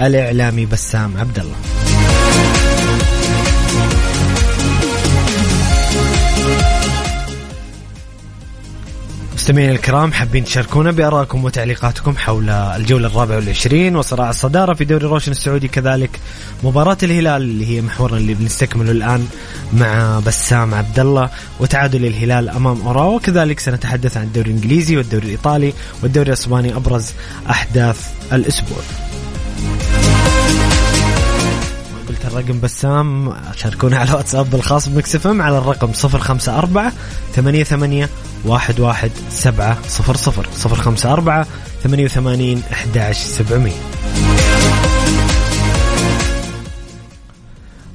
الإعلامي 0.00 0.66
بسام 0.66 1.16
عبد 1.16 1.38
الله 1.38 1.56
مستمعينا 9.44 9.72
الكرام 9.72 10.12
حابين 10.12 10.44
تشاركونا 10.44 10.90
بآرائكم 10.90 11.44
وتعليقاتكم 11.44 12.16
حول 12.16 12.50
الجولة 12.50 13.06
الرابعة 13.06 13.36
والعشرين 13.36 13.96
وصراع 13.96 14.30
الصدارة 14.30 14.74
في 14.74 14.84
دوري 14.84 15.06
روشن 15.06 15.32
السعودي 15.32 15.68
كذلك 15.68 16.20
مباراة 16.62 16.96
الهلال 17.02 17.42
اللي 17.42 17.66
هي 17.66 17.80
محورنا 17.82 18.16
اللي 18.16 18.34
بنستكمله 18.34 18.92
الآن 18.92 19.28
مع 19.72 20.20
بسام 20.26 20.74
عبد 20.74 21.00
الله 21.00 21.30
وتعادل 21.60 22.06
الهلال 22.06 22.48
أمام 22.48 22.80
أوراوا 22.80 23.16
وكذلك 23.16 23.60
سنتحدث 23.60 24.16
عن 24.16 24.24
الدوري 24.24 24.50
الإنجليزي 24.50 24.96
والدوري 24.96 25.24
الإيطالي 25.24 25.72
والدوري 26.02 26.28
الأسباني 26.28 26.76
أبرز 26.76 27.12
أحداث 27.50 28.08
الأسبوع. 28.32 28.82
الرقم 32.24 32.60
بسام 32.60 33.34
شاركونا 33.56 33.98
على 33.98 34.12
واتساب 34.12 34.54
الخاص 34.54 34.88
بمكسفم 34.88 35.42
على 35.42 35.58
الرقم 35.58 35.92
054 36.04 36.92
88 37.34 38.08
واحد 38.44 38.80
واحد 38.80 39.10
سبعة 39.30 39.78
صفر 39.88 40.16
صفر 40.16 40.46
صفر 40.54 40.76
خمسة 40.76 41.12
أربعة 41.12 41.46
ثمانية 41.82 42.04
وثمانين 42.04 42.62
أحد 42.72 43.12
سبعمية. 43.12 43.80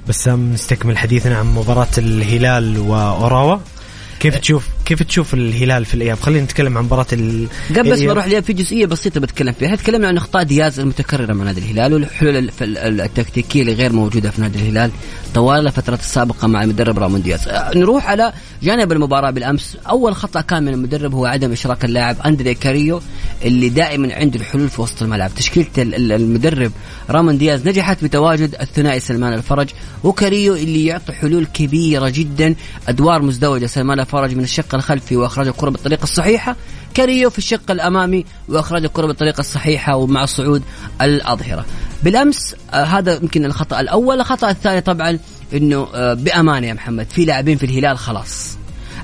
بسام 0.08 0.54
نستكمل 0.54 0.98
حديثنا 0.98 1.38
عن 1.38 1.46
مباراة 1.46 1.88
الهلال 1.98 2.78
وأوراوا. 2.78 3.58
كيف 4.20 4.38
تشوف؟ 4.38 4.68
كيف 4.90 5.04
تشوف 5.04 5.34
الهلال 5.34 5.86
في 5.86 5.94
الأياب؟ 5.94 6.20
خلينا 6.20 6.44
نتكلم 6.44 6.78
عن 6.78 6.84
مباراة 6.84 7.06
ال... 7.14 7.48
قبل 7.70 7.92
بس 7.92 8.00
ما 8.00 8.12
أروح 8.12 8.28
في 8.28 8.54
جزئية 8.54 8.86
بسيطة 8.86 9.20
بتكلم 9.20 9.52
فيها، 9.52 9.76
تكلمنا 9.76 10.08
عن 10.08 10.18
اخطاء 10.18 10.44
دياز 10.44 10.80
المتكررة 10.80 11.34
مع 11.34 11.46
نادي 11.46 11.62
الهلال 11.62 11.94
والحلول 11.94 12.52
التكتيكية 12.62 13.62
اللي 13.62 13.74
غير 13.74 13.94
موجودة 13.94 14.30
في 14.30 14.42
نادي 14.42 14.60
الهلال 14.60 14.92
طوال 15.34 15.68
الفترات 15.68 16.00
السابقة 16.00 16.48
مع 16.48 16.64
المدرب 16.64 17.00
رامون 17.00 17.22
دياز. 17.22 17.48
أه، 17.48 17.78
نروح 17.78 18.08
على 18.08 18.34
جانب 18.64 18.92
المباراة 18.92 19.32
بالأمس، 19.32 19.78
أول 19.90 20.16
خطأ 20.16 20.42
كان 20.42 20.64
من 20.64 20.74
المدرب 20.74 21.14
هو 21.14 21.26
عدم 21.26 21.52
إشراك 21.52 21.86
اللاعب 21.86 22.16
أندري 22.26 22.54
كاريو 22.54 23.02
اللي 23.46 23.70
دائما 23.70 24.16
عنده 24.16 24.40
الحلول 24.40 24.70
في 24.70 24.82
وسط 24.82 25.02
الملعب، 25.02 25.32
تشكيلة 25.36 25.68
المدرب 25.78 26.72
رامون 27.10 27.38
دياز 27.38 27.68
نجحت 27.68 28.04
بتواجد 28.04 28.56
الثنائي 28.62 29.00
سلمان 29.00 29.34
الفرج 29.34 29.70
وكاريو 30.04 30.56
اللي 30.56 30.86
يعطي 30.86 31.14
حلول 31.14 31.46
كبيرة 31.46 32.10
جدا، 32.10 32.56
أدوار 32.88 33.22
مزدوجة. 33.22 33.66
سلمان 33.66 34.00
الفرج 34.00 34.36
من 34.36 34.44
الشق 34.44 34.76
الخلفي 34.80 35.16
وأخراج 35.16 35.48
الكره 35.48 35.70
بالطريقة 35.70 36.04
الصحيحة 36.04 36.56
كاريو 36.94 37.30
في 37.30 37.38
الشق 37.38 37.72
الأمامي 37.72 38.26
وأخراج 38.50 38.84
الكره 38.84 39.08
بالطريقة 39.08 39.40
الصحيحة 39.40 39.96
ومع 39.96 40.26
صعود 40.26 40.64
الأظهرة. 41.02 41.66
بالأمس 42.04 42.56
آه 42.74 42.84
هذا 42.84 43.16
يمكن 43.16 43.46
الخطأ 43.46 43.80
الأول. 43.80 44.20
الخطأ 44.20 44.50
الثاني 44.50 44.82
طبعا 44.82 45.20
إنه 45.54 45.88
آه 45.94 46.14
بأمانة 46.14 46.68
يا 46.68 46.74
محمد 46.74 47.08
في 47.10 47.26
لاعبين 47.26 47.58
في 47.58 47.66
الهلال 47.66 47.98
خلاص. 47.98 48.58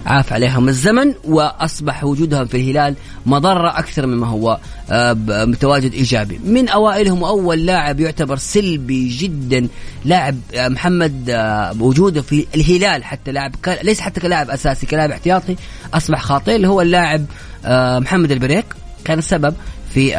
عاف 0.06 0.34
عليهم 0.34 0.70
الزمن 0.70 1.14
وأصبح 1.24 2.04
وجودهم 2.04 2.46
في 2.46 2.58
الهلال 2.58 2.96
مضرة 3.26 3.80
أكثر 3.80 4.06
مما 4.08 4.28
هو 4.28 4.60
آه، 4.92 5.14
متواجد 5.30 5.94
إيجابي. 5.94 6.40
من 6.46 6.70
أوائلهم 6.70 7.24
أول 7.24 7.66
لاعب 7.66 8.00
يعتبر 8.00 8.38
سلبي 8.38 9.08
جدا 9.10 9.68
لاعب 10.06 10.38
آه، 10.56 10.68
محمد 10.68 11.30
آه، 11.30 11.76
وجوده 11.80 12.22
في 12.22 12.48
الهلال 12.56 13.04
حتى 13.04 13.32
لاعب 13.32 13.56
ليس 13.84 14.00
حتى 14.00 14.20
كلاعب 14.20 14.50
أساسي 14.50 14.86
كلاعب 14.86 15.12
احتياطي 15.12 15.56
أصبح 15.94 16.22
خاطئ 16.22 16.56
اللي 16.56 16.68
هو 16.68 16.82
اللاعب 16.82 17.26
محمد 18.02 18.32
البريك 18.32 18.66
كان 19.06 19.20
السبب 19.20 19.56
في 19.94 20.18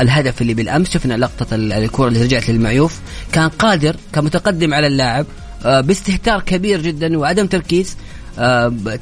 الهدف 0.00 0.42
اللي 0.42 0.54
بالأمس 0.54 0.90
شفنا 0.90 1.14
لقطة 1.14 1.46
الكرة 1.52 2.08
اللي 2.08 2.22
رجعت 2.22 2.50
للمعيوف. 2.50 3.00
كان 3.32 3.48
قادر 3.48 3.96
كان 4.12 4.24
متقدم 4.24 4.74
على 4.74 4.86
اللاعب 4.86 5.26
باستهتار 5.64 6.40
كبير 6.40 6.82
جدا 6.82 7.18
وعدم 7.18 7.46
تركيز 7.46 7.96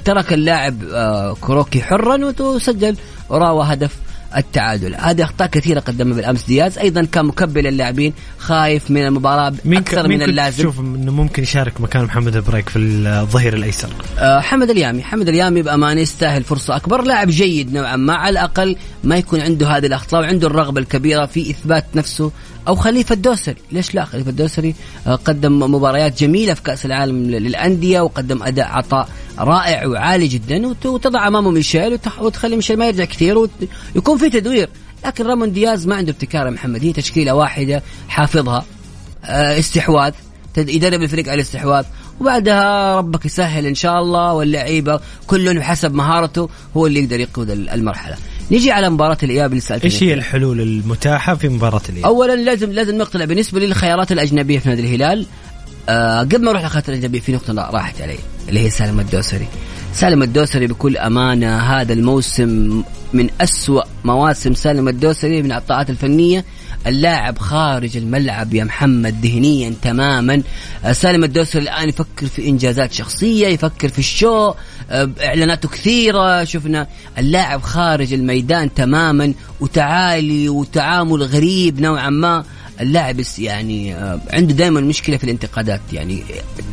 ترك 0.04 0.32
اللاعب 0.32 0.74
آه، 0.92 1.36
كوروكي 1.40 1.82
حرا 1.82 2.32
وسجل 2.40 2.96
أوراوا 3.28 3.64
هدف 3.72 3.96
التعادل. 4.36 4.94
هذه 4.94 5.24
أخطاء 5.24 5.48
كثيرة 5.48 5.80
قدمها 5.80 6.16
بالأمس 6.16 6.44
دياز. 6.44 6.78
أيضا 6.78 7.04
كان 7.04 7.24
مكبل 7.24 7.66
اللاعبين 7.66 8.12
خايف 8.38 8.90
من 8.90 9.06
المباراة 9.06 9.52
أكثر 9.66 10.08
من 10.08 10.22
اللازم. 10.22 10.58
تشوف 10.58 10.80
إنه 10.80 11.12
ممكن 11.12 11.42
يشارك 11.42 11.80
مكان 11.80 12.04
محمد 12.04 12.36
البريك 12.36 12.68
في 12.68 12.78
الظهير 12.78 13.54
الأيسر؟ 13.54 13.88
أه 14.18 14.40
حمد 14.40 14.70
اليامي. 14.70 15.02
حمد 15.02 15.28
اليامي 15.28 15.62
بأمانة 15.62 16.00
يستاهل 16.00 16.42
فرصة 16.42 16.76
أكبر. 16.76 17.02
لاعب 17.02 17.28
جيد 17.28 17.72
نوعا 17.72 17.96
ما 17.96 18.14
على 18.14 18.30
الأقل 18.30 18.76
ما 19.04 19.16
يكون 19.16 19.40
عنده 19.40 19.68
هذه 19.68 19.86
الأخطاء 19.86 20.20
وعنده 20.20 20.46
الرغبة 20.46 20.80
الكبيرة 20.80 21.26
في 21.26 21.50
إثبات 21.50 21.84
نفسه 21.94 22.30
أو 22.68 22.74
خليفة 22.74 23.12
الدوسري 23.12 23.56
ليش 23.72 23.94
لا؟ 23.94 24.04
خليفة 24.04 24.30
الدوسري 24.30 24.74
آه، 25.06 25.14
قدم 25.14 25.74
مباريات 25.74 26.20
جميلة 26.20 26.54
في 26.54 26.62
كأس 26.62 26.86
العالم 26.86 27.30
للأندية 27.30 28.00
وقدم 28.00 28.42
أداء 28.42 28.66
عطاء 28.66 29.08
رائع 29.38 29.86
وعالي 29.86 30.26
جدا 30.26 30.66
وتضع 30.66 31.28
أمامه 31.28 31.50
ميشيل 31.50 31.98
وتخلي 32.20 32.56
ميشيل 32.56 32.76
ما 32.76 32.86
يرجع 32.86 33.04
كثير 33.04 33.38
ويكون 33.38 34.18
في 34.18 34.30
تدوير. 34.30 34.68
لكن 35.06 35.26
رامون 35.26 35.52
دياز 35.52 35.86
ما 35.86 35.96
عنده 35.96 36.12
ابتكار 36.12 36.50
محمد 36.50 36.84
هي 36.84 36.92
تشكيلة 36.92 37.34
واحدة 37.34 37.82
حافظها. 38.08 38.64
آه، 39.24 39.58
استحواذ 39.58 40.12
يدرب 40.56 41.02
الفريق 41.02 41.28
على 41.28 41.34
الاستحواذ 41.34 41.84
وبعدها 42.20 42.96
ربك 42.96 43.26
يسهل 43.26 43.66
إن 43.66 43.74
شاء 43.74 43.98
الله 43.98 44.32
واللعيبة 44.32 45.00
كل 45.26 45.62
حسب 45.62 45.94
مهارته 45.94 46.48
هو 46.76 46.86
اللي 46.86 47.00
يقدر 47.00 47.20
يقود 47.20 47.50
المرحلة. 47.50 48.16
نيجي 48.50 48.70
على 48.70 48.90
مباراة 48.90 49.18
الإياب 49.22 49.50
اللي 49.50 49.60
سألتني 49.60 49.90
إيش 49.90 50.02
هي 50.02 50.14
الحلول 50.14 50.60
المتاحة 50.60 51.34
في 51.34 51.48
مباراة 51.48 51.80
الإياب؟ 51.88 52.06
أولا 52.06 52.36
لازم 52.36 52.72
لازم 52.72 52.98
نقتنع 52.98 53.24
بالنسبة 53.24 53.60
لي 53.60 53.66
الخيارات 53.66 54.12
الأجنبية 54.12 54.58
في 54.58 54.68
نادي 54.68 54.82
الهلال. 54.82 55.26
آه 55.88 56.20
قبل 56.20 56.44
ما 56.44 56.50
أروح 56.50 56.62
للخيارات 56.62 56.88
الأجنبية 56.88 57.20
في 57.20 57.32
نقطة 57.32 57.52
راحت 57.52 58.02
علي 58.02 58.18
اللي 58.48 58.60
هي 58.60 58.70
سالم 58.70 59.00
الدوسري. 59.00 59.46
سالم 59.92 60.22
الدوسري 60.22 60.66
بكل 60.66 60.96
أمانة 60.96 61.58
هذا 61.58 61.92
الموسم 61.92 62.82
من 63.12 63.28
أسوأ 63.40 63.82
مواسم 64.04 64.54
سالم 64.54 64.88
الدوسري 64.88 65.42
من 65.42 65.46
العطاءات 65.46 65.90
الفنية. 65.90 66.44
اللاعب 66.86 67.38
خارج 67.38 67.96
الملعب 67.96 68.54
يا 68.54 68.64
محمد 68.64 69.26
ذهنيا 69.26 69.74
تماما. 69.82 70.42
آه، 70.84 70.92
سالم 70.92 71.24
الدوسري 71.24 71.62
الآن 71.62 71.88
يفكر 71.88 72.26
في 72.26 72.48
إنجازات 72.48 72.92
شخصية 72.92 73.46
يفكر 73.46 73.88
في 73.88 73.98
الشو. 73.98 74.54
آه، 74.90 75.10
إعلاناته 75.20 75.68
كثيرة. 75.68 76.44
شفنا 76.44 76.86
اللاعب 77.18 77.62
خارج 77.62 78.12
الميدان 78.12 78.74
تماما. 78.74 79.34
وتعالي 79.60 80.48
وتعامل 80.48 81.22
غريب 81.22 81.80
نوعا 81.80 82.10
ما. 82.10 82.44
اللاعب 82.80 83.20
يعني 83.38 83.94
آه، 83.94 84.20
عنده 84.30 84.54
دائما 84.54 84.80
مشكلة 84.80 85.16
في 85.16 85.24
الانتقادات. 85.24 85.80
يعني 85.92 86.24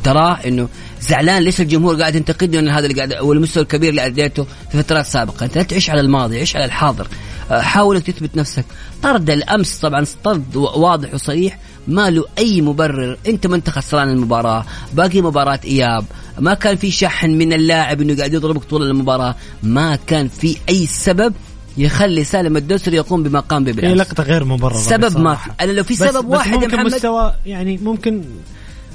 تراه 0.03 0.33
إنه 0.33 0.69
زعلان 1.01 1.43
ليش 1.43 1.61
الجمهور 1.61 1.95
قاعد 1.95 2.15
ينتقدني 2.15 2.59
أنا 2.59 2.79
هذا 2.79 2.85
اللي 2.85 2.95
قاعد 2.95 3.23
والمستوى 3.23 3.63
الكبير 3.63 3.89
اللي 3.89 4.05
أديته 4.05 4.43
في 4.71 4.83
فترات 4.83 5.05
سابقة. 5.05 5.43
أنت 5.45 5.57
لا 5.57 5.63
تعيش 5.63 5.89
على 5.89 6.01
الماضي 6.01 6.37
عيش 6.37 6.55
على 6.55 6.65
الحاضر. 6.65 7.07
آه، 7.51 7.61
حاول 7.61 8.01
تثبت 8.01 8.35
نفسك. 8.35 8.65
طرد 9.03 9.29
الأمس 9.29 9.75
طبعا 9.77 10.05
طرد 10.23 10.55
واضح 10.55 11.13
وصريح. 11.13 11.59
ما 11.87 12.09
له 12.09 12.25
أي 12.37 12.61
مبرر. 12.61 13.17
أنت 13.27 13.47
ما 13.47 13.55
أنت 13.55 13.69
خسران 13.69 14.09
المباراة. 14.09 14.65
باقي 14.93 15.21
مباراة 15.21 15.59
إياب. 15.65 16.05
ما 16.39 16.53
كان 16.53 16.75
في 16.75 16.91
شحن 16.91 17.29
من 17.29 17.53
اللاعب 17.53 18.01
إنه 18.01 18.17
قاعد 18.17 18.33
يضربك 18.33 18.63
طول 18.63 18.83
المباراة. 18.83 19.35
ما 19.63 19.95
كان 20.07 20.27
في 20.27 20.57
أي 20.69 20.85
سبب 20.85 21.33
يخلي 21.77 22.23
سالم 22.23 22.57
الدوسري 22.57 22.95
يقوم 22.95 23.23
بما 23.23 23.39
قام 23.39 23.63
به 23.63 23.71
بالامس 23.71 23.97
لقطة 23.97 24.23
غير 24.23 24.45
مبررة 24.45 24.77
سبب 24.77 25.19
ما 25.19 25.35
في 25.35 25.49
أنا 25.61 25.71
لو 25.71 25.83
في 25.83 25.95
سبب 25.95 26.25
بس 26.25 26.35
واحد 26.35 26.51
بس 26.51 26.63
ممكن 26.63 26.75
محمد 26.75 26.93
مستوى 26.93 27.33
يعني 27.45 27.77
ممكن 27.77 28.23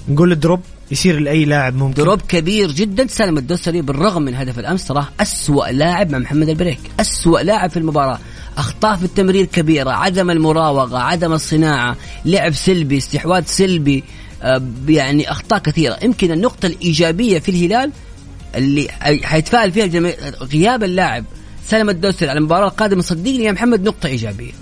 نقول 0.09 0.41
drop 0.41 0.61
يصير 0.91 1.21
لأي 1.21 1.45
لاعب 1.45 1.75
ممكن. 1.75 2.03
drop 2.03 2.23
كبير 2.29 2.71
جدا. 2.71 3.07
سالم 3.07 3.39
الدوسري 3.39 3.83
بالرغم 3.83 4.23
من 4.23 4.35
هدف 4.35 4.59
الأمس 4.59 4.87
تراه 4.87 5.09
اسوء 5.21 5.71
لاعب 5.71 6.11
مع 6.11 6.19
محمد 6.19 6.49
البريك. 6.49 6.79
اسوء 7.01 7.43
لاعب 7.43 7.71
في 7.71 7.77
المباراة. 7.77 8.19
أخطاء 8.59 8.97
في 8.97 9.05
التمرير 9.05 9.45
كبيرة. 9.45 9.91
عدم 9.91 10.31
المراوغة 10.31 10.99
عدم 10.99 11.33
الصناعة. 11.33 11.97
لعب 12.25 12.53
سلبي 12.53 12.97
استحواذ 12.97 13.45
سلبي. 13.47 14.05
آه، 14.43 14.63
يعني 14.89 15.31
أخطاء 15.31 15.59
كثيرة. 15.59 15.99
يمكن 16.03 16.31
النقطة 16.31 16.67
الإيجابية 16.67 17.39
في 17.39 17.49
الهلال 17.49 17.93
اللي 18.55 18.89
حيتفائل 19.23 19.73
فيها 19.73 20.13
غياب 20.43 20.85
اللاعب 20.85 21.25
سلم 21.69 21.91
الدوسري 21.91 22.29
على 22.31 22.39
المباراة 22.39 22.69
القادمة 22.69 23.03
صدقني 23.03 23.45
يا 23.45 23.53
محمد 23.53 23.83
نقطة 23.83 24.07
إيجابية. 24.07 24.53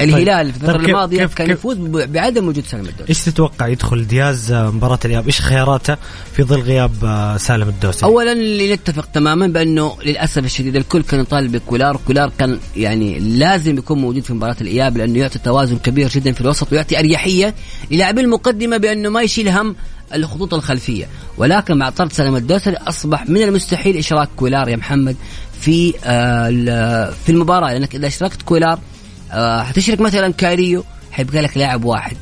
الهلال. 0.00 0.52
في 0.52 0.56
الفترة 0.56 0.78
طيب 0.78 0.88
الماضية 0.88 1.18
كيف 1.18 1.34
كان 1.34 1.46
كيف 1.46 1.58
يفوز 1.58 1.76
بعدم 1.94 2.48
وجود 2.48 2.64
سالم 2.66 2.84
الدوسري 2.84 3.08
إيش 3.08 3.24
تتوقع 3.24 3.68
يدخل 3.68 4.06
دياز 4.06 4.52
مباراة 4.52 4.98
الياب 5.04 5.26
إيش 5.26 5.40
خياراته 5.40 5.96
في 6.32 6.42
ظل 6.42 6.60
غياب 6.60 6.92
آه، 7.04 7.36
سالم 7.36 7.68
الدوسري؟ 7.68 8.04
اولا 8.04 8.32
اللي 8.32 8.74
نتفق 8.74 9.04
تماما 9.06 9.46
بأنه 9.46 9.96
للأسف 10.04 10.38
الشديد 10.44 10.76
الكل 10.76 11.02
كان 11.02 11.20
يطالب 11.20 11.52
بكولار 11.56 12.00
كولار 12.06 12.32
كان 12.38 12.58
يعني 12.76 13.18
لازم 13.18 13.78
يكون 13.78 13.98
موجود 13.98 14.22
في 14.22 14.32
مباراة 14.32 14.56
الإياب 14.60 14.96
لأنه 14.96 15.18
يعطي 15.18 15.38
توازن 15.38 15.76
كبير 15.78 16.08
جدا 16.08 16.32
في 16.32 16.40
الوسط 16.40 16.72
ويعطي 16.72 16.98
أريحية 16.98 17.54
للاعبين 17.90 18.24
المقدمة 18.24 18.76
بأنه 18.76 19.08
ما 19.08 19.22
يشيل 19.22 19.48
هم 19.48 19.76
الخطوط 20.14 20.54
الخلفية. 20.54 21.08
ولكن 21.38 21.78
مع 21.78 21.90
طرد 21.90 22.12
سالم 22.12 22.36
الدوسري 22.36 22.76
أصبح 22.76 23.28
من 23.28 23.42
المستحيل 23.42 23.96
إشراك 23.96 24.28
كويلار 24.36 24.68
يا 24.68 24.76
محمد 24.76 25.16
في 25.60 25.94
آه 26.04 27.10
في 27.24 27.32
المباراة. 27.32 27.72
لأنك 27.72 27.94
إذا 27.94 28.06
اشركت 28.06 28.42
كويلار 28.42 28.78
آه 29.32 29.62
حتشرك 29.62 30.00
مثلا 30.00 30.32
كاريو 30.32 30.84
حيبقى 31.12 31.42
لك 31.42 31.56
لاعب 31.56 31.84
واحد 31.84 32.16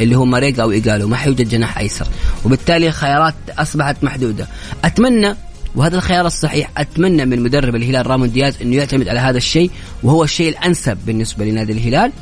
اللي 0.00 0.16
هو 0.16 0.24
ماريجا 0.24 0.62
أو 0.62 0.70
إيجالو 0.70 1.08
ما 1.08 1.16
حيوجد 1.16 1.48
جناح 1.48 1.78
أيسر. 1.78 2.06
وبالتالي 2.44 2.88
الخيارات 2.88 3.34
أصبحت 3.58 4.04
محدودة. 4.04 4.46
أتمنى 4.84 5.34
وهذا 5.74 5.96
الخيار 5.96 6.26
الصحيح 6.26 6.70
أتمنى 6.76 7.24
من 7.24 7.42
مدرب 7.42 7.74
الهلال 7.76 8.06
رامون 8.06 8.32
دياز 8.32 8.62
إنه 8.62 8.76
يعتمد 8.76 9.08
على 9.08 9.20
هذا 9.20 9.36
الشيء 9.36 9.70
وهو 10.02 10.24
الشيء 10.24 10.48
الأنسب 10.48 10.98
بالنسبة 11.06 11.44
لنادي 11.44 11.72
الهلال 11.72 12.12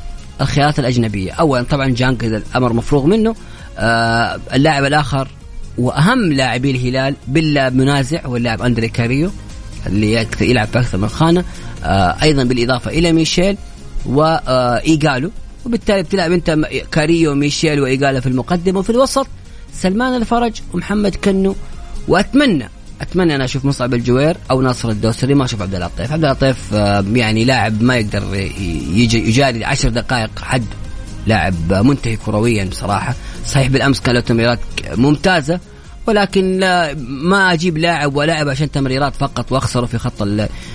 الخيارات 0.41 0.79
الأجنبية. 0.79 1.33
اولا 1.33 1.63
طبعا 1.63 1.89
جانغ 1.89 2.25
الأمر 2.25 2.73
مفروغ 2.73 3.07
منه 3.07 3.35
آه 3.79 4.41
اللاعب 4.55 4.85
الآخر 4.85 5.29
وأهم 5.79 6.33
لاعبي 6.33 6.71
الهلال 6.71 7.15
بلا 7.29 7.71
منازع 7.71 8.27
هو 8.27 8.37
اللاعب 8.37 8.63
أندري 8.63 8.89
كاريو. 8.89 9.31
اللي 9.87 10.27
يلعب 10.41 10.67
في 10.67 10.79
أكثر 10.79 10.99
من 10.99 11.09
خانه 11.09 11.45
آه 11.85 12.17
أيضا 12.23 12.45
بالإضافة 12.45 12.91
إلى 12.91 13.13
ميشيل 13.13 13.57
وايجالو 14.07 15.31
وبالتالي 15.67 16.03
بتلعب 16.03 16.33
انت 16.33 16.59
كاريو 16.93 17.33
وميشيل 17.33 17.81
وإيجالو 17.81 18.21
في 18.21 18.27
المقدمة. 18.27 18.79
وفي 18.79 18.91
الوسط 18.91 19.27
سلمان 19.75 20.15
الفرج 20.15 20.53
ومحمد 20.73 21.15
كنو. 21.15 21.57
وأتمنى 22.09 22.69
أتمنى 23.01 23.35
أنا 23.35 23.45
أشوف 23.45 23.65
مصعب 23.65 23.95
الجوير 23.95 24.37
أو 24.51 24.61
ناصر 24.61 24.89
الدوسري. 24.89 25.35
ما 25.35 25.45
أشوف 25.45 25.63
عبد 25.63 25.75
الله 25.75 25.87
عطيف، 25.87 26.13
عبد 26.13 26.25
الله 26.25 26.33
عطيف 26.33 26.75
آه، 26.75 27.05
يعني 27.13 27.45
لاعب 27.45 27.83
ما 27.83 27.97
يقدر 27.97 28.35
يجي 28.35 29.29
يجاري 29.29 29.65
10 29.65 29.89
دقائق 29.89 30.39
حد. 30.39 30.65
لاعب 31.27 31.73
منتهي 31.73 32.17
كرويا 32.17 32.65
بصراحة. 32.65 33.15
صحيح 33.47 33.69
بالأمس 33.69 34.01
كان 34.01 34.15
له 34.15 34.21
تمريرات 34.21 34.59
ممتازة. 34.97 35.61
ولكن 36.07 36.59
لا 36.59 36.95
ما 37.09 37.53
أجيب 37.53 37.79
لاعب 37.79 38.17
ولاعب 38.17 38.49
عشان 38.49 38.71
تمريرات 38.71 39.17
فقط 39.17 39.53
وأخسره 39.53 39.87
في 39.87 39.99
خط 39.99 40.23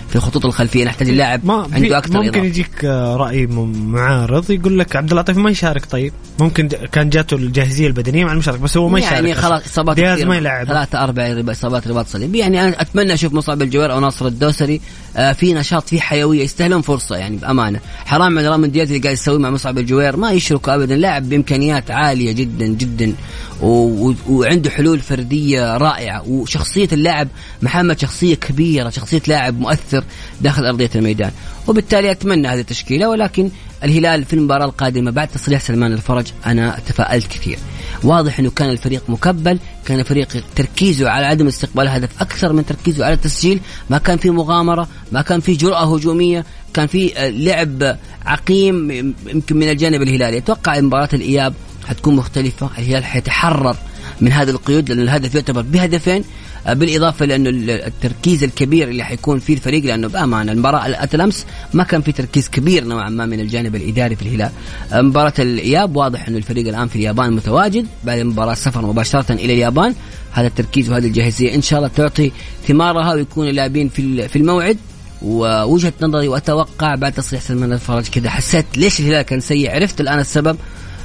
في 0.10 0.16
الخطوط 0.16 0.46
الخلفية 0.46 0.86
نحتاج 0.86 1.10
اللاعب 1.10 1.46
ما 1.46 1.68
عنده 1.74 1.98
أكثر 1.98 2.14
ممكن 2.14 2.28
إضافة. 2.30 2.46
يجيك 2.46 2.86
آه، 2.86 3.16
رأي 3.16 3.48
معارض 3.48 4.52
يقول 4.52 4.80
لك 4.80 4.96
عبد 4.96 5.12
اللطيف 5.12 5.38
ما 5.38 5.50
يشارك 5.50 5.86
طيب 5.86 6.14
ممكن 6.40 6.68
كان 6.68 7.10
جاته 7.10 7.36
الجاهزية 7.36 7.88
البدنية 7.88 8.26
مع 8.26 8.32
المشاركة 8.32 8.64
بس 8.64 8.78
هو 8.78 8.90
ما 8.90 9.00
يشارك 9.00 9.14
يعني. 9.14 9.34
خلاص 9.34 9.66
إصابات 9.66 9.96
دياز. 9.96 10.24
ما 10.24 10.38
يلعب 10.38 10.68
ثلاثة 10.68 11.04
أربع 11.04 11.44
إصابات 11.52 11.88
رباط 11.88 12.08
صليبي 12.08 12.38
يعني 12.38 12.64
أنا 12.64 12.82
أتمنى 12.82 13.14
أشوف 13.14 13.34
مصعب 13.34 13.62
الجوير 13.62 13.92
أو 13.94 14.00
ناصر 14.00 14.28
الدوسري 14.28 14.82
آه 15.18 15.34
في 15.34 15.54
نشاط 15.54 15.90
في 15.90 16.02
حيوية 16.02 16.44
يستاهلون 16.44 16.82
فرصة 16.82 17.16
يعني 17.16 17.38
بأمانة 17.38 17.80
حرام 18.06 18.40
على 18.40 18.48
رامي 18.48 18.68
دياز 18.68 18.88
اللي 18.88 19.00
قاعد 19.00 19.14
يسويه 19.14 19.38
مع 19.38 19.50
مصعب 19.50 19.78
الجوير 19.78 20.18
ما 20.18 20.32
يشرك 20.32 20.70
ابدا 20.70 20.96
لاعب 20.96 21.30
بإمكانيات 21.30 21.92
عالية 21.92 22.32
جدا 22.32 22.68
جدا. 22.68 23.14
وعنده 23.62 24.70
حلول 24.70 24.99
فردية 24.99 25.78
رائعة. 25.78 26.28
وشخصية 26.28 26.89
اللاعب 26.91 27.28
محمد 27.62 27.99
شخصية 27.99 28.36
كبيرة 28.36 28.89
شخصية 28.89 29.22
لاعب 29.28 29.60
مؤثر 29.60 30.03
داخل 30.41 30.66
أرضية 30.66 30.89
الميدان. 30.95 31.32
وبالتالي 31.68 32.12
أتمنى 32.12 32.47
هذه 32.47 32.60
التشكيلة 32.60 33.10
ولكن 33.10 33.49
الهلال 33.84 34.26
في 34.26 34.34
المباراة 34.34 34.66
القادمة 34.66 35.12
بعد 35.12 35.28
تصريح 35.28 35.62
سلمان 35.62 35.93
الفرج 35.93 36.28
أنا 36.45 36.80
تفائلت 36.88 37.28
كثير. 37.28 37.60
واضح 38.03 38.39
إنه 38.39 38.49
كان 38.49 38.70
الفريق 38.70 39.03
مكبل 39.10 39.60
كان 39.86 39.99
الفريق 39.99 40.43
تركيزه 40.55 41.10
على 41.10 41.26
عدم 41.26 41.47
استقبال 41.47 41.88
هدف 41.88 42.10
أكثر 42.22 42.53
من 42.53 42.66
تركيزه 42.66 43.05
على 43.05 43.14
التسجيل. 43.14 43.60
ما 43.89 43.97
كان 43.97 44.18
في 44.18 44.30
مغامرة 44.30 44.88
ما 45.12 45.22
كان 45.22 45.39
في 45.39 45.53
جرأة 45.53 45.95
هجومية 45.95 46.45
كان 46.74 46.88
في 46.88 47.12
لعب 47.18 47.97
عقيم 48.26 48.91
يمكن 49.28 49.57
من 49.57 49.70
الجانب 49.70 50.01
الهلالي. 50.01 50.38
أتوقع 50.38 50.80
مباراة 50.80 51.10
الإياب 51.14 51.53
حتكون 51.90 52.16
مختلفة 52.16 52.70
الهلال 52.78 53.06
حيتحرر 53.06 53.76
من 54.22 54.32
هذه 54.32 54.50
القيود 54.50 54.90
لأن 54.90 55.00
الهدف 55.00 55.36
يعتبر 55.36 55.62
بهدفين. 55.62 56.24
آه، 56.68 56.74
بالإضافة 56.74 57.26
لأنه 57.26 57.50
ال- 57.50 57.70
التركيز 57.70 58.44
الكبير 58.44 58.88
اللي 58.90 59.04
حيكون 59.04 59.40
فيه 59.40 59.54
الفريق 59.54 59.84
لأنه 59.86 60.08
بأمانة 60.08 60.52
المباراة 60.52 60.86
الأمس 61.14 61.46
ما 61.74 61.84
كان 61.84 62.02
في 62.02 62.12
تركيز 62.12 62.50
كبير 62.50 62.84
نوعا 62.86 63.10
ما 63.10 63.26
من 63.26 63.40
الجانب 63.40 63.76
الإداري 63.76 64.16
في 64.16 64.22
الهلال. 64.22 64.52
آه، 64.94 65.02
مباراة 65.02 65.34
الإياب 65.40 65.96
واضح 65.96 66.28
أنه 66.28 66.38
الفريق 66.38 66.68
الآن 66.68 66.88
في 66.88 66.96
اليابان 66.96 67.34
متواجد 67.34 67.88
بعد 68.04 68.20
مباراة 68.20 68.52
السفر 68.52 68.82
مباشرة 68.82 69.32
إلى 69.32 69.54
اليابان. 69.54 69.94
هذا 70.32 70.48
التركيز 70.48 70.90
وهذه 70.90 71.06
الجاهزية 71.08 71.56
إن 71.56 71.62
شاء 71.62 71.80
الله 71.80 71.92
تعطي 71.96 72.32
ثمارها 72.68 73.14
ويكون 73.14 73.48
اللاعبين 73.48 73.90
في 73.90 74.28
في 74.28 74.36
الموعد. 74.36 74.78
ووجهة 75.22 75.94
نظري 76.02 76.28
وأتوقع 76.28 76.96
بعد 76.96 77.14
تصريح 77.14 77.42
سلمان 77.42 77.74
الفرج 77.74 78.08
كذا 78.08 78.30
حسيت 78.30 78.66
ليش 78.78 79.00
الهلال 79.00 79.22
كان 79.22 79.40
سيء 79.40 79.72
عرفت 79.72 80.02
الآن 80.02 80.20
السبب. 80.20 80.58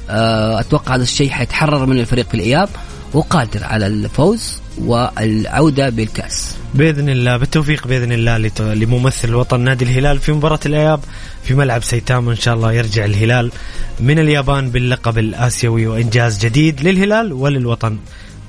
أتوقع 0.09 0.94
هذا 0.94 1.02
الشيء 1.02 1.30
حيتحرر 1.30 1.86
من 1.86 1.98
الفريق 1.98 2.28
في 2.28 2.34
الإياب 2.34 2.68
وقادر 3.12 3.64
على 3.64 3.86
الفوز 3.86 4.61
والعودة 4.78 5.88
بالكأس 5.88 6.57
بإذن 6.74 7.09
الله 7.09 7.36
بالتوفيق 7.36 7.86
بإذن 7.86 8.12
الله 8.12 8.38
لممثل 8.74 9.28
الوطن 9.28 9.61
نادي 9.61 9.84
الهلال 9.84 10.18
في 10.18 10.32
مباراة 10.32 10.61
الإياب 10.66 11.00
في 11.42 11.55
ملعب 11.55 11.82
سيتام 11.82 12.28
ان 12.28 12.36
شاء 12.36 12.55
الله 12.55 12.72
يرجع 12.72 13.05
الهلال 13.05 13.52
من 14.00 14.18
اليابان 14.18 14.70
باللقب 14.70 15.18
الآسيوي 15.18 15.86
وإنجاز 15.86 16.38
جديد 16.38 16.80
للهلال 16.80 17.32
وللوطن 17.32 17.98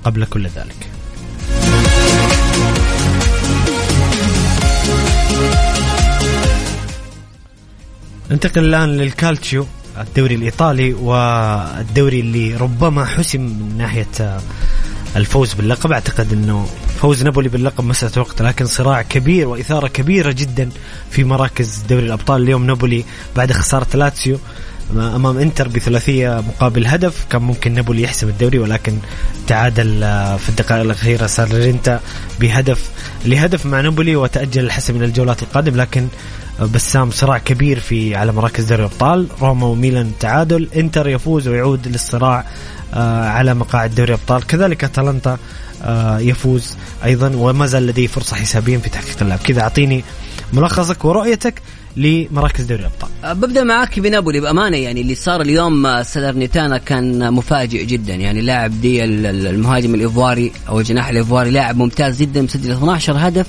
قبل 0.04 0.26
كل 0.26 0.48
ذلك. 0.48 0.76
ننتقل 8.32 8.66
الآن 8.66 8.98
للكالتشيو 8.98 9.68
الدوري 10.02 10.36
الإيطالي 10.36 10.94
والدوري 10.94 12.20
اللي 12.20 12.56
ربما 12.56 13.06
حسم 13.06 13.42
من 13.42 13.76
ناحية 13.78 14.08
آه، 14.22 14.42
الفوز 15.16 15.54
باللقب. 15.54 15.92
أعتقد 15.92 16.34
إنه 16.34 16.68
فوز 17.02 17.24
نابولي 17.24 17.50
باللقب 17.50 17.84
مسألة 17.84 18.12
وقت 18.22 18.42
لكن 18.42 18.66
صراع 18.66 19.02
كبير 19.02 19.48
وإثارة 19.48 19.88
كبيرة 19.88 20.32
جدا 20.32 20.70
في 21.12 21.24
مراكز 21.24 21.84
دوري 21.90 22.06
الأبطال. 22.06 22.42
اليوم 22.42 22.66
نابولي 22.66 23.06
بعد 23.36 23.52
خسارة 23.52 23.98
لاتسيو 23.98 24.38
أمام 24.92 25.38
إنتر 25.38 25.68
بثلاثية 25.68 26.44
مقابل 26.48 26.88
هدف. 26.88 27.26
كان 27.30 27.42
ممكن 27.42 27.74
نابولي 27.74 28.02
يحسم 28.02 28.30
الدوري 28.30 28.60
ولكن 28.60 28.98
تعادل 29.48 30.00
في 30.40 30.50
الدقائق 30.50 30.82
الأخيرة 30.82 31.28
ساليرنيتانا 31.28 32.00
بهدف 32.40 32.90
لهدف 33.26 33.66
مع 33.66 33.82
نابولي 33.82 34.16
وتأجل 34.16 34.64
الحسم 34.64 34.96
إلى 34.96 35.06
الجولات 35.06 35.44
القادمة. 35.44 35.78
لكن 35.78 36.08
بسام 36.62 37.12
صراع 37.12 37.38
كبير 37.38 37.80
في 37.80 38.16
على 38.16 38.32
مراكز 38.32 38.64
دوري 38.66 38.82
الأبطال. 38.86 39.28
روما 39.42 39.68
وميلان 39.68 40.12
تعادل. 40.20 40.68
إنتر 40.76 41.08
يفوز 41.10 41.48
ويعود 41.48 41.88
للصراع 41.88 42.46
آه، 42.94 43.30
على 43.30 43.54
مقاعد 43.54 43.96
دوري 43.96 44.14
الأبطال. 44.14 44.48
كذلك 44.48 44.84
أتلانتا 44.84 45.38
آه، 45.84 46.20
يفوز 46.20 46.74
أيضا. 47.06 47.32
وما 47.36 47.66
زال 47.66 47.88
لديه 47.88 48.08
فرصة 48.08 48.36
حسابيا 48.36 48.78
في 48.78 48.90
تحقيق 48.90 49.18
اللعب 49.22 49.40
كذا 49.40 49.62
أعطيني 49.62 50.04
ملخصك 50.54 51.06
ورؤيتك 51.06 51.62
لمراكز 51.98 52.64
دوري 52.64 52.82
الأبطال. 52.82 53.10
أه، 53.24 53.34
ببدأ 53.34 53.64
معاك 53.64 54.00
بنابولي 54.00 54.40
بأمانة. 54.40 54.78
يعني 54.78 55.02
اللي 55.02 55.16
صار 55.16 55.42
اليوم 55.42 56.04
ساليرنيتانا 56.04 56.78
كان 56.78 57.34
مفاجئ 57.34 57.86
جدا. 57.86 58.14
يعني 58.16 58.42
لاعب 58.42 58.82
دي 58.82 59.04
ال- 59.04 59.26
ال- 59.26 59.48
المهاجم 59.48 59.96
الإيفواري 59.96 60.52
أو 60.70 60.80
الجناح 60.80 61.10
الإيفواري 61.10 61.50
لاعب 61.50 61.78
ممتاز 61.78 62.22
جدا 62.22 62.42
مسجل 62.42 62.72
12 62.72 63.16
هدف. 63.28 63.46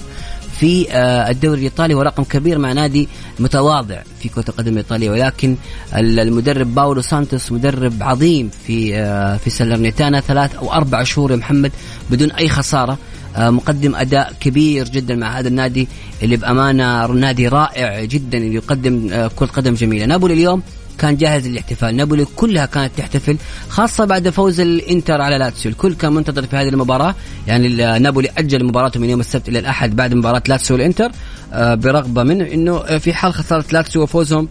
في 0.61 0.93
آه، 0.93 1.31
الدوري 1.31 1.59
الإيطالي 1.59 1.95
ورقم 1.95 2.25
كبير 2.25 2.59
مع 2.59 2.73
نادي 2.73 3.09
متواضع 3.39 3.99
في 4.21 4.29
كرة 4.29 4.45
القدم 4.49 4.73
الإيطالية. 4.73 5.11
ولكن 5.11 5.57
ال- 5.97 6.21
المدرب 6.21 6.75
باولو 6.75 7.01
سوزا 7.03 7.53
مدرب 7.53 8.03
عظيم 8.03 8.51
في 8.67 8.97
آه، 8.97 9.37
في 9.37 9.51
ساليرنيتانا. 9.51 10.21
ثلاث 10.21 10.55
أو 10.55 10.73
أربع 10.73 11.03
شهور 11.05 11.31
يا 11.31 11.37
محمد 11.37 11.73
بدون 12.11 12.31
أي 12.33 12.49
خسارة. 12.49 12.99
آه، 13.37 13.51
مقدم 13.51 13.95
أداء 13.95 14.33
كبير 14.41 14.89
جدا 14.89 15.15
مع 15.17 15.39
هذا 15.39 15.49
النادي 15.49 15.89
اللي 16.23 16.37
بأمانة 16.37 17.07
نادي 17.07 17.49
رائع 17.49 18.05
جدا 18.05 18.39
اللي 18.39 18.55
يقدم 18.55 19.09
كرة 19.37 19.47
قدم 19.47 19.75
جميلة. 19.75 20.07
نابولي 20.07 20.35
اليوم 20.35 20.63
كان 20.99 21.17
جاهز 21.17 21.49
للاحتفال. 21.49 21.97
نابولي 21.97 22.27
كلها 22.37 22.67
كانت 22.67 22.93
تحتفل 22.97 23.37
خاصة 23.69 24.05
بعد 24.05 24.29
فوز 24.29 24.61
الإنتر 24.61 25.21
على 25.21 25.39
لاتسيو. 25.39 25.73
الكل 25.73 25.95
كان 25.95 26.13
منتظر 26.13 26.47
في 26.47 26.57
هذه 26.57 26.69
المباراة. 26.69 27.15
يعني 27.47 27.69
نابولي 27.99 28.29
أجل 28.39 28.65
مباراته 28.65 29.01
من 29.01 29.11
يوم 29.11 29.21
السبت 29.21 29.49
إلى 29.49 29.59
الأحد 29.59 29.97
بعد 29.97 30.15
مباراة 30.15 30.43
لاتسيو 30.49 30.77
والإنتر 30.77 31.11
آه، 31.53 31.75
برغبة 31.75 32.23
منه 32.23 32.45
أنه 32.53 32.99
في 32.99 33.15
حال 33.15 33.35
خسارة 33.35 33.65
لاتسيو 33.73 34.03
وفوزهم 34.03 34.49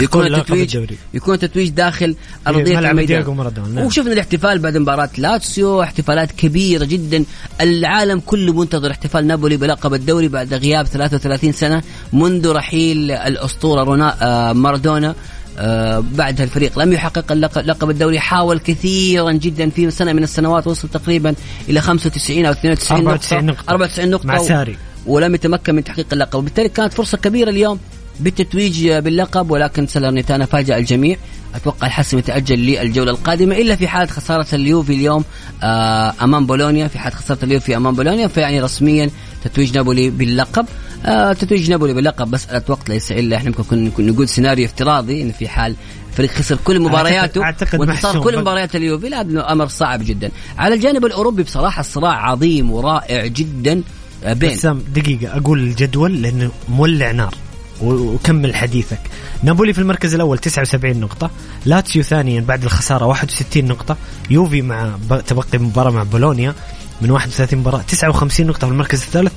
يكون 0.00 0.26
التتويج 0.26 0.78
يكون 1.14 1.34
التتويج 1.34 1.68
داخل 1.68 2.16
أرضية 2.46 2.76
ملعب 2.76 2.90
الميدان. 2.90 3.36
نعم. 3.74 3.86
وشفنا 3.86 4.12
الاحتفال 4.12 4.58
بعد 4.58 4.76
مباراة 4.76 5.10
لاتسيو 5.18 5.82
احتفالات 5.82 6.32
كبيرة 6.32 6.84
جدا. 6.84 7.24
العالم 7.60 8.20
كله 8.20 8.52
منتظر 8.52 8.90
احتفال 8.90 9.26
نابولي 9.26 9.56
بلقب 9.56 9.94
الدوري 9.94 10.28
بعد 10.28 10.54
غياب 10.54 10.86
33 10.86 11.52
سنة 11.52 11.82
منذ 12.12 12.52
رحيل 12.52 13.10
الأسطورة 13.10 13.84
رونا 13.84 14.16
آه 14.22 14.52
مارادونا 14.52 15.14
آه 15.58 16.04
بعدها 16.14 16.44
الفريق. 16.44 16.78
لم 16.78 16.92
يحقق 16.92 17.32
اللقب 17.32 17.66
لقب 17.66 17.90
الدوري 17.90 18.20
حاول 18.20 18.58
كثيرا 18.58 19.32
جدا 19.32 19.70
في 19.70 19.90
سنة 19.90 20.12
من 20.12 20.22
السنوات 20.22 20.66
وصل 20.66 20.88
تقريبا 20.88 21.34
إلى 21.68 21.80
95 21.80 22.46
أو 22.46 22.52
92 22.52 22.98
94 22.98 23.44
نقطة. 23.46 23.70
94 23.70 24.10
نقطة. 24.10 24.26
مع 24.26 24.38
ساري. 24.38 24.76
ولم 25.06 25.34
يتمكن 25.34 25.74
من 25.74 25.84
تحقيق 25.84 26.06
اللقب. 26.12 26.38
وبالتالي 26.38 26.68
كانت 26.68 26.92
فرصة 26.92 27.18
كبيرة 27.18 27.50
اليوم 27.50 27.78
بالتتويج 28.20 28.88
باللقب 28.88 29.50
ولكن 29.50 29.86
سالرنيتانا 29.86 30.46
فاجأ 30.46 30.78
الجميع. 30.78 31.16
أتوقع 31.54 31.86
الحسم 31.86 32.18
يتأجل 32.18 32.58
للجولة 32.58 33.10
القادمة. 33.10 33.56
إلا 33.56 33.76
في 33.76 33.88
حالة 33.88 34.06
خسارة 34.06 34.46
اليوفي 34.52 34.92
اليوم 34.94 35.24
آه، 35.62 36.14
أمام 36.22 36.46
بولونيا. 36.46 36.88
في 36.88 36.98
حالة 36.98 37.16
خسارة 37.16 37.44
اليوفي 37.44 37.76
أمام 37.76 37.94
بولونيا 37.94 38.26
فيعني 38.28 38.60
رسميا 38.60 39.10
تتويج 39.44 39.76
نابولي 39.76 40.10
باللقب. 40.10 40.66
آه، 41.06 41.32
تتويج 41.32 41.70
نابولي 41.70 41.94
باللقب 41.94 42.34
مساله 42.34 42.62
وقت 42.68 42.88
ليس 42.88 43.12
إلا 43.12 43.36
إحنا 43.36 43.52
ممكن 43.58 43.92
نقول 44.06 44.28
سيناريو 44.28 44.66
افتراضي 44.66 45.22
إن 45.22 45.32
في 45.32 45.48
حال 45.48 45.76
فريق 46.16 46.30
خسر 46.30 46.58
كل 46.64 46.80
مبارياته 46.80 47.42
أعتقد 47.42 47.80
وانتصار. 47.80 48.22
كل 48.22 48.38
مباريات 48.38 48.76
اليوفي 48.76 49.08
لا 49.08 49.52
أمر 49.52 49.66
صعب 49.66 50.04
جدا. 50.04 50.30
على 50.58 50.74
الجانب 50.74 51.04
الأوروبي 51.04 51.42
بصراحة 51.42 51.80
الصراع 51.80 52.30
عظيم 52.30 52.70
ورائع 52.70 53.26
جدا 53.26 53.82
آه، 54.24 54.32
بين. 54.32 54.54
بسام 54.54 54.82
دقيقة 54.94 55.36
أقول 55.36 55.58
الجدول 55.58 56.22
لأنه 56.22 56.50
مولع 56.68 57.10
نار. 57.10 57.34
وكمل 57.82 58.54
حديثك. 58.54 59.00
نابولي 59.42 59.72
في 59.72 59.78
المركز 59.78 60.14
الأول 60.14 60.38
79 60.38 61.00
نقطة 61.00 61.30
لاتسيو 61.64 62.02
ثانيا 62.02 62.40
بعد 62.40 62.64
الخسارة 62.64 63.06
61 63.06 63.64
نقطة 63.64 63.96
يوفي 64.30 64.62
مع 64.62 64.98
تبقي 65.26 65.58
مباراة 65.58 65.90
مع 65.90 66.02
بولونيا. 66.02 66.54
من 67.00 67.10
31 67.10 67.58
مباراة. 67.58 67.82
59 67.82 68.46
نقطة 68.46 68.66
في 68.66 68.72
المركز 68.72 69.02
الثالث. 69.02 69.32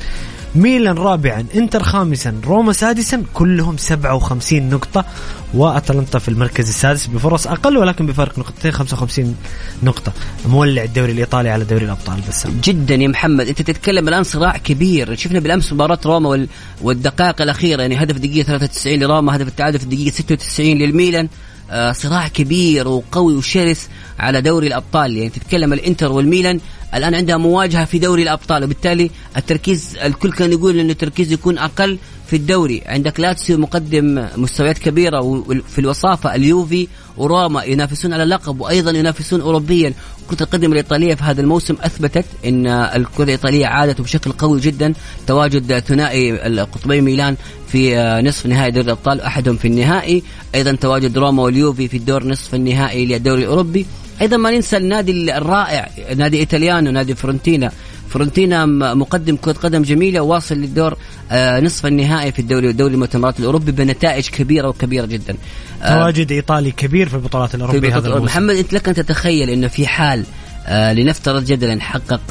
ميلان 0.55 0.97
رابعا 0.97 1.45
إنتر 1.55 1.83
خامسا 1.83 2.41
روما 2.45 2.73
سادسا 2.73 3.23
كلهم 3.33 3.77
57 3.77 4.69
نقطة. 4.69 5.05
وأتلانتا 5.53 6.19
في 6.19 6.29
المركز 6.29 6.69
السادس 6.69 7.07
بفرص 7.07 7.47
أقل 7.47 7.77
ولكن 7.77 8.05
بفرق 8.05 8.39
نقطتين 8.39 8.71
55 8.71 9.35
نقطة. 9.83 10.13
مولع 10.45 10.83
الدوري 10.83 11.11
الإيطالي 11.11 11.49
على 11.49 11.63
دوري 11.63 11.85
الأبطال 11.85 12.21
بسام 12.29 12.59
جدا 12.63 12.95
يا 12.95 13.07
محمد. 13.07 13.47
أنت 13.47 13.61
تتكلم 13.61 14.07
الآن 14.07 14.23
صراع 14.23 14.57
كبير. 14.57 15.15
شفنا 15.15 15.39
بالأمس 15.39 15.73
مباراة 15.73 15.99
روما 16.05 16.29
وال... 16.29 16.47
والدقائق 16.81 17.41
الأخيرة 17.41 17.81
يعني 17.81 18.03
هدف 18.03 18.17
دقيقة 18.17 18.45
93 18.45 18.99
لروما 18.99 19.35
هدف 19.35 19.47
التعادل 19.47 19.79
في 19.79 19.83
الدقيقه 19.85 20.13
96 20.13 20.77
للميلان. 20.77 21.29
آه، 21.71 21.91
صراع 21.91 22.27
كبير 22.27 22.87
وقوي 22.87 23.35
وشرس 23.35 23.89
على 24.19 24.41
دوري 24.41 24.67
الأبطال. 24.67 25.17
يعني 25.17 25.29
تتكلم 25.29 25.73
الإنتر 25.73 26.11
والميلان. 26.11 26.59
الآن 26.95 27.15
عندها 27.15 27.37
مواجهة 27.37 27.85
في 27.85 27.99
دوري 27.99 28.23
الأبطال 28.23 28.63
وبالتالي 28.63 29.11
التركيز 29.37 29.97
الكل 30.03 30.31
كان 30.31 30.51
يقول 30.51 30.79
إنه 30.79 30.91
التركيز 30.91 31.31
يكون 31.31 31.57
أقل 31.57 31.97
في 32.27 32.35
الدوري. 32.35 32.81
عندك 32.85 33.19
لاتسيو 33.19 33.57
مقدم 33.57 34.27
مستويات 34.37 34.77
كبيرة 34.77 35.21
وفي 35.21 35.79
الوصافة 35.79 36.35
اليوفي 36.35 36.87
وروما 37.17 37.63
ينافسون 37.63 38.13
على 38.13 38.23
اللقب 38.23 38.61
وأيضا 38.61 38.91
ينافسون 38.91 39.41
اوروبيا. 39.41 39.93
كرة 40.29 40.43
القدم 40.43 40.71
الإيطالية 40.71 41.15
في 41.15 41.23
هذا 41.23 41.41
الموسم 41.41 41.75
أثبتت 41.81 42.25
أن 42.45 42.67
الكرة 42.67 43.23
الإيطالية 43.23 43.65
عادت 43.65 44.01
بشكل 44.01 44.31
قوي 44.31 44.59
جدا. 44.59 44.93
تواجد 45.27 45.79
ثنائي 45.79 46.47
القطبي 46.47 47.01
ميلان 47.01 47.35
في 47.67 47.95
نصف 48.23 48.45
نهائي 48.45 48.71
دوري 48.71 48.85
الأبطال 48.85 49.21
أحدهم 49.21 49.55
في 49.55 49.67
النهائي. 49.67 50.23
أيضا 50.55 50.71
تواجد 50.71 51.17
روما 51.17 51.43
واليوفي 51.43 51.87
في 51.87 51.97
الدور 51.97 52.27
نصف 52.27 52.55
النهائي 52.55 53.05
للدوري 53.05 53.43
الأوروبي. 53.43 53.85
أيضا 54.21 54.37
ما 54.37 54.51
ننسى 54.51 54.77
النادي 54.77 55.37
الرائع 55.37 55.89
نادي 56.15 56.39
إيطاليانو 56.39 56.91
نادي 56.91 57.15
فرونتينا 57.15 57.71
فرونتينا 58.09 58.65
مقدم 58.93 59.35
كرة 59.35 59.53
قدم 59.53 59.81
جميلة 59.81 60.19
واصل 60.19 60.55
للدور 60.55 60.97
آه، 61.31 61.59
نصف 61.59 61.85
النهائي 61.85 62.31
في 62.31 62.39
الدوري 62.39 62.71
دوري 62.71 62.93
المؤتمرات 62.93 63.39
الأوروبي 63.39 63.71
بنتائج 63.71 64.29
كبيرة 64.29 64.67
وكبيرة 64.67 65.05
جدا. 65.05 65.35
آه، 65.83 65.93
تواجد 65.93 66.31
إيطالي 66.31 66.71
كبير 66.71 67.09
في 67.09 67.15
البطولات 67.15 67.55
الأوروبية 67.55 67.97
هذا 67.97 68.07
الموسم. 68.07 68.25
محمد 68.25 68.55
أنت 68.55 68.73
لك 68.73 68.87
أن 68.87 68.95
تتخيل 68.95 69.49
أنه 69.49 69.67
في 69.67 69.87
حال 69.87 70.23
آه 70.67 70.93
لنفترض 70.93 71.45
جدلا 71.45 71.81
حقق 71.81 72.21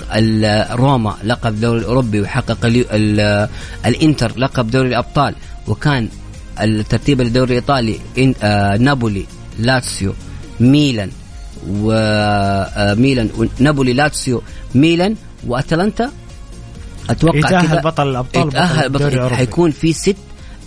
روما 0.72 1.14
لقب 1.24 1.55
الدوري 1.55 1.78
الأوروبي 1.80 2.20
وحقق 2.20 2.66
الإنتر 3.86 4.32
لقب 4.36 4.70
دوري 4.70 4.89
الأبطال 4.89 5.34
وكان 5.66 6.09
الترتيب 6.61 7.20
الدوري 7.20 7.59
الايطالي 7.59 7.99
آه 8.43 8.76
نابولي 8.76 9.24
لاتسيو 9.59 10.14
ميلان 10.61 11.11
وميلان 11.66 13.30
ونابولي 13.38 13.92
لاتسيو 13.92 14.42
ميلان 14.74 15.16
وأتلانتا. 15.46 16.11
أتوقع 17.11 17.38
يتأهل 17.38 17.80
بطل 17.80 18.09
الابطال 18.09 18.48
يتأهل 18.48 18.88
بطل, 18.88 19.11
بطل 19.11 19.34
حيكون 19.34 19.70
في 19.70 19.92
ست 19.92 20.16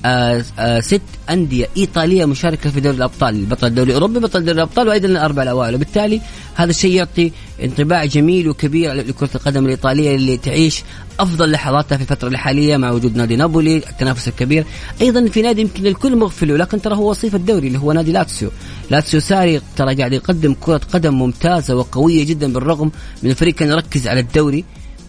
آه 0.05 0.43
آه 0.59 0.79
ست 0.79 1.01
أندية 1.29 1.67
إيطالية 1.77 2.25
مشاركة 2.25 2.69
في 2.69 2.79
دوري 2.79 2.97
الأبطال 2.97 3.45
بطل 3.45 3.67
الدوري 3.67 3.89
الأوروبي 3.89 4.19
بطل 4.19 4.39
دوري 4.45 4.51
الأبطال 4.51 4.87
وأيضا 4.87 5.07
الأربع 5.07 5.43
الأوائل. 5.43 5.75
وبالتالي 5.75 6.21
هذا 6.55 6.69
الشيء 6.69 6.95
يعطي 6.95 7.31
انطباع 7.63 8.05
جميل 8.05 8.49
وكبير 8.49 8.93
لكرة 8.93 9.29
القدم 9.35 9.65
الإيطالية 9.65 10.15
اللي 10.15 10.37
تعيش 10.37 10.83
أفضل 11.19 11.51
لحظاتها 11.51 11.95
في 11.95 12.01
الفترة 12.01 12.27
الحالية 12.27 12.77
مع 12.77 12.91
وجود 12.91 13.17
نادي 13.17 13.35
نابولي 13.35 13.77
التنافس 13.77 14.27
الكبير. 14.27 14.65
أيضا 15.01 15.27
في 15.27 15.41
نادي 15.41 15.61
يمكن 15.61 15.87
الكل 15.87 16.15
مغفله 16.15 16.57
لكن 16.57 16.81
ترى 16.81 16.95
هو 16.95 17.09
وصيف 17.09 17.35
الدوري 17.35 17.67
اللي 17.67 17.79
هو 17.79 17.91
نادي 17.91 18.11
لاتسيو. 18.11 18.49
لاتسيو 18.89 19.19
ساري 19.19 19.61
ترى 19.75 19.95
قاعد 19.95 20.13
يقدم 20.13 20.55
كرة 20.59 20.81
قدم 20.93 21.13
ممتازة 21.13 21.75
وقوية 21.75 22.25
جدا 22.25 22.53
بالرغم 22.53 22.91
من 23.23 23.29
الفريق 23.29 23.55
كان 23.55 23.69
يركز 23.69 24.07
على 24.07 24.19
الدوري 24.19 24.65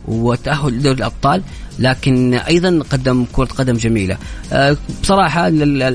وتأهل 0.09 0.73
لدوري 0.73 0.99
الأبطال. 0.99 1.43
لكن 1.79 2.35
أيضا 2.35 2.83
قدم 2.91 3.27
كرة 3.33 3.45
قدم 3.45 3.75
جميلة. 3.75 4.19
آه، 4.53 4.77
بصراحة 5.03 5.51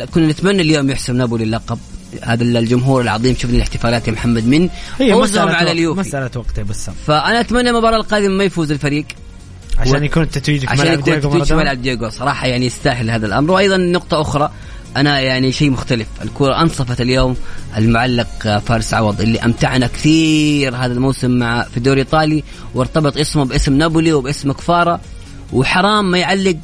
كنا 0.05 0.27
نتمنى 0.27 0.61
اليوم 0.61 0.89
يحسم 0.89 1.17
نابولي 1.17 1.43
اللقب. 1.43 1.79
هذا 2.21 2.43
الجمهور 2.43 3.01
العظيم 3.01 3.35
شفنا 3.35 3.55
الاحتفالات 3.55 4.07
يا 4.07 4.13
محمد 4.13 4.45
من 4.47 4.69
مسألة 4.99 5.51
على 5.51 5.71
اليوفي. 5.71 5.99
مسألة 5.99 6.31
وقت 6.35 6.59
بس 6.59 6.89
فأنا 7.07 7.39
أتمنى 7.39 7.69
المباراة 7.69 7.97
القادمة 7.97 8.29
ما 8.29 8.43
يفوز 8.43 8.71
الفريق. 8.71 9.05
عشان 9.77 10.03
يكون 10.03 10.23
التتويج 10.23 10.59
في 10.59 10.65
ملعب 10.65 11.01
عشان 11.01 11.17
يكون 11.17 11.57
ملعب 11.57 11.81
دييغو 11.81 12.09
صراحة 12.09 12.47
يعني 12.47 12.65
يستاهل 12.65 13.09
هذا 13.09 13.25
الأمر. 13.25 13.51
وأيضا 13.51 13.77
نقطة 13.77 14.21
أخرى 14.21 14.51
أنا 14.97 15.19
يعني 15.19 15.51
شيء 15.51 15.69
مختلف. 15.69 16.07
الكرة 16.21 16.61
أنصفت 16.61 17.01
اليوم 17.01 17.35
المعلق 17.77 18.59
فارس 18.65 18.93
عوض 18.93 19.21
اللي 19.21 19.39
أمتعنا 19.39 19.87
كثير 19.87 20.75
هذا 20.75 20.93
الموسم 20.93 21.31
مع 21.31 21.63
في 21.63 21.77
الدوري 21.77 22.01
الإيطالي 22.01 22.43
وارتبط 22.75 23.17
اسمه 23.17 23.45
باسم 23.45 23.73
نابولي 23.73 24.13
وباسم 24.13 24.51
كفارة. 24.51 24.99
وحرام 25.53 26.11
ما 26.11 26.17
يعلق 26.17 26.57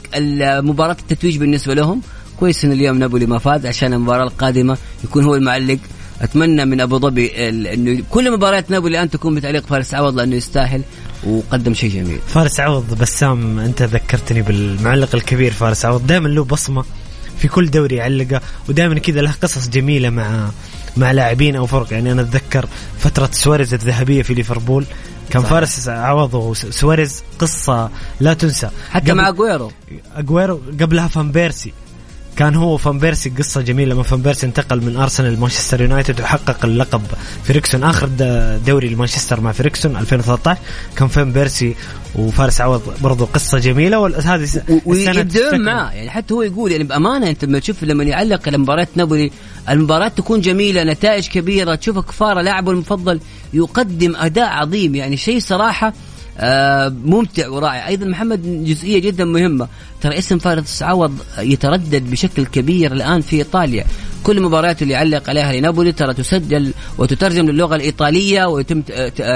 مباراه 0.62 0.98
التتويج 1.00 1.38
بالنسبة 1.38 1.74
لهم. 1.74 2.02
كويس 2.40 2.66
إن 2.66 2.72
اليوم 2.72 2.98
نابولي 2.98 3.26
ما 3.26 3.38
فاز 3.38 3.66
عشان 3.66 3.94
المباراة 3.94 4.24
القادمة 4.24 4.78
يكون 5.04 5.24
هو 5.24 5.36
المعلق. 5.36 5.80
أتمنى 6.22 6.66
من 6.66 6.82
أبو 6.82 7.00
ظبي 7.00 7.50
إنه 7.50 8.04
كل 8.10 8.32
مباريات 8.32 8.72
نابولي 8.72 8.98
الان 8.98 9.10
تكون 9.10 9.36
بتعليق 9.36 9.66
فارس 9.68 9.94
عوض 9.94 10.16
لأنه 10.16 10.36
يستاهل 10.36 10.82
وقدم 11.24 11.74
شيء 11.74 11.90
جميل. 11.90 12.20
فارس 12.28 12.60
عوض 12.60 12.98
بسام 13.02 13.60
أنت 13.60 13.82
ذكرتني 13.82 14.42
بالمعلق 14.42 15.16
الكبير 15.16 15.52
فارس 15.52 15.86
عوض. 15.86 16.08
دائما 16.08 16.28
له 16.28 16.44
بصمة 16.44 16.84
في 17.38 17.48
كل 17.48 17.72
دوري 17.72 17.96
يعلقه 17.96 18.42
ودائما 18.70 19.00
كذا 19.00 19.22
له 19.22 19.32
قصص 19.42 19.70
جميلة 19.70 20.10
مع 20.10 20.50
مع 20.98 21.12
لاعبين 21.12 21.56
أو 21.56 21.66
فرق. 21.66 21.94
يعني 21.94 22.12
أنا 22.12 22.22
أتذكر 22.22 22.66
فترة 23.00 23.30
سواريز 23.32 23.74
الذهبية 23.74 24.22
في 24.22 24.34
ليفربول. 24.34 24.86
كان 25.30 25.42
صحيح. 25.42 25.54
فارس 25.54 25.90
عوض 25.90 26.34
وسواريز 26.34 27.24
قصة 27.40 27.90
لا 28.20 28.34
تنسى. 28.34 28.70
حتى 28.92 29.14
مع 29.14 29.30
اجويرو 29.30 29.72
اجويرو 30.16 30.62
قبلها 30.82 31.08
فان 31.08 31.32
بيرسي 31.32 31.74
كان 32.36 32.56
هو 32.56 32.78
فان 32.78 33.00
بيرسي 33.00 33.30
قصة 33.30 33.62
جميلة 33.62 33.94
لما 33.94 34.04
فان 34.04 34.22
بيرسي 34.22 34.46
انتقل 34.46 34.82
من 34.82 34.96
أرسنال 34.96 35.34
لمانشستر 35.34 35.82
يونايتد 35.82 36.22
وحقق 36.22 36.66
اللقب 36.66 37.02
فيرغسون 37.44 37.84
آخر 37.84 38.10
دوري 38.66 38.90
لمانشستر 38.90 39.42
مع 39.42 39.52
فيرغسون 39.52 39.96
2013 39.98 40.62
كان 40.96 41.08
فان 41.08 41.32
بيرسي 41.32 41.76
وفارس 42.16 42.62
عوض 42.62 42.82
برضو 43.02 43.26
قصة 43.26 43.58
جميلة 43.58 44.00
وهذه 44.00 44.48
ويبدون 44.86 45.62
معاه 45.66 45.92
يعني 45.92 46.10
حتى 46.10 46.34
هو 46.34 46.42
يقول 46.42 46.72
يعني 46.72 46.84
بأمانة 46.84 47.30
أنت 47.30 47.46
لما 47.46 47.60
تشوف 47.60 47.84
لما 47.84 48.04
يعلق 48.04 48.50
مباراه 48.50 48.88
نابولي 48.96 49.32
المباراة 49.70 50.08
تكون 50.08 50.42
جميلة 50.42 50.84
نتائج 50.84 51.28
كبيرة. 51.28 51.76
تشوف 51.76 52.00
كفاره 52.00 52.42
لاعبه 52.42 52.72
المفضل 52.72 53.20
يقدم 53.54 54.16
أداء 54.16 54.50
عظيم 54.50 54.96
يعني 54.96 55.18
شيء 55.18 55.40
صراحة 55.40 55.94
آه، 56.38 56.96
ممتع 57.06 57.50
ورائع. 57.50 57.88
أيضا 57.88 58.06
محمد 58.06 58.66
جزئية 58.66 59.00
جدا 59.00 59.26
مهمة. 59.26 59.68
ترى 60.02 60.18
اسم 60.18 60.38
فارس 60.38 60.84
عوض 60.84 61.18
يتردد 61.40 62.12
بشكل 62.12 62.46
كبير 62.46 62.94
الآن 62.94 63.22
في 63.22 63.36
إيطاليا. 63.36 63.86
كل 64.24 64.38
المباريات 64.38 64.82
اللي 64.82 64.94
يعلق 64.94 65.30
عليها 65.30 65.54
لنابولي 65.54 65.92
ترى 65.92 66.14
تسجل 66.14 66.74
وتترجم 66.98 67.50
للغة 67.50 67.76
الإيطالية 67.76 68.46
ويتم 68.46 68.82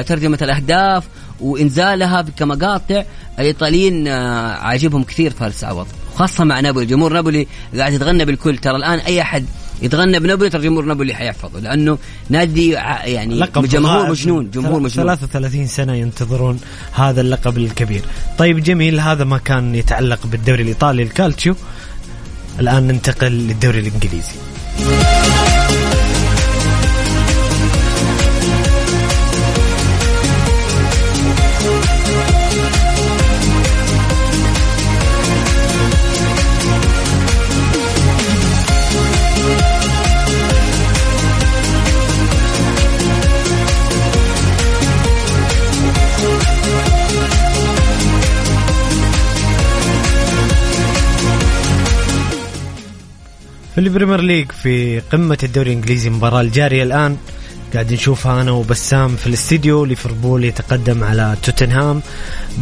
ترجمة 0.07 0.37
الأهداف 0.41 1.03
وإنزالها 1.41 2.21
كمقاطع 2.21 3.03
الإيطاليين 3.39 4.07
آه، 4.07 4.51
عاجبهم 4.51 5.03
كثير 5.03 5.31
فارس 5.31 5.63
عوض 5.63 5.87
خاصة 6.15 6.43
مع 6.43 6.59
نابولي. 6.59 6.85
جمهور 6.85 7.13
نابولي 7.13 7.47
قاعد 7.77 7.93
يتغنى 7.93 8.25
بالكل. 8.25 8.57
ترى 8.57 8.75
الآن 8.75 8.99
أي 8.99 9.21
أحد 9.21 9.45
يتغنى 9.81 10.19
بنابولي 10.19 10.49
ترى 10.49 10.61
جمهور 10.61 10.85
نابولي 10.85 11.13
حيحفظه 11.13 11.59
لأنه 11.59 11.97
نادي 12.29 12.69
يعني 12.71 13.47
جمهور 13.55 14.09
مجنون 14.09 14.51
جمهور 14.51 14.79
مجنون. 14.79 15.05
33 15.07 15.67
سنة 15.67 15.93
ينتظرون 15.93 16.59
هذا 16.93 17.21
اللقب 17.21 17.57
الكبير. 17.57 18.01
طيب 18.37 18.63
جميل 18.63 18.99
هذا 18.99 19.23
ما 19.23 19.37
كان 19.37 19.75
يتعلق 19.75 20.27
بالدوري 20.27 20.61
الإيطالي 20.61 21.03
الكالتشيو. 21.03 21.55
الآن 22.59 22.87
ننتقل 22.87 23.31
للدوري 23.31 23.79
الإنجليزي. 23.79 24.35
البريمير 53.97 54.21
ليج 54.21 54.51
في 54.51 54.99
قمة 54.99 55.37
الدوري 55.43 55.71
الإنجليزي 55.71 56.07
المباراة 56.07 56.41
الجارية 56.41 56.83
الآن. 56.83 57.17
قاعد 57.73 57.93
نشوفها 57.93 58.41
أنا 58.41 58.51
وبسام 58.51 59.15
في 59.15 59.27
الاستديو. 59.27 59.85
ليفربول 59.85 60.43
يتقدم 60.43 61.03
على 61.03 61.37
توتنهام 61.43 62.01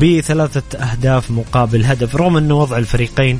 بثلاثة 0.01 0.77
أهداف 0.77 1.31
مقابل 1.31 1.85
هدف 1.85 2.15
رغم 2.15 2.37
أنه 2.37 2.55
وضع 2.55 2.77
الفريقين 2.77 3.39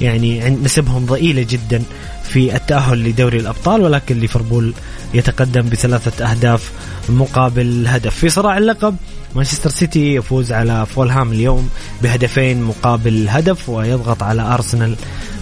يعني 0.00 0.50
نسبهم 0.50 1.06
ضئيلة 1.06 1.46
جدا 1.50 1.82
في 2.24 2.56
التأهل 2.56 3.04
لدوري 3.04 3.38
الأبطال 3.38 3.80
ولكن 3.80 4.18
ليفربول 4.18 4.74
يتقدم 5.14 5.62
بثلاثة 5.62 6.30
أهداف 6.30 6.70
مقابل 7.08 7.84
هدف. 7.86 8.14
في 8.14 8.28
صراع 8.28 8.58
اللقب 8.58 8.96
مانشستر 9.34 9.70
سيتي 9.70 10.14
يفوز 10.14 10.52
على 10.52 10.86
فولهام 10.86 11.32
اليوم 11.32 11.68
بهدفين 12.02 12.62
مقابل 12.62 13.28
هدف 13.28 13.68
ويضغط 13.68 14.22
على 14.22 14.42
أرسنال 14.42 14.96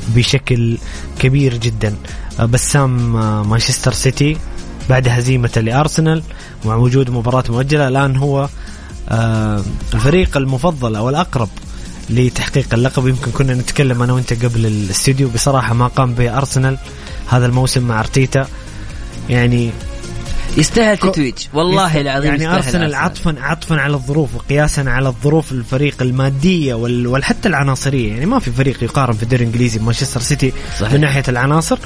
بشكل 0.09 0.78
كبير 1.18 1.57
جدا. 1.57 1.94
آه، 2.40 2.44
بسام 2.44 3.16
آه، 3.16 3.42
مانشستر 3.42 3.92
سيتي 3.92 4.36
بعد 4.88 5.09
هزيمته 5.09 5.61
لأرسنال 5.61 6.22
مع 6.64 6.74
وجود 6.74 7.11
مباراة 7.11 7.44
مؤجلة 7.48 7.88
الآن 7.88 8.16
هو 8.16 8.48
آه، 9.09 9.62
الفريق 9.94 10.36
المفضل 10.36 10.96
أو 10.96 11.09
الأقرب 11.09 11.48
لتحقيق 12.11 12.74
اللقب. 12.74 13.09
يمكن 13.09 13.30
كنا 13.30 13.55
نتكلم 13.55 14.03
أنا 14.03 14.12
وأنت 14.12 14.44
قبل 14.44 14.66
الاستديو 14.66 15.28
بصراحة 15.28 15.74
ما 15.74 15.86
قام 15.86 16.14
به 16.14 16.38
ارسنال 16.38 16.78
هذا 17.28 17.46
الموسم 17.46 17.82
مع 17.82 18.00
أرتيتا. 18.00 18.46
يعني 19.28 19.70
يستاهل 20.57 20.96
تتويج. 20.98 21.34
والله 21.55 21.86
يست- 21.90 21.96
العظيم 21.96 22.30
يعني 22.30 22.44
يستاهل 22.44 22.57
ارسنال 22.64 22.94
عطفا 22.94 23.34
عطفا 23.40 23.74
على 23.80 23.94
الظروف 23.94 24.34
وقياسا 24.34 24.80
على 24.80 25.09
الظروف 25.09 25.53
الفريق 25.53 26.03
المادية 26.03 26.74
وال- 26.74 27.07
وحتى 27.07 27.48
العناصرية. 27.48 28.12
يعني 28.12 28.26
ما 28.26 28.38
في 28.38 28.50
فريق 28.50 28.84
يقارن 28.84 29.12
في 29.14 29.22
الدوري 29.22 29.42
الإنجليزي 29.44 29.78
بمانشستر 29.78 30.20
سيتي 30.20 30.53
صحيح. 30.80 30.92
من 30.92 31.00
ناحية 31.00 31.22
العناصر 31.28 31.78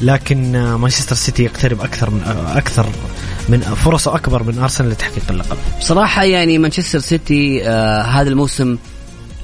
لكن 0.00 0.56
آه، 0.56 0.76
مانشستر 0.76 1.16
سيتي 1.16 1.42
يقترب 1.44 1.80
أكثر 1.80 2.10
من 2.10 2.22
آه، 2.22 2.58
أكثر 2.58 2.86
من 3.48 3.60
فرصة 3.60 4.14
أكبر 4.16 4.42
من 4.42 4.58
أرسنال 4.58 4.90
لتحقيق 4.90 5.24
اللقب. 5.30 5.56
بصراحة 5.80 6.24
يعني 6.24 6.58
مانشستر 6.58 6.98
سيتي 6.98 7.68
آه 7.68 8.02
هذا 8.02 8.28
الموسم 8.28 8.76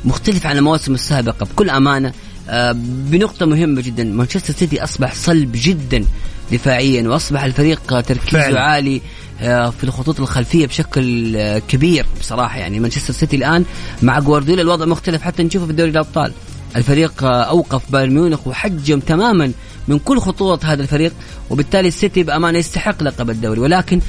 مختلف 0.05 0.47
عن 0.47 0.57
المواسم 0.59 0.95
السابقة 0.95 1.47
بكل 1.47 1.71
أمانة. 1.71 2.13
آه 2.49 2.73
بنقطة 2.77 3.47
مهمة 3.47 3.81
جدا. 3.81 4.05
مانشستر 4.05 4.55
سيتي 4.55 4.85
أصبح 4.85 5.15
صلب 5.15 5.51
جدا 5.55 6.05
دفاعيا 6.53 7.09
وأصبح 7.09 7.45
الفريق 7.45 8.01
تركيزه 8.01 8.41
فعلا. 8.41 8.61
عالي 8.61 9.01
آه، 9.43 9.71
في 9.71 9.85
الخطوط 9.85 10.21
الخلفية 10.21 10.67
بشكل 10.67 11.37
آه، 11.37 11.59
كبير 11.59 12.07
بصراحة. 12.21 12.59
يعني 12.59 12.81
مانشستر 12.81 13.13
سيتي 13.15 13.37
الآن 13.37 13.65
مع 14.03 14.19
جوارديولا 14.19 14.63
الوضع 14.63 14.85
مختلف. 14.85 15.23
حتى 15.23 15.43
نشوفه 15.43 15.67
في 15.67 15.73
دوري 15.73 15.91
الأبطال. 15.91 16.33
الفريق 16.77 17.25
آه، 17.25 17.43
أوقف 17.43 17.83
بايرن 17.91 18.15
ميونخ 18.15 18.47
وحجم 18.47 19.01
تماما 19.01 19.53
من 19.89 19.99
كل 19.99 20.19
خطوط 20.19 20.65
هذا 20.65 20.83
الفريق 20.83 21.13
وبالتالي 21.51 21.89
السيتي 21.89 22.23
بأمانة 22.23 22.59
يستحق 22.59 23.03
لقب 23.03 23.31
الدوري. 23.31 23.61
ولكن 23.61 24.01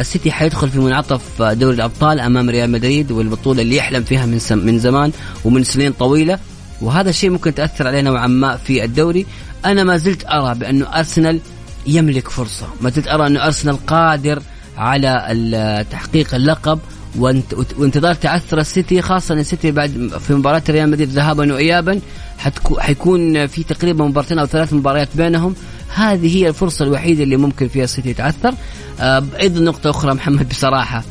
السيتي 0.00 0.32
حيدخل 0.32 0.68
في 0.68 0.78
منعطف 0.78 1.42
دوري 1.42 1.76
الأبطال 1.76 2.20
أمام 2.20 2.50
ريال 2.50 2.70
مدريد 2.70 3.12
والبطولة 3.12 3.62
اللي 3.62 3.76
يحلم 3.76 4.02
فيها 4.02 4.26
من 4.26 4.40
من 4.50 4.78
زمان 4.78 5.12
ومن 5.44 5.64
سنين 5.64 5.92
طويلة. 5.92 6.38
وهذا 6.80 7.10
الشيء 7.10 7.30
ممكن 7.30 7.54
تأثر 7.54 7.86
عليه 7.86 8.00
نوعا 8.00 8.26
ما 8.26 8.56
في 8.56 8.84
الدوري. 8.84 9.26
أنا 9.64 9.84
ما 9.84 9.96
زلت 9.96 10.24
أرى 10.26 10.54
بأنه 10.54 10.86
أرسنال 10.98 11.40
يملك 11.86 12.28
فرصة. 12.28 12.66
ما 12.80 12.90
زلت 12.90 13.08
أرى 13.08 13.26
أنه 13.26 13.44
أرسنال 13.46 13.86
قادر 13.86 14.42
على 14.76 15.84
تحقيق 15.90 16.34
اللقب 16.34 16.78
وانت- 17.18 17.54
وانتظار 17.78 18.14
تعثر 18.14 18.58
السيتي 18.58 19.02
خاصة 19.02 19.34
أن 19.34 19.38
السيتي 19.38 19.70
بعد 19.70 20.10
في 20.26 20.34
مباراة 20.34 20.62
ريال 20.68 20.90
مدريد 20.90 21.08
ذهابا 21.08 21.52
وإيابا 21.54 22.00
حيكون 22.78 23.46
في 23.46 23.62
تقريبا 23.62 24.04
مباراتين 24.04 24.38
أو 24.38 24.46
ثلاث 24.46 24.72
مباريات 24.72 25.08
بينهم. 25.14 25.54
هذه 25.94 26.36
هي 26.36 26.48
الفرصة 26.48 26.84
الوحيدة 26.84 27.22
اللي 27.24 27.36
ممكن 27.36 27.68
فيها 27.68 27.84
السيتي 27.84 28.08
يتعثر. 28.10 28.54
آه، 29.00 29.24
أيضا 29.40 29.60
نقطة 29.60 29.90
أخرى 29.90 30.14
محمد 30.14 30.48
بصراحة 30.48 31.04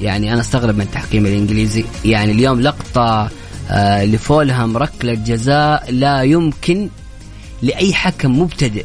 يعني 0.00 0.32
أنا 0.32 0.40
أستغرب 0.40 0.74
من 0.74 0.80
التحكيم 0.80 1.26
الإنجليزي. 1.26 1.84
يعني 2.04 2.32
اليوم 2.32 2.60
لقطة 2.60 3.28
آه، 3.70 4.04
لفولهام 4.04 4.76
ركلة 4.76 5.14
جزاء 5.14 5.84
لا 5.90 6.22
يمكن 6.22 6.88
لأي 7.62 7.94
حكم 7.94 8.40
مبتدئ 8.40 8.84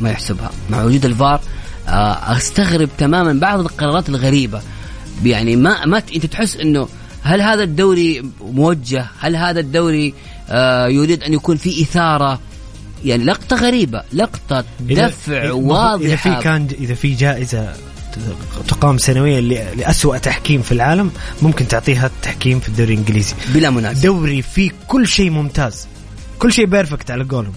ما 0.00 0.10
يحسبها. 0.10 0.50
مع 0.70 0.84
وجود 0.84 1.04
الفار 1.04 1.40
آه، 1.88 2.36
أستغرب 2.36 2.88
تماما 2.98 3.32
بعض 3.32 3.60
القرارات 3.60 4.08
الغريبة. 4.08 4.62
يعني 5.24 5.56
ما 5.56 5.86
ما 5.86 6.02
أنت 6.14 6.26
تحس 6.26 6.56
إنه 6.56 6.88
هل 7.22 7.42
هذا 7.42 7.62
الدوري 7.62 8.22
موجه؟ 8.40 9.06
هل 9.20 9.36
هذا 9.36 9.60
الدوري 9.60 10.14
آه، 10.50 10.86
يريد 10.86 11.22
أن 11.22 11.32
يكون 11.32 11.56
في 11.56 11.82
إثارة؟ 11.82 12.40
يعني 13.04 13.24
لقطة 13.24 13.56
غريبة، 13.56 14.02
لقطة 14.12 14.64
دفع 14.80 15.52
واضحة. 15.52 16.06
إذا 16.06 16.16
في 16.16 16.36
كان 16.42 16.68
إذا 16.80 16.94
في 16.94 17.14
جائزة 17.14 17.74
تقام 18.68 18.98
سنويا 18.98 19.40
لأسوأ 19.74 20.18
تحكيم 20.18 20.62
في 20.62 20.72
العالم 20.72 21.10
ممكن 21.42 21.68
تعطيها 21.68 22.06
التحكيم 22.06 22.60
في 22.60 22.68
الدوري 22.68 22.94
الإنجليزي. 22.94 23.34
بلا 23.54 23.70
منازع. 23.70 24.02
دوري 24.02 24.42
فيه 24.42 24.70
كل 24.88 25.08
شيء 25.08 25.30
ممتاز. 25.30 25.86
كل 26.38 26.52
شيء 26.52 26.66
بيرفكت 26.66 27.10
على 27.10 27.24
قولهم. 27.24 27.52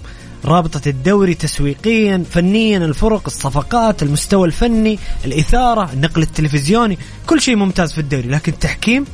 رابطة 0.46 0.82
الدوري 0.90 1.34
تسويقيا 1.34 2.24
فنيا 2.32 2.78
الفرق 2.78 3.22
الصفقات 3.28 4.04
المستوى 4.04 4.48
الفني 4.48 5.00
الإثارة 5.26 5.90
النقل 5.94 6.22
التلفزيوني 6.22 6.98
كل 7.28 7.42
شيء 7.42 7.56
ممتاز 7.56 7.92
في 7.92 8.02
الدوري 8.02 8.28
لكن 8.30 8.52
التحكيم 8.52 9.06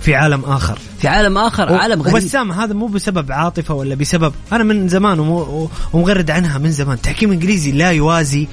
في 0.00 0.14
عالم 0.14 0.44
آخر. 0.44 0.78
في 1.00 1.08
عالم 1.08 1.38
آخر 1.38 1.74
عالم 1.74 2.02
غريب. 2.02 2.14
وبسام 2.14 2.52
هذا 2.52 2.74
مو 2.74 2.86
بسبب 2.86 3.32
عاطفة 3.32 3.74
ولا 3.74 3.94
بسبب 3.94 4.32
أنا 4.52 4.64
من 4.64 4.88
زمان 4.88 5.18
ومو- 5.20 5.68
ومغرد 5.92 6.30
عنها 6.30 6.58
من 6.58 6.70
زمان. 6.72 7.00
تحكيم 7.02 7.32
إنجليزي 7.32 7.72
لا 7.72 7.90
يوازي 7.90 8.46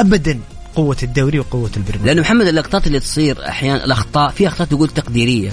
أبدا 0.00 0.38
قوة 0.74 0.96
الدوري 1.02 1.38
وقوة 1.38 1.70
البريمير 1.76 2.06
لأنه 2.06 2.20
محمد 2.20 2.46
اللقطات 2.46 2.86
اللي 2.86 3.00
تصير 3.00 3.48
أحيانا 3.48 3.84
الأخطاء 3.84 4.30
في 4.30 4.48
أخطاء 4.48 4.66
تقول 4.66 4.88
تقديرية. 4.88 5.52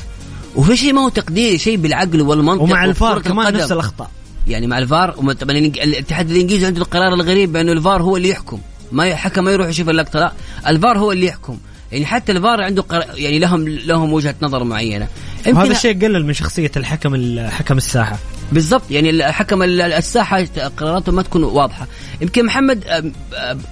وفي 0.55 0.77
شيء 0.77 0.93
ما 0.93 1.01
هو 1.01 1.09
تقديري 1.09 1.57
شيء 1.57 1.77
بالعقل 1.77 2.21
والمنطق 2.21 2.61
ومع 2.61 2.85
الفار 2.85 3.21
كمان. 3.21 3.53
نفس 3.53 3.71
الأخطاء. 3.71 4.11
يعني 4.49 4.67
مع 4.67 4.77
الفار 4.77 5.11
طبعا 5.11 5.57
الاتحاد 5.57 6.31
الإنجليزي 6.31 6.65
عنده 6.65 6.81
القرار 6.81 7.13
الغريب 7.13 7.51
بانه 7.51 7.71
الفار 7.71 8.01
هو 8.01 8.17
اللي 8.17 8.29
يحكم. 8.29 8.59
ما 8.91 9.15
حكم 9.15 9.43
ما 9.43 9.51
يروح 9.51 9.67
يشوف 9.67 9.89
اللقطة 9.89 10.19
لا. 10.19 10.31
الفار 10.67 10.97
هو 10.99 11.11
اللي 11.11 11.25
يحكم. 11.25 11.57
يعني 11.91 12.05
حتى 12.05 12.31
الفار 12.31 12.61
عنده 12.61 12.81
قرار 12.81 13.05
يعني 13.15 13.39
لهم 13.39 13.67
لهم 13.69 14.13
وجهة 14.13 14.35
نظر 14.41 14.63
معينة. 14.63 15.07
وهذا 15.47 15.71
الشيء 15.71 16.01
قلل 16.01 16.25
من 16.25 16.33
شخصية 16.33 16.71
الحكم 16.77 17.15
ال- 17.15 17.51
حكم 17.51 17.77
الساحة. 17.77 18.17
بالضبط. 18.51 18.81
يعني 18.91 19.09
الحكم 19.09 19.63
ال- 19.63 19.81
الساحة 19.81 20.45
قراراته 20.77 21.11
ما 21.11 21.21
تكون 21.21 21.43
واضحة. 21.43 21.87
يمكن 22.21 22.45
محمد 22.45 23.03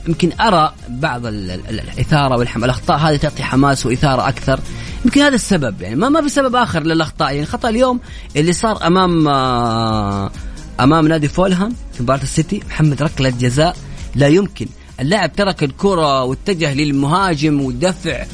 يمكن 0.08 0.32
أرى 0.42 0.74
بعض 0.90 1.26
ال- 1.26 1.52
ال- 1.52 1.80
الإثارة 1.80 2.38
والحم 2.38 2.64
الأخطاء 2.64 2.98
هذه 2.98 3.16
تعطي 3.16 3.44
حماس 3.44 3.86
وإثارة 3.86 4.28
أكثر. 4.30 4.60
يمكن 5.06 5.22
هذا 5.22 5.36
السبب. 5.36 5.82
يعني 5.82 5.96
ما 5.96 6.10
ما 6.10 6.22
في 6.22 6.30
سبب 6.30 6.56
آخر 6.56 6.84
للأخطاء. 6.84 7.34
يعني 7.34 7.46
خطأ 7.46 7.70
اليوم 7.70 8.00
اللي 8.36 8.54
صار 8.54 8.88
أمام 8.88 9.28
آه، 9.28 10.32
أمام 10.80 11.08
نادي 11.08 11.28
فولهام 11.28 11.74
في 11.94 12.04
مباراة 12.04 12.24
السيتي 12.24 12.62
محمد 12.70 13.04
ركلة 13.04 13.30
جزاء 13.30 13.78
لا 14.16 14.28
يمكن. 14.28 14.68
اللاعب 15.00 15.36
ترك 15.36 15.64
الكرة 15.64 16.24
واتجه 16.24 16.74
للمهاجم 16.74 17.62
ودفع 17.62 18.26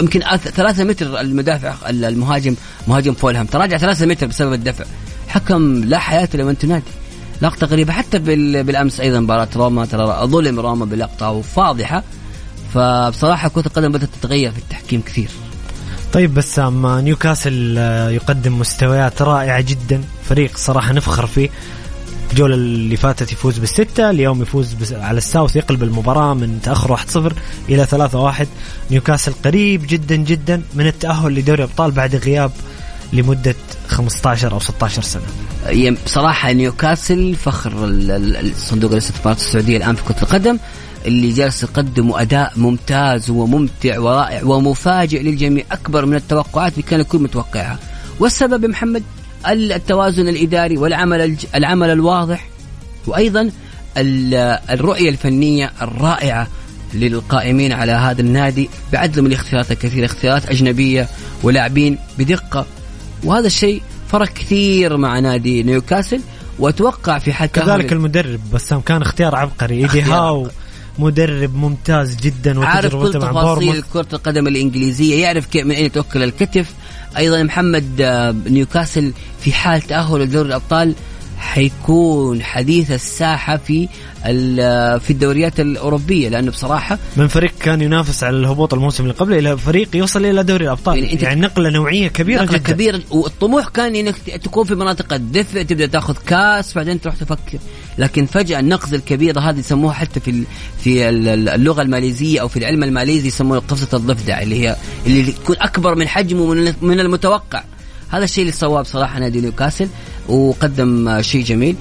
يمكن 0.00 0.20
ثلاثة 0.36 0.84
متر 0.84 1.20
المدافع 1.20 1.90
ال- 1.90 2.04
المهاجم 2.04 2.54
مهاجم 2.88 3.12
فولهام. 3.14 3.46
تراجع 3.46 3.76
ثلاثة 3.78 4.06
متر 4.06 4.26
بسبب 4.26 4.52
الدفع. 4.52 4.84
حكم 5.28 5.84
لا 5.84 5.98
حياة 5.98 6.28
لمن 6.34 6.58
تنادي. 6.58 6.84
لقطة 7.42 7.66
غريبة 7.66 7.92
حتى 7.92 8.18
بال- 8.18 8.64
بالأمس 8.64 9.00
أيضا 9.00 9.20
مباراة 9.20 9.48
روما 9.56 9.86
ترى 9.86 10.26
ظلم 10.26 10.60
روما 10.60 10.84
بلقطة 10.84 11.40
فاضحة 11.42 12.02
فبصراحة 12.74 13.48
كرة 13.48 13.66
القدم 13.66 13.92
بدأت 13.92 14.08
تتغير 14.20 14.50
في 14.52 14.58
التحكيم 14.58 15.00
كثير. 15.00 15.28
طيب 16.16 16.34
بسام 16.34 16.98
نيوكاسل 16.98 17.74
آه، 17.78 18.10
يقدم 18.10 18.58
مستويات 18.58 19.22
رائعة 19.22 19.60
جدا. 19.60 20.00
فريق 20.28 20.56
صراحة 20.56 20.92
نفخر 20.92 21.26
فيه. 21.26 21.48
الجولة 22.30 22.54
اللي 22.54 22.96
فاتت 22.96 23.32
يفوز 23.32 23.58
بالستة 23.58 24.10
اليوم 24.10 24.42
يفوز 24.42 24.76
على 24.92 25.18
الساوث 25.18 25.56
يقلب 25.56 25.82
المباراة 25.82 26.34
من 26.34 26.60
تأخر 26.62 26.96
1-0 26.96 27.32
إلى 27.68 27.86
3-1 27.86 28.46
نيوكاسل 28.90 29.32
قريب 29.44 29.86
جدا 29.88 30.16
جدا 30.16 30.62
من 30.74 30.86
التأهل 30.86 31.34
لدوري 31.34 31.62
أبطال 31.62 31.90
بعد 31.90 32.16
غياب 32.16 32.50
لمدة 33.12 33.54
15 33.88 34.52
أو 34.52 34.60
16 34.60 35.02
سنة. 35.02 35.22
بصراحة 36.06 36.52
نيوكاسل 36.52 37.34
فخر 37.34 37.84
ال- 37.84 38.10
ال- 38.10 38.50
الصندوق 38.50 38.92
الاستثمارات 38.92 39.36
السعودية 39.38 39.76
الآن 39.76 39.94
في 39.94 40.02
كرة 40.04 40.22
القدم. 40.22 40.58
اللي 41.06 41.30
جالس 41.32 41.62
يقدم 41.62 42.12
أداء 42.12 42.52
ممتاز 42.56 43.30
وممتع 43.30 43.98
ورائع 43.98 44.44
ومفاجئ 44.44 45.22
للجميع 45.22 45.64
أكبر 45.72 46.06
من 46.06 46.14
التوقعات 46.14 46.72
اللي 46.72 46.82
كان 46.82 47.00
الكل 47.00 47.18
متوقعها. 47.18 47.78
والسبب 48.20 48.62
يا 48.64 48.68
محمد 48.68 49.02
التوازن 49.48 50.28
الإداري 50.28 50.76
والعمل 50.78 51.20
الج- 51.20 51.44
العمل 51.54 51.90
الواضح 51.90 52.48
وأيضا 53.06 53.50
ال- 53.96 54.34
الرؤية 54.70 55.08
الفنية 55.10 55.72
الرائعة 55.82 56.48
للقائمين 56.94 57.72
على 57.72 57.92
هذا 57.92 58.20
النادي 58.20 58.70
بعدل 58.92 59.22
من 59.22 59.26
الاختيارات 59.28 59.72
الكثيرة 59.72 60.06
اختيارات 60.06 60.50
أجنبية 60.50 61.08
ولاعبين 61.42 61.98
بدقة. 62.18 62.66
وهذا 63.24 63.46
الشيء 63.46 63.82
فرق 64.12 64.28
كثير 64.28 64.96
مع 64.96 65.18
نادي 65.18 65.62
نيوكاسل 65.62 66.20
وأتوقع 66.58 67.18
في 67.18 67.32
حال 67.32 67.48
كذلك 67.52 67.92
المدرب 67.92 68.40
بسام 68.52 68.80
كان 68.80 69.02
اختيار 69.02 69.34
عبقري 69.36 69.74
إيدي 69.74 70.02
هاو. 70.02 70.48
مدرب 70.98 71.54
ممتاز 71.54 72.16
جدا 72.16 72.64
عارف 72.66 72.96
كل 72.96 73.12
تفاصيل 73.12 73.82
كرة 73.92 74.06
القدم 74.12 74.46
الإنجليزية 74.46 75.22
يعرف 75.22 75.46
كيف 75.46 75.66
من 75.66 75.72
أين 75.72 75.92
توكل 75.92 76.22
الكتف. 76.22 76.74
أيضا 77.16 77.42
محمد 77.42 78.00
آه، 78.00 78.34
نيوكاسل 78.46 79.12
في 79.40 79.52
حال 79.52 79.82
تأهل 79.82 80.20
لدوري 80.20 80.48
الأبطال. 80.48 80.94
حيكون 81.38 82.42
حديث 82.42 82.90
الساحة 82.90 83.56
في 83.56 83.88
ال- 84.26 85.00
في 85.00 85.10
الدوريات 85.10 85.60
الأوروبية 85.60 86.28
لأنه 86.28 86.50
بصراحة 86.50 86.98
من 87.16 87.28
فريق 87.28 87.52
كان 87.60 87.80
ينافس 87.80 88.24
على 88.24 88.36
الهبوط 88.36 88.74
الموسم 88.74 89.02
اللي 89.02 89.14
قبله 89.14 89.38
إلى 89.38 89.56
فريق 89.58 89.96
يوصل 89.96 90.24
إلى 90.26 90.42
دوري 90.44 90.64
الأبطال. 90.64 90.98
يعني 91.04 91.22
يعني, 91.22 91.40
نقلة 91.40 91.70
نوعية 91.70 92.08
كبيرة 92.08 92.42
نقلة 92.42 92.58
جدا. 92.58 92.72
كبيرة 92.72 93.00
والطموح 93.10 93.68
كان 93.68 93.96
إنك 93.96 94.14
تكون 94.44 94.64
في 94.64 94.74
مناطق 94.74 95.12
الدفء 95.12 95.62
تبدأ 95.62 95.86
تاخذ 95.86 96.16
كاس 96.26 96.74
بعدين 96.74 97.00
تروح 97.00 97.14
تفكر. 97.16 97.58
لكن 97.98 98.26
فجأة 98.26 98.60
النقزه 98.60 98.96
الكبيره 98.96 99.40
هذه 99.40 99.58
يسموها 99.58 99.92
حتى 99.94 100.20
في 100.20 100.44
في 100.80 101.08
ال- 101.08 101.48
اللغة 101.48 101.82
الماليزية 101.82 102.40
أو 102.40 102.48
في 102.48 102.58
العلم 102.58 102.82
الماليزي 102.84 103.28
يسموها 103.28 103.58
قفزة 103.58 103.96
الضفدع 103.98 104.42
اللي 104.42 104.60
هي 104.68 104.76
اللي 105.06 105.32
تكون 105.32 105.56
أكبر 105.60 105.94
من 105.94 106.08
حجمه 106.08 106.54
من 106.82 107.00
المتوقع. 107.00 107.62
هذا 108.08 108.24
الشيء 108.24 108.42
اللي 108.42 108.52
سواه 108.52 108.82
بصراحة 108.82 109.18
نادي 109.18 109.40
نيوكاسل 109.40 109.88
وقدم 110.28 111.22
شيء 111.22 111.44
جميل. 111.44 111.76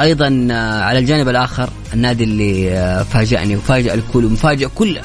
أيضا 0.00 0.48
آه، 0.50 0.80
على 0.80 0.98
الجانب 0.98 1.28
الآخر 1.28 1.70
النادي 1.94 2.24
اللي 2.24 2.72
آه، 2.72 3.02
فاجأني 3.02 3.56
وفاجأ 3.56 3.94
الكل 3.94 4.24
ومفاجئ 4.24 4.68
كل 4.74 4.98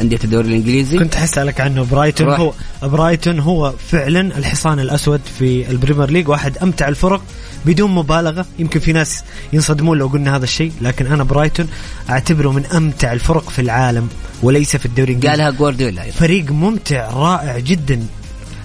أندية 0.00 0.18
الدوري 0.24 0.48
الإنجليزي. 0.48 0.98
كنت 0.98 1.14
حسألك 1.14 1.60
عنه. 1.60 1.84
برايتون. 1.84 2.28
هو 2.28 2.52
برايتون 2.82 3.40
هو 3.40 3.74
فعلا 3.88 4.38
الحصان 4.38 4.80
الأسود 4.80 5.20
في 5.38 5.70
ال 5.70 5.75
Premier 5.75 6.10
League 6.10 6.28
واحد 6.28 6.58
أمتع 6.58 6.88
الفرق 6.88 7.22
بدون 7.66 7.90
مبالغة. 7.90 8.46
يمكن 8.58 8.80
في 8.80 8.92
ناس 8.92 9.24
ينصدمون 9.52 9.98
لو 9.98 10.06
قلنا 10.06 10.36
هذا 10.36 10.44
الشيء 10.44 10.72
لكن 10.80 11.06
أنا 11.06 11.24
برايتون 11.24 11.68
أعتبره 12.10 12.52
من 12.52 12.66
أمتع 12.66 13.12
الفرق 13.12 13.50
في 13.50 13.58
العالم 13.62 14.08
وليس 14.42 14.76
في 14.76 14.86
الدوري 14.86 15.12
الإنجليزي. 15.12 15.42
قالها 15.42 15.58
جوارديولا 15.58 16.10
فريق 16.10 16.50
ممتع 16.50 17.10
رائع 17.10 17.58
جدا. 17.58 18.02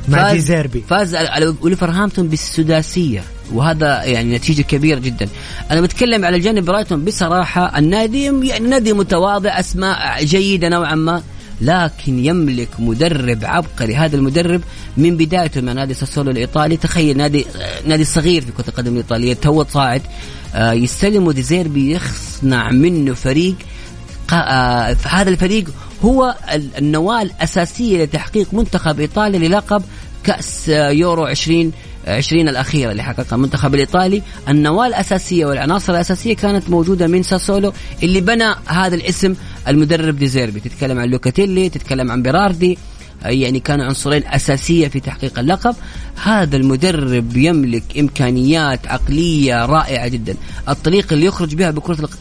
مع 0.08 0.18
فاز- 0.24 0.32
ديزيربي 0.34 0.84
فاز 0.90 1.16
على- 1.16 1.54
ولفرهامبتون 1.62 2.28
بالسداسية 2.28 3.24
وهذا 3.54 4.04
يعني 4.04 4.36
نتيجة 4.36 4.62
كبيرة 4.62 5.00
جدا. 5.00 5.28
أنا 5.72 5.82
بتكلم 5.82 6.26
على 6.26 6.36
الجانب 6.38 6.66
برايتون 6.66 7.06
بصراحة 7.06 7.78
النادي 7.80 8.24
يعني 8.24 8.68
نادي 8.68 8.94
متواضع 8.94 9.60
أسماء 9.60 10.24
جيدة 10.24 10.70
نوعا 10.70 10.96
ما 10.96 11.24
لكن 11.62 12.26
يملك 12.26 12.68
مدرب 12.80 13.40
عبقري. 13.44 13.96
هذا 13.96 14.16
المدرب 14.16 14.62
من 14.98 15.18
بدايته 15.18 15.62
مع 15.62 15.74
نادي 15.74 15.94
ساسولو 15.94 16.32
الإيطالي. 16.32 16.78
تخيل 16.78 17.18
نادي 17.18 17.46
نادي 17.86 18.04
صغير 18.06 18.42
في 18.42 18.52
كرة 18.52 18.68
القدم 18.70 18.92
الإيطالية 18.92 19.34
تو 19.34 19.64
صاعد 19.64 20.02
آه، 20.56 20.72
يستلم 20.74 21.32
ديزيربي 21.32 21.92
يصنع 21.92 22.72
منه 22.72 23.14
فريق 23.14 23.56
آه، 24.34 24.96
هذا 25.04 25.30
الفريق 25.30 25.66
هو 26.02 26.36
ال- 26.54 26.78
النواة 26.78 27.22
الأساسية 27.22 28.04
لتحقيق 28.04 28.54
منتخب 28.54 29.00
إيطاليا 29.00 29.40
للقب 29.40 29.84
آه، 30.70 30.90
يورو 30.90 31.26
20 31.26 31.72
20 32.08 32.50
الأخيرة 32.50 32.92
اللي 32.92 33.04
حققها 33.04 33.36
المنتخب 33.36 33.74
الإيطالي. 33.74 34.22
النواة 34.50 34.88
الأساسية 34.88 35.46
والعناصر 35.46 35.94
الأساسية 35.94 36.36
كانت 36.36 36.70
موجودة 36.70 37.08
من 37.08 37.24
ساسولو 37.24 37.74
اللي 38.04 38.22
بنى 38.22 38.54
هذا 38.66 38.96
الاسم 38.96 39.36
المدرب 39.68 40.18
ديزيربي 40.18 40.60
تتكلم 40.60 41.00
عن 41.00 41.08
لوكاتيلي 41.10 41.70
تتكلم 41.70 42.12
عن 42.12 42.22
بيراردي 42.22 42.78
يعني 43.26 43.60
كانوا 43.60 43.86
عنصرين 43.86 44.24
أساسية 44.28 44.88
في 44.88 45.00
تحقيق 45.00 45.40
اللقب. 45.40 45.76
هذا 46.24 46.58
المدرب 46.58 47.38
يملك 47.38 47.84
إمكانيات 48.00 48.88
عقلية 48.88 49.66
رائعة 49.66 50.08
جدا. 50.08 50.36
الطريقة 50.70 51.14
اللي 51.14 51.26
يخرج 51.26 51.56
بها 51.56 51.72
بكرة 51.72 52.00
الق- 52.00 52.18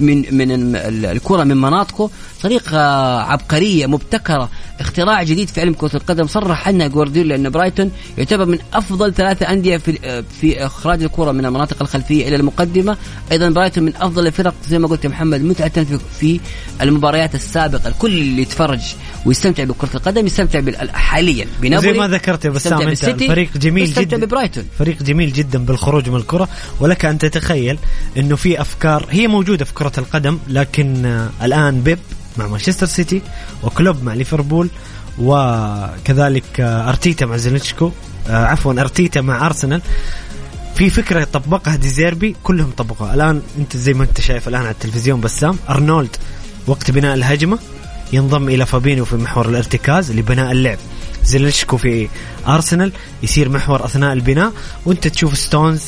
من 0.00 0.24
من 0.36 0.52
ال- 0.52 1.06
الكرة 1.06 1.44
من 1.44 1.56
مناطقه 1.56 2.10
طريقة 2.42 2.78
عبقرية 3.22 3.86
مبتكرة. 3.86 4.48
اختراع 4.80 5.22
جديد 5.22 5.48
في 5.48 5.60
علم 5.60 5.72
كرة 5.74 5.96
القدم. 5.96 6.26
صرح 6.26 6.68
عنها 6.68 6.86
جوارديولا 6.86 7.34
أن 7.34 7.50
برايتون 7.50 7.90
يعتبر 8.18 8.44
من 8.44 8.58
أفضل 8.74 9.14
ثلاثة 9.14 9.52
أندية 9.52 9.76
في 9.76 10.22
في 10.40 10.66
إخراج 10.66 11.02
الكرة 11.02 11.32
من 11.32 11.46
المناطق 11.46 11.76
الخلفية 11.82 12.28
إلى 12.28 12.36
المقدمة. 12.36 12.96
أيضا 13.32 13.48
برايتون 13.50 13.84
من 13.84 13.92
أفضل 13.96 14.26
الفرق 14.26 14.54
زي 14.68 14.78
ما 14.78 14.88
قلت 14.88 15.04
يا 15.04 15.08
محمد 15.10 15.40
متعة 15.40 15.84
في, 15.84 15.98
في 16.20 16.40
المباريات 16.82 17.34
السابقة. 17.34 17.88
الكل 17.88 18.12
اللي 18.12 18.42
يتفرج 18.42 18.80
ويستمتع 19.26 19.64
بكرة 19.64 19.90
القدم 19.94 20.26
يستمتع 20.26 20.60
حاليا. 20.92 21.46
بنابولي 21.60 21.92
زي 21.92 21.98
ما 21.98 22.08
ذكرت 22.08 22.44
يا 22.44 22.50
بسام 22.50 22.72
أنت 22.72 22.88
بالسيتي، 22.88 23.26
الفريق 23.48 23.62
جميل 23.62 23.92
جدا. 23.92 24.16
ببرايتون. 24.26 24.64
فريق 24.78 25.02
جميل 25.02 25.32
جدا 25.32 25.58
بالخروج 25.58 26.08
من 26.08 26.16
الكرة. 26.16 26.48
ولك 26.80 27.04
أن 27.04 27.18
تتخيل 27.18 27.78
أنه 28.16 28.36
في 28.36 28.60
أفكار 28.60 29.06
هي 29.10 29.26
موجودة 29.26 29.64
في 29.64 29.74
كرة 29.74 29.92
القدم 29.98 30.38
لكن 30.48 31.06
آه، 31.06 31.30
الآن 31.42 31.80
بيب 31.80 31.98
مع 32.36 32.46
مانشستر 32.46 32.86
سيتي 32.86 33.22
وكلوب 33.62 34.02
مع 34.02 34.14
ليفربول 34.14 34.68
وكذلك 35.18 36.60
آه، 36.60 36.88
أرتيتا 36.88 37.26
مع 37.26 37.36
زينتشينكو 37.36 37.90
آه، 38.28 38.44
عفوا 38.44 38.72
أرتيتا 38.80 39.20
مع 39.20 39.46
أرسنال. 39.46 39.82
في 40.74 40.90
فكرة 40.90 41.24
طبقها 41.24 41.76
ديزيربي 41.76 42.36
كلهم 42.42 42.70
طبقوها. 42.70 43.14
الآن 43.14 43.42
أنت 43.58 43.76
زي 43.76 43.92
ما 43.92 44.04
أنت 44.04 44.20
شايف 44.20 44.48
الآن 44.48 44.62
على 44.62 44.70
التلفزيون 44.70 45.20
بسام 45.20 45.58
أرنولد 45.68 46.16
وقت 46.66 46.90
بناء 46.90 47.14
الهجمة 47.14 47.58
ينضم 48.12 48.48
إلى 48.48 48.66
فابينيو 48.66 49.04
في 49.04 49.16
محور 49.16 49.48
الارتكاز 49.48 50.12
لبناء 50.12 50.52
اللعب. 50.52 50.78
زينتشينكو 51.24 51.76
في 51.76 52.08
أرسنال 52.48 52.92
يصير 53.22 53.48
محور 53.48 53.84
أثناء 53.84 54.12
البناء. 54.12 54.52
وأنت 54.86 55.08
تشوف 55.08 55.38
ستونز 55.38 55.82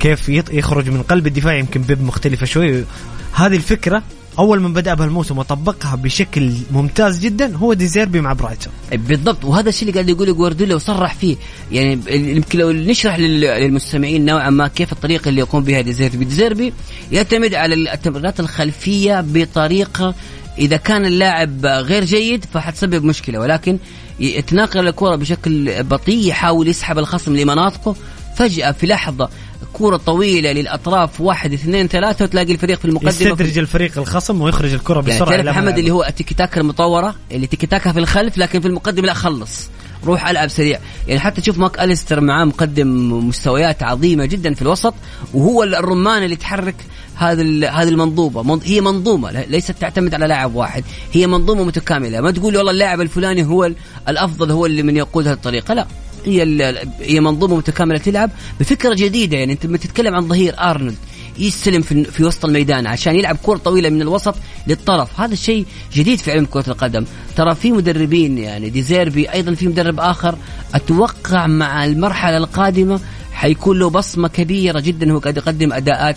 كيف 0.00 0.28
يخرج 0.28 0.88
من 0.90 1.02
قلب 1.02 1.26
الدفاع 1.26 1.54
يمكن 1.54 1.82
بيب 1.82 2.02
مختلفة 2.02 2.46
شوي. 2.46 2.84
هذه 3.32 3.56
الفكرة 3.56 4.02
أول 4.38 4.60
من 4.60 4.72
بدأ 4.72 4.94
بهالموسم 4.94 5.38
وطبقها 5.38 5.96
بشكل 5.96 6.52
ممتاز 6.70 7.18
جدا 7.20 7.56
هو 7.56 7.72
ديزيربي 7.72 8.20
مع 8.20 8.32
برايتون. 8.32 8.72
بالضبط. 8.92 9.44
وهذا 9.44 9.68
الشيء 9.68 9.82
اللي 9.82 9.92
قاعد 9.92 10.08
يقوله 10.08 10.32
جوارديولا 10.32 10.74
وصرح 10.74 11.14
فيه. 11.14 11.36
يعني 11.72 11.98
يمكن 12.10 12.58
لو 12.58 12.72
نشرح 12.72 13.18
لل- 13.18 13.40
للمستمعين 13.40 14.24
نوعا 14.24 14.50
ما 14.50 14.68
كيف 14.68 14.92
الطريقة 14.92 15.28
اللي 15.28 15.40
يقوم 15.40 15.64
بها 15.64 15.80
ديزيربي 15.80 16.24
ديزيربي 16.24 16.72
يعتمد 17.12 17.54
على 17.54 17.74
التمريرات 17.74 18.40
الخلفية 18.40 19.20
بطريقة 19.20 20.14
إذا 20.58 20.76
كان 20.76 21.06
اللاعب 21.06 21.66
غير 21.66 22.04
جيد 22.04 22.44
فحتسبب 22.52 23.04
مشكلة. 23.04 23.38
ولكن 23.40 23.78
يتناقل 24.20 24.88
الكرة 24.88 25.16
بشكل 25.16 25.82
بطيء 25.82 26.28
يحاول 26.28 26.68
يسحب 26.68 26.98
الخصم 26.98 27.36
لمناطقه. 27.36 27.96
فجأة 28.36 28.72
في 28.72 28.86
لحظة 28.86 29.28
كرة 29.72 29.96
طويلة 29.96 30.52
للأطراف 30.52 31.20
واحد 31.20 31.52
اثنين 31.52 31.88
ثلاثة 31.88 32.24
وتلاقي 32.24 32.52
الفريق 32.52 32.78
في 32.78 32.84
المقدمة. 32.84 33.10
في 33.10 33.24
يستدرج 33.24 33.58
الفريق 33.58 33.98
الخصم 33.98 34.40
ويخرج 34.40 34.72
الكرة 34.72 35.00
يعني 35.00 35.06
بسرعة 35.06 35.30
تعرف 35.30 35.40
إلى 35.40 35.50
محمد 35.50 35.64
ملعبه. 35.64 35.80
اللي 35.80 35.90
هو 35.90 36.04
التيكي 36.04 36.34
تاكا 36.34 36.60
المطورة 36.60 37.14
اللي 37.32 37.46
تيكي 37.46 37.66
تاكا 37.66 37.92
في 37.92 37.98
الخلف 37.98 38.38
لكن 38.38 38.60
في 38.60 38.68
المقدمة 38.68 39.06
لا 39.06 39.14
خلص. 39.14 39.68
روح 40.04 40.28
ألعب 40.28 40.48
سريع. 40.48 40.78
يعني 41.08 41.20
حتى 41.20 41.40
تشوف 41.40 41.58
ماك 41.58 41.80
أليستر 41.80 42.20
معاه 42.20 42.44
مقدم 42.44 43.12
مستويات 43.28 43.82
عظيمة 43.82 44.24
جدا 44.24 44.54
في 44.54 44.62
الوسط 44.62 44.94
وهو 45.34 45.62
الرمان 45.62 46.22
اللي 46.24 46.36
تحرك 46.36 46.74
هذه 47.14 47.68
هذه 47.82 47.88
المنظومة. 47.88 48.42
من- 48.42 48.60
هي 48.64 48.80
منظومة 48.80 49.30
ليست 49.30 49.70
تعتمد 49.72 50.14
على 50.14 50.26
لاعب 50.26 50.54
واحد. 50.54 50.84
هي 51.12 51.26
منظومة 51.26 51.64
متكاملة. 51.64 52.20
ما 52.20 52.30
تقول 52.30 52.56
والله 52.56 52.70
اللاعب 52.72 53.00
الفلاني 53.00 53.44
هو 53.46 53.64
ال- 53.64 53.76
الأفضل 54.08 54.50
هو 54.50 54.66
اللي 54.66 54.82
من 54.82 54.96
يقود 54.96 55.26
هذه 55.26 55.34
الطريقة. 55.34 55.74
لا. 55.74 55.86
هي 56.24 56.74
هي 57.00 57.20
منظومة 57.20 57.56
متكاملة 57.56 57.98
تلعب 57.98 58.30
بفكرة 58.60 58.94
جديدة. 58.94 59.36
يعني 59.36 59.52
أنت 59.52 59.66
لما 59.66 59.78
تتكلم 59.78 60.14
عن 60.14 60.28
ظهير 60.28 60.54
أرنولد 60.58 60.96
يستلم 61.38 61.82
في, 61.82 62.04
في 62.04 62.24
وسط 62.24 62.44
الميدان 62.44 62.86
عشان 62.86 63.14
يلعب 63.14 63.36
كرة 63.42 63.56
طويلة 63.56 63.90
من 63.90 64.02
الوسط 64.02 64.34
للطرف. 64.66 65.20
هذا 65.20 65.32
الشيء 65.32 65.66
جديد 65.94 66.18
في 66.18 66.32
علم 66.32 66.44
كرة 66.44 66.64
القدم. 66.68 67.04
ترى 67.36 67.54
في 67.54 67.72
مدربين 67.72 68.38
يعني 68.38 68.70
ديزيربي 68.70 69.32
أيضا 69.32 69.54
في 69.54 69.68
مدرب 69.68 70.00
آخر. 70.00 70.38
أتوقع 70.74 71.46
مع 71.46 71.84
المرحلة 71.84 72.36
القادمة 72.36 73.00
حيكون 73.32 73.78
له 73.78 73.90
بصمة 73.90 74.28
كبيرة 74.28 74.80
جدا. 74.80 75.12
هو 75.12 75.18
قاعد 75.18 75.36
يقدم 75.36 75.72
أداءات 75.72 76.16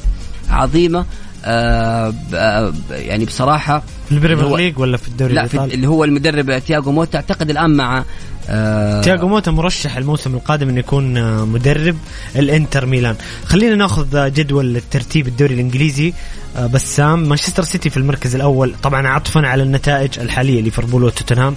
عظيمة. 0.50 1.06
آه 1.46 2.14
آه 2.34 2.74
يعني 2.92 3.26
بصراحة 3.26 3.84
في 4.10 4.12
ال 4.12 4.17
Premier 4.17 4.58
League 4.58 4.80
ولا 4.80 4.98
في 4.98 5.08
الدوري 5.08 5.34
لا 5.34 5.48
في 5.48 5.64
اللي 5.64 5.88
هو 5.88 6.04
المدرب 6.04 6.60
تياغو 6.60 6.92
موتا. 6.92 7.18
أعتقد 7.18 7.50
الآن 7.50 7.76
مع 7.76 8.04
آه 8.50 9.02
تياغو 9.02 9.28
موتا 9.28 9.52
مرشح 9.52 9.98
الموسم 9.98 10.36
القادم 10.36 10.70
إنه 10.70 10.80
يكون 10.80 11.18
آه، 11.18 11.46
مدرب 11.46 11.98
الإنتر 12.36 12.86
ميلان. 12.86 13.16
خلينا 13.46 13.76
ناخذ 13.76 14.16
آه، 14.16 14.28
جدول 14.28 14.78
الترتيب 14.78 15.28
الدوري 15.28 15.54
الإنجليزي. 15.54 16.14
آه، 16.58 16.68
بسام 16.68 17.30
مانشستر 17.30 17.64
سيتي 17.64 17.90
في 17.90 17.98
المركز 17.98 18.36
الأول. 18.36 18.74
طبعا 18.84 19.08
عطفا 19.08 19.48
على 19.48 19.64
النتائج 19.64 20.20
الحالية 20.20 20.62
ليفربول 20.62 21.04
وتوتنهام. 21.04 21.56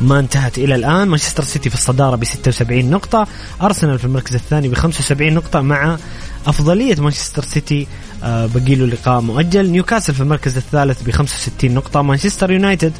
ما 0.00 0.18
انتهت 0.18 0.58
إلى 0.58 0.74
الآن. 0.74 1.08
مانشستر 1.08 1.44
سيتي 1.44 1.68
في 1.70 1.74
الصدارة 1.74 2.16
ب 2.16 2.24
76 2.24 2.90
نقطة. 2.90 3.26
أرسنال 3.62 3.98
في 3.98 4.04
المركز 4.04 4.34
الثاني 4.34 4.68
ب 4.68 4.74
75 4.74 5.34
نقطة 5.34 5.60
مع 5.60 5.98
أفضلية 6.46 6.96
مانشستر 7.00 7.42
سيتي 7.42 7.86
بقي 8.24 8.74
له 8.74 8.86
لقاء 8.86 9.20
مؤجل. 9.20 9.70
نيوكاسل 9.70 10.14
في 10.14 10.20
المركز 10.20 10.56
الثالث 10.56 11.02
ب 11.02 11.10
65 11.10 11.74
نقطة. 11.74 12.02
مانشستر 12.02 12.50
يونايتد 12.50 12.92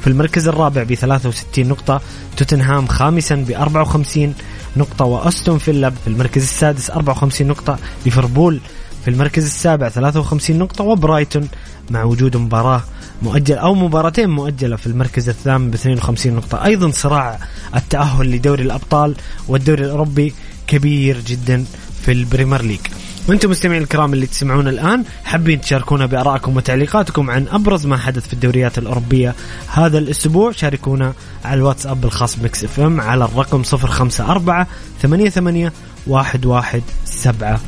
في 0.00 0.06
المركز 0.06 0.48
الرابع 0.48 0.82
ب 0.82 0.94
63 0.94 1.68
نقطة. 1.68 2.00
توتنهام 2.36 2.86
خامسا 2.86 3.34
ب 3.34 3.50
54 3.50 4.34
نقطة. 4.76 5.04
وأستون 5.04 5.58
فيلا 5.58 5.90
في 5.90 6.06
المركز 6.06 6.42
السادس 6.42 6.90
54 6.90 7.48
نقطة. 7.48 7.78
ليفربول 8.04 8.60
في 9.04 9.10
المركز 9.10 9.44
السابع 9.44 9.88
53 9.88 10.58
نقطة. 10.58 10.84
وبرايتون 10.84 11.48
مع 11.90 12.04
وجود 12.04 12.36
مباراة 12.36 12.82
مؤجل 13.22 13.58
أو 13.58 13.74
مباراتين 13.74 14.30
مؤجلة 14.30 14.76
في 14.76 14.86
المركز 14.86 15.28
الثامن 15.28 15.70
ب 15.70 15.74
52 15.74 16.32
نقطة. 16.32 16.64
أيضا 16.64 16.90
صراع 16.90 17.38
التأهل 17.76 18.30
لدوري 18.30 18.62
الأبطال 18.62 19.14
والدوري 19.48 19.84
الأوروبي 19.84 20.34
كبير 20.66 21.20
جدا 21.20 21.64
في 22.02 22.12
ال 22.12 22.18
Premier 22.18 22.62
League. 22.62 22.80
وأنتم 23.28 23.50
مستمعين 23.50 23.82
الكرام 23.82 24.12
اللي 24.12 24.26
تسمعون 24.26 24.68
الآن 24.68 25.04
حابين 25.24 25.60
تشاركونا 25.60 26.06
بآرائكم 26.06 26.56
وتعليقاتكم 26.56 27.30
عن 27.30 27.46
أبرز 27.48 27.86
ما 27.86 27.96
حدث 27.96 28.26
في 28.26 28.32
الدوريات 28.32 28.78
الأوروبية 28.78 29.34
هذا 29.68 29.98
الأسبوع. 29.98 30.52
شاركونا 30.52 31.12
على 31.44 31.58
الواتساب 31.58 32.04
الخاص 32.04 32.38
Mix 32.38 32.64
FM 32.64 33.00
على 33.00 33.24
الرقم 33.24 33.62
054 33.72 34.66
88 35.02 35.70
11700 36.08 37.58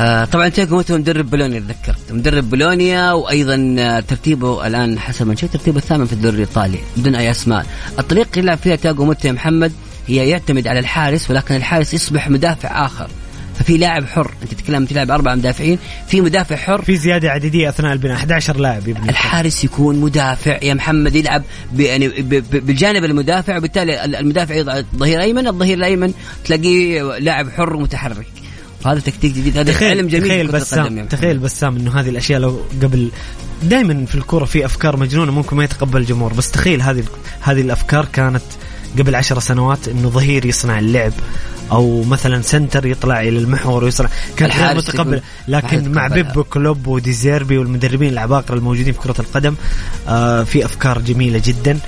آه 0.00 0.24
طبعا 0.24 0.48
تياجو 0.48 0.76
موتا 0.76 0.96
مدرب 0.96 1.30
بولونيا 1.30 1.60
تذكرت 1.60 2.12
مدرب 2.12 2.50
بولونيا 2.50 3.12
وأيضا 3.12 4.00
ترتيبه 4.00 4.66
الآن 4.66 4.98
حسب 4.98 5.26
ما 5.26 5.34
شفت 5.34 5.52
ترتيبه 5.52 5.78
الثامن 5.78 6.04
في 6.04 6.12
الدوري 6.12 6.34
الإيطالي 6.34 6.78
بدون 6.96 7.14
أي 7.14 7.30
أسماء. 7.30 7.66
الطريقة 7.98 8.28
اللي 8.30 8.42
يلعب 8.42 8.58
فيها 8.58 8.76
تياجو 8.76 9.14
يا 9.24 9.32
محمد 9.32 9.72
هي 10.06 10.28
يعتمد 10.28 10.68
على 10.68 10.78
الحارس 10.78 11.30
ولكن 11.30 11.56
الحارس 11.56 11.94
يصبح 11.94 12.30
مدافع 12.30 12.86
آخر. 12.86 13.08
ففي 13.58 13.76
لاعب 13.76 14.04
حر 14.06 14.30
أنت 14.42 14.54
تتكلم 14.54 14.84
تلعب 14.84 15.10
أربع 15.10 15.34
مدافعين 15.34 15.78
في 16.08 16.20
مدافع 16.20 16.56
حر. 16.56 16.82
في 16.82 16.96
زيادة 16.96 17.30
عددية 17.30 17.68
أثناء 17.68 17.92
البناء 17.92 18.16
11 18.16 18.56
لاعب 18.56 18.88
يبني. 18.88 19.08
الحارس 19.10 19.64
يكون 19.64 19.96
مدافع 20.00 20.58
يا 20.62 20.74
محمد 20.74 21.14
يلعب 21.16 21.42
يعني 21.78 22.08
بالجانب 22.52 23.04
المدافع 23.04 23.56
وبالتالي 23.56 24.04
ال- 24.04 24.16
المدافع 24.16 24.54
يضع 24.54 24.76
الظهير 24.78 25.16
الأيمن 25.18 25.46
الظهير 25.46 25.78
الأيمن 25.78 26.12
تلاقيه 26.44 27.02
لاعب 27.18 27.50
حر 27.50 27.76
متحرك. 27.76 28.26
وهذا 28.84 29.00
تكتيك 29.00 29.32
جديد 29.32 29.58
هذا 29.58 29.72
تخيل 29.72 29.88
علم 29.98 30.08
جميل 30.08 30.24
تخيل 30.28 30.46
بسام. 30.48 31.06
تخيل 31.06 31.38
بسام 31.38 31.76
إنه 31.76 32.00
هذه 32.00 32.08
الأشياء 32.08 32.40
لو 32.40 32.60
قبل 32.82 33.10
دائما 33.62 34.06
في 34.06 34.14
الكورة 34.14 34.44
في 34.44 34.64
أفكار 34.64 34.96
مجنونة 34.96 35.32
ممكن 35.32 35.56
ما 35.56 35.64
يتقبل 35.64 36.00
الجمهور 36.00 36.32
بس 36.32 36.50
تخيل 36.50 36.82
هذه 36.82 37.04
هذه 37.40 37.60
الأفكار 37.60 38.04
كانت 38.12 38.42
قبل 38.98 39.14
عشر 39.14 39.40
سنوات 39.40 39.88
إنه 39.88 40.08
ظهير 40.08 40.46
يصنع 40.46 40.78
اللعب. 40.78 41.12
أو 41.72 42.02
مثلا 42.02 42.42
center 42.42 42.86
يطلع 42.86 43.20
إلى 43.20 43.38
المحور 43.38 43.84
ويصنع 43.84 44.08
كان 44.36 44.50
غير 44.50 44.76
متقبل. 44.76 45.20
لكن 45.48 45.92
مع. 45.92 46.06
بيب 46.06 46.40
كلوب 46.40 46.86
وديزيربي 46.86 47.58
والمدربين 47.58 48.12
العباقرة 48.12 48.54
الموجودين 48.54 48.92
في 48.92 48.98
كرة 48.98 49.14
القدم 49.18 49.54
آه 50.08 50.42
في 50.42 50.64
أفكار 50.64 50.98
جميلة 50.98 51.42
جدا. 51.44 51.78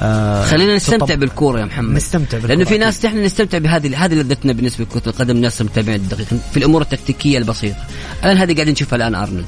آه 0.00 0.44
خلينا 0.44 0.76
نستمتع 0.76 1.14
بالكورة 1.14 1.60
يا 1.60 1.64
محمد. 1.64 1.96
نستمتع 1.96 2.38
بالكرة 2.38 2.48
لأنه 2.48 2.64
في. 2.64 2.78
ناس 2.78 3.04
إحنا 3.04 3.24
نستمتع 3.24 3.58
بهذه 3.58 4.04
هذه 4.04 4.14
لذتنا 4.14 4.52
بالنسبة 4.52 4.84
لكرة 4.84 5.10
القدم 5.10 5.36
الناس 5.36 5.60
المتابعين 5.60 6.00
الدقيق 6.00 6.26
في 6.50 6.56
الأمور 6.56 6.82
التكتيكية 6.82 7.38
البسيطة. 7.38 7.84
الآن 8.24 8.36
هذه 8.36 8.54
قاعدين 8.54 8.72
نشوفها 8.72 8.96
الآن 8.96 9.14
أرنولد. 9.14 9.44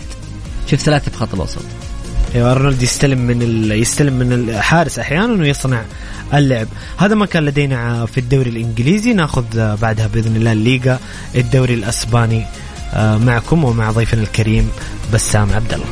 شوف 0.70 0.80
ثلاثة 0.80 1.10
في 1.10 1.16
خط 1.16 1.34
الوسط. 1.34 1.62
أيوه 2.36 2.52
ارنولد 2.52 2.82
يستلم 2.82 3.18
من 3.18 3.42
ال... 3.42 3.72
يستلم 3.72 4.12
من 4.12 4.32
الحارس 4.32 4.98
أحيانا 4.98 5.42
ويصنع 5.42 5.82
اللعب. 6.34 6.68
هذا 6.96 7.14
ما 7.14 7.26
كان 7.26 7.44
لدينا 7.44 8.06
في 8.06 8.18
الدوري 8.18 8.50
الإنجليزي. 8.50 9.12
نأخذ 9.12 9.76
بعدها 9.76 10.06
بإذن 10.06 10.36
الله 10.36 10.52
الليغا 10.52 10.98
الدوري 11.34 11.74
الأسباني 11.74 12.44
آه، 12.94 13.18
معكم 13.18 13.64
ومع 13.64 13.90
ضيفنا 13.90 14.22
الكريم 14.22 14.70
بسام 15.12 15.52
عبد 15.52 15.72
الله 15.74 15.86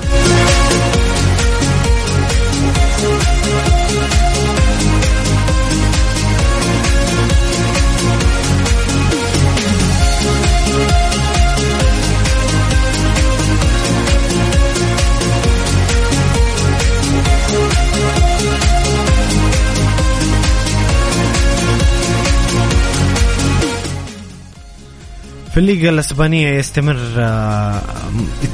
في 25.55 25.61
الليغا 25.61 25.91
الأسبانية 25.91 26.59
يستمر 26.59 26.99
آه، 27.19 27.83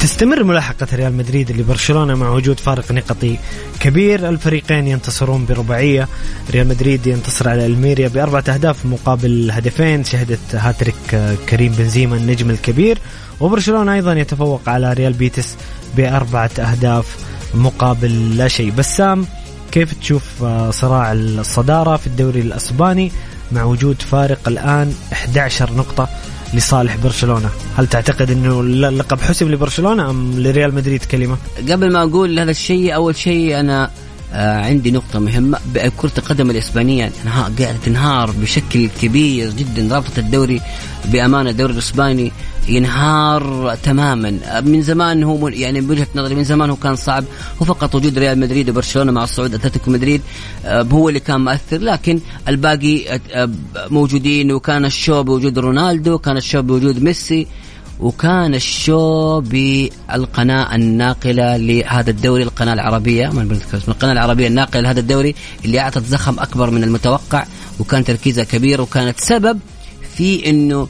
تستمر 0.01 0.45
ملاحقة 0.45 0.87
ريال 0.95 1.17
مدريد 1.17 1.53
لبرشلونه 1.53 2.15
مع 2.15 2.31
وجود 2.31 2.61
فارق 2.61 2.93
نقطي 2.93 3.37
كبير. 3.81 4.29
الفريقين 4.29 4.87
ينتصرون 4.87 5.47
برباعية 5.47 6.09
ريال 6.51 6.69
مدريد 6.69 7.07
ينتصر 7.07 7.49
على 7.49 7.67
ألميريا 7.67 8.09
بأربعة 8.09 8.45
أهداف 8.49 8.87
مقابل 8.87 9.51
هدفين 9.51 10.05
شهدت 10.05 10.55
هاتريك 10.55 11.15
آه، 11.15 11.35
كريم 11.49 11.73
بنزيما 11.73 12.17
النجم 12.17 12.51
الكبير. 12.51 12.99
وبرشلونة 13.41 13.95
أيضا 13.95 14.13
يتفوق 14.13 14.69
على 14.69 14.93
ريال 14.93 15.13
بيتس 15.13 15.57
بأربعة 15.97 16.51
أهداف 16.59 17.17
مقابل 17.55 18.37
لا 18.37 18.49
شيء. 18.49 18.71
بسام 18.71 19.27
كيف 19.73 19.95
تشوف 19.95 20.43
آه، 20.43 20.71
صراع 20.71 21.13
الصدارة 21.13 21.97
في 21.97 22.07
الدوري 22.07 22.41
الأسباني 22.41 23.13
مع 23.53 23.65
وجود 23.65 24.03
فارق 24.03 24.49
الآن 24.49 24.95
11 25.13 25.73
نقطة؟ 25.73 26.09
لصالح 26.55 26.97
برشلونة. 26.97 27.51
هل 27.77 27.87
تعتقد 27.87 28.31
إنه 28.31 28.61
اللقب 28.61 29.21
حسم 29.21 29.49
لبرشلونة 29.53 30.11
أم 30.11 30.33
لريال 30.39 30.75
مدريد؟ 30.75 31.05
كلمة. 31.05 31.37
قبل 31.71 31.93
ما 31.93 32.03
أقول 32.03 32.39
هذا 32.39 32.51
الشيء 32.51 32.95
أول 32.95 33.17
شيء 33.17 33.61
أنا 33.61 33.91
آه 34.33 34.65
عندي 34.65 34.91
نقطة 34.91 35.19
مهمة. 35.19 35.59
كرة 35.97 36.13
القدم 36.19 36.51
الإسبانية 36.51 37.13
قاعدة 37.27 37.77
تنهار 37.85 38.31
بشكل 38.31 38.89
كبير 39.03 39.51
جدا. 39.51 39.95
رابطة 39.95 40.19
الدوري 40.19 40.61
بأمانة 41.05 41.51
الدوري 41.51 41.73
الإسباني 41.73 42.33
ينهار 42.71 43.75
تماما. 43.83 44.61
من 44.61 44.83
زمان 44.83 45.23
هو 45.23 45.37
من- 45.39 45.55
يعني 45.55 45.81
بوجهة 45.81 46.07
نظري 46.14 46.35
من 46.35 46.45
زمان 46.45 46.71
هو 46.71 46.77
كان 46.77 46.97
صعب. 46.97 47.25
وفقط 47.61 47.95
وجود 47.95 48.18
ريال 48.18 48.39
مدريد 48.41 48.71
وبرشلونة 48.71 49.12
مع 49.12 49.25
الصعود 49.25 49.55
أتلتيكو 49.55 49.91
مدريد 49.91 50.21
آه 50.64 50.83
هو 50.93 51.09
اللي 51.09 51.21
كان 51.21 51.41
مؤثر. 51.41 51.79
لكن 51.79 52.21
الباقي 52.49 53.09
آه، 53.14 53.21
آه، 53.33 53.49
موجودين 53.91 54.53
وكان 54.53 54.85
ال 54.85 54.92
show 54.92 55.23
بوجود 55.23 55.59
رونالدو 55.59 56.18
كان 56.18 56.37
ال 56.37 56.42
show 56.42 56.62
بوجود 56.62 57.03
ميسي 57.03 57.47
وكان 58.01 58.55
ال 58.55 58.72
show 58.72 59.41
بالقناة 59.41 60.75
الناقلة 60.75 61.57
لهذا 61.57 62.11
الدوري 62.11 62.43
القناة 62.43 62.73
العربية 62.73 63.29
اسم 63.29 63.91
القناة 63.91 64.12
العربية 64.12 64.47
الناقلة 64.47 64.81
لهذا 64.83 65.01
الدوري 65.01 65.35
اللي 65.64 65.81
أعطت 65.81 66.07
زخم 66.07 66.39
أكبر 66.41 66.71
من 66.71 66.85
المتوقع 66.85 67.45
وكان 67.81 68.05
تركيزها 68.05 68.45
كبير 68.45 68.81
وكانت 68.81 69.21
سبب 69.21 69.59
في 70.16 70.51
أنه 70.51 70.89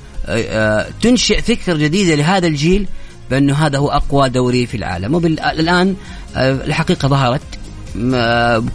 تنشئ 1.02 1.40
فكر 1.42 1.76
جديدة 1.76 2.14
لهذا 2.14 2.46
الجيل 2.46 2.86
بأنه 3.30 3.54
هذا 3.54 3.78
هو 3.78 3.88
أقوى 3.88 4.28
دوري 4.28 4.66
في 4.66 4.76
العالم. 4.76 5.14
والآن 5.14 5.96
الحقيقة 6.36 7.08
ظهرت 7.08 7.40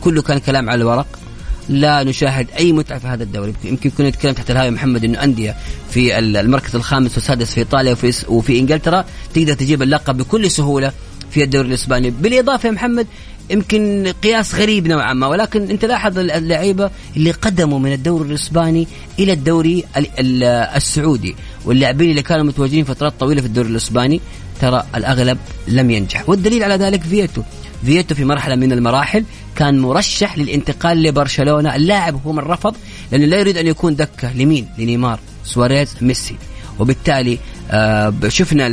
كله 0.02 0.22
كان 0.22 0.38
كلام 0.38 0.70
على 0.70 0.82
الورق. 0.82 1.08
لا 1.70 2.04
نشاهد 2.04 2.48
أي 2.60 2.72
متعة 2.74 3.00
في 3.00 3.08
هذا 3.08 3.24
الدوري. 3.24 3.54
يمكن 3.64 3.90
كنا 3.90 4.10
نتكلم 4.10 4.34
تحت 4.34 4.52
الهاويه 4.52 4.70
محمد 4.70 5.04
إنه 5.04 5.24
أندية 5.24 5.56
في 5.92 6.20
ال- 6.20 6.38
المركز 6.38 6.76
الخامس 6.76 7.14
والسادس 7.16 7.52
في 7.54 7.58
إيطاليا 7.60 7.92
وفي 7.92 8.14
وفي 8.28 8.60
إنجلترا. 8.60 9.06
تقدر 9.34 9.54
تجيب 9.54 9.82
اللقب 9.82 10.18
بكل 10.18 10.52
سهولة 10.52 10.92
في 11.32 11.44
الدوري 11.44 11.68
الإسباني. 11.68 12.10
بالإضافة 12.10 12.68
يا 12.68 12.74
محمد 12.74 13.08
يمكن 13.50 14.14
قياس 14.24 14.56
غريب 14.56 14.88
نوعا 14.88 15.14
ما 15.14 15.28
ولكن 15.28 15.70
أنت 15.70 15.86
لاحظ 15.86 16.20
ال- 16.20 16.32
اللعيبة 16.32 16.90
اللي 17.18 17.32
قدموا 17.32 17.80
من 17.80 17.94
الدوري 17.94 18.30
الإسباني 18.30 18.88
إلى 19.20 19.34
الدوري 19.34 19.84
ال- 19.98 20.20
ال- 20.20 20.44
السعودي 20.76 21.36
واللاعبين 21.66 22.10
اللي 22.10 22.22
كانوا 22.22 22.44
متواجدين 22.46 22.84
فترات 22.84 23.14
طويلة 23.20 23.42
في 23.42 23.48
الدوري 23.48 23.70
الإسباني 23.70 24.22
ترى 24.62 24.84
الأغلب 24.96 25.38
لم 25.68 25.92
ينجح. 25.92 26.30
والدليل 26.30 26.64
على 26.64 26.76
ذلك 26.76 27.02
فيتو. 27.02 27.42
فيتو 27.86 28.16
في 28.16 28.26
مرحلة 28.26 28.56
من 28.56 28.72
المراحل 28.72 29.26
كان 29.56 29.80
مرشح 29.80 30.38
للانتقال 30.38 31.04
لبرشلونة. 31.04 31.76
اللاعب 31.76 32.20
هو 32.26 32.32
من 32.32 32.40
رفض 32.40 32.76
لأنه 33.12 33.26
لا 33.26 33.40
يريد 33.40 33.58
أن 33.58 33.68
يكون 33.68 33.96
دكة. 33.96 34.34
لمين؟ 34.34 34.68
لنيمار. 34.78 35.20
سواريز 35.44 35.96
ميسي. 36.02 36.36
وبالتالي 36.80 37.38
آه 37.72 38.14
شفنا 38.28 38.68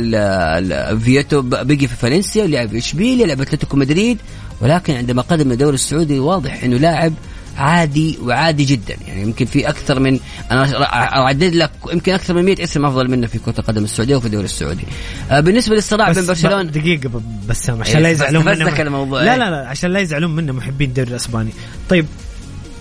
فيتو 0.97 1.41
بقي 1.41 1.77
في 1.77 1.87
فالنسيا 1.87 2.43
ولعب 2.43 2.75
إشبيليا 2.75 3.25
لعب 3.25 3.41
أتلتيكو 3.41 3.77
مدريد. 3.77 4.17
ولكن 4.61 4.93
عندما 4.95 5.21
قدم 5.21 5.51
الدوري 5.51 5.75
السعودي 5.75 6.19
واضح 6.19 6.63
إنه 6.63 6.77
لاعب 6.77 7.13
عادي 7.57 8.17
وعادي 8.21 8.65
جدا. 8.65 8.95
يعني 9.07 9.21
يمكن 9.21 9.45
في 9.45 9.69
أكثر 9.69 9.99
من 9.99 10.19
أنا 10.51 10.83
أعدد 10.93 11.55
لك 11.55 11.71
يمكن 11.93 12.13
أكثر 12.13 12.33
من 12.33 12.45
100 12.45 12.63
اسم 12.63 12.85
أفضل 12.85 13.11
منه 13.11 13.27
في 13.27 13.39
كرة 13.39 13.59
القدم 13.59 13.83
السعودية 13.83 14.15
وفي 14.15 14.25
الدوري 14.25 14.45
السعودي. 14.45 14.83
آه 15.31 15.39
بالنسبة 15.39 15.75
للصراع 15.75 16.11
بين 16.11 16.25
برشلونه 16.25 16.63
دقيقة 16.63 17.21
بسام 17.49 17.81
عشان 17.81 17.95
إيه، 17.95 18.03
لا 18.03 18.09
يزعلون 18.09 18.45
منا 18.45 18.81
الموضوع، 18.81 19.23
لا 19.23 19.33
إيه. 19.33 19.39
لا 19.39 19.49
لا 19.49 19.67
عشان 19.67 19.93
لا 19.93 19.99
يزعلون 19.99 20.35
منا 20.35 20.53
محبين 20.53 20.89
الدوري 20.89 21.09
الأسباني. 21.09 21.51
طيب 21.89 22.05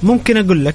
ممكن 0.02 0.36
أقول 0.36 0.64
لك 0.64 0.74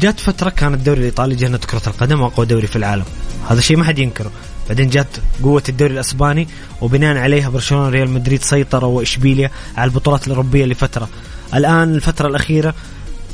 جات 0.00 0.20
فترة 0.20 0.50
كان 0.50 0.74
الدوري 0.74 1.00
الإيطالي 1.00 1.34
جنة 1.34 1.58
كرة 1.58 1.82
القدم 1.86 2.20
وأقوى 2.20 2.46
دوري 2.46 2.66
في 2.66 2.76
العالم. 2.76 3.04
هذا 3.48 3.60
شيء 3.60 3.76
ما 3.76 3.84
حد 3.84 3.98
ينكره. 3.98 4.30
بعدين 4.68 4.90
جات 4.90 5.06
قوة 5.42 5.62
الدوري 5.68 5.92
الأسباني 5.92 6.48
وبناء 6.80 7.16
عليها 7.16 7.48
برشلونة 7.48 7.88
ريال 7.88 8.10
مدريد 8.10 8.42
سيطروا 8.42 8.98
وإشبيليا 8.98 9.50
على 9.76 9.88
البطولات 9.88 10.26
الأوروبية 10.26 10.64
لفترة. 10.64 11.08
الآن 11.54 11.94
الفترة 11.94 12.28
الأخيرة 12.28 12.74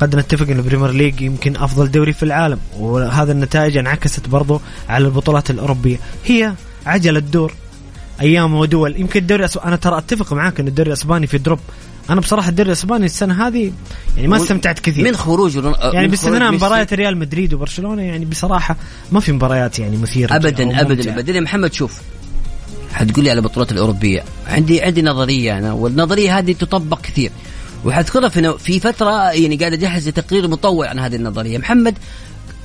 قد 0.00 0.16
نتفق 0.16 0.50
ان 0.50 0.58
البريمير 0.58 0.90
ليج 0.90 1.20
يمكن 1.20 1.56
أفضل 1.56 1.90
دوري 1.90 2.12
في 2.12 2.22
العالم 2.22 2.58
وهذا 2.78 3.32
النتائج 3.32 3.76
انعكست 3.76 4.28
برضو 4.28 4.60
على 4.88 5.06
البطولات 5.06 5.50
الأوروبية. 5.50 5.96
هي 6.24 6.52
عجلة 6.86 7.20
دور 7.20 7.54
أيام 8.20 8.54
ودول. 8.54 9.00
يمكن 9.00 9.20
الدوري 9.20 9.48
أنا 9.64 9.76
ترى 9.76 9.98
أتفق 9.98 10.32
معاك 10.32 10.60
إن 10.60 10.68
الدوري 10.68 10.88
الأسباني 10.88 11.26
في 11.26 11.38
دروب. 11.38 11.58
أنا 12.10 12.20
بصراحة 12.20 12.48
الدوري 12.48 12.66
الأسباني 12.66 13.04
السنة 13.06 13.46
هذه 13.46 13.72
يعني 14.16 14.28
ما 14.28 14.36
استمتعت 14.36 14.78
كثير. 14.78 15.04
من 15.04 15.16
خروج 15.16 15.58
رون- 15.58 15.74
يعني 15.92 16.08
باستثناء. 16.08 16.52
مباريات 16.52 16.92
ريال 16.94 17.16
مدريد 17.16 17.54
وبرشلونة 17.54 18.02
يعني 18.02 18.24
بصراحة 18.24 18.76
ما 19.12 19.20
في 19.20 19.32
مباريات 19.32 19.78
يعني 19.78 19.96
مثيرة 19.96 20.36
ابدا 20.36 20.80
ابدا. 20.80 21.12
ابدا. 21.14 21.32
يا 21.32 21.40
محمد 21.40 21.72
شوف 21.72 22.00
حتقول 22.92 23.24
لي 23.24 23.30
على 23.30 23.38
البطولات 23.38 23.72
الأوروبية. 23.72 24.24
عندي 24.46 24.82
عندي 24.82 25.02
نظرية 25.02 25.58
أنا 25.58 25.72
والنظرية 25.72 26.38
هذه 26.38 26.52
تطبق 26.52 27.00
كثير. 27.00 27.30
وحذكرها 27.84 28.28
في 28.28 28.54
في 28.58 28.80
فترة 28.80 29.30
يعني 29.32 29.56
قاعد 29.56 29.72
أجهز 29.72 30.08
لتقرير 30.08 30.48
مطول 30.48 30.86
عن 30.86 30.98
هذه 30.98 31.16
النظرية. 31.16 31.58
محمد 31.58 31.94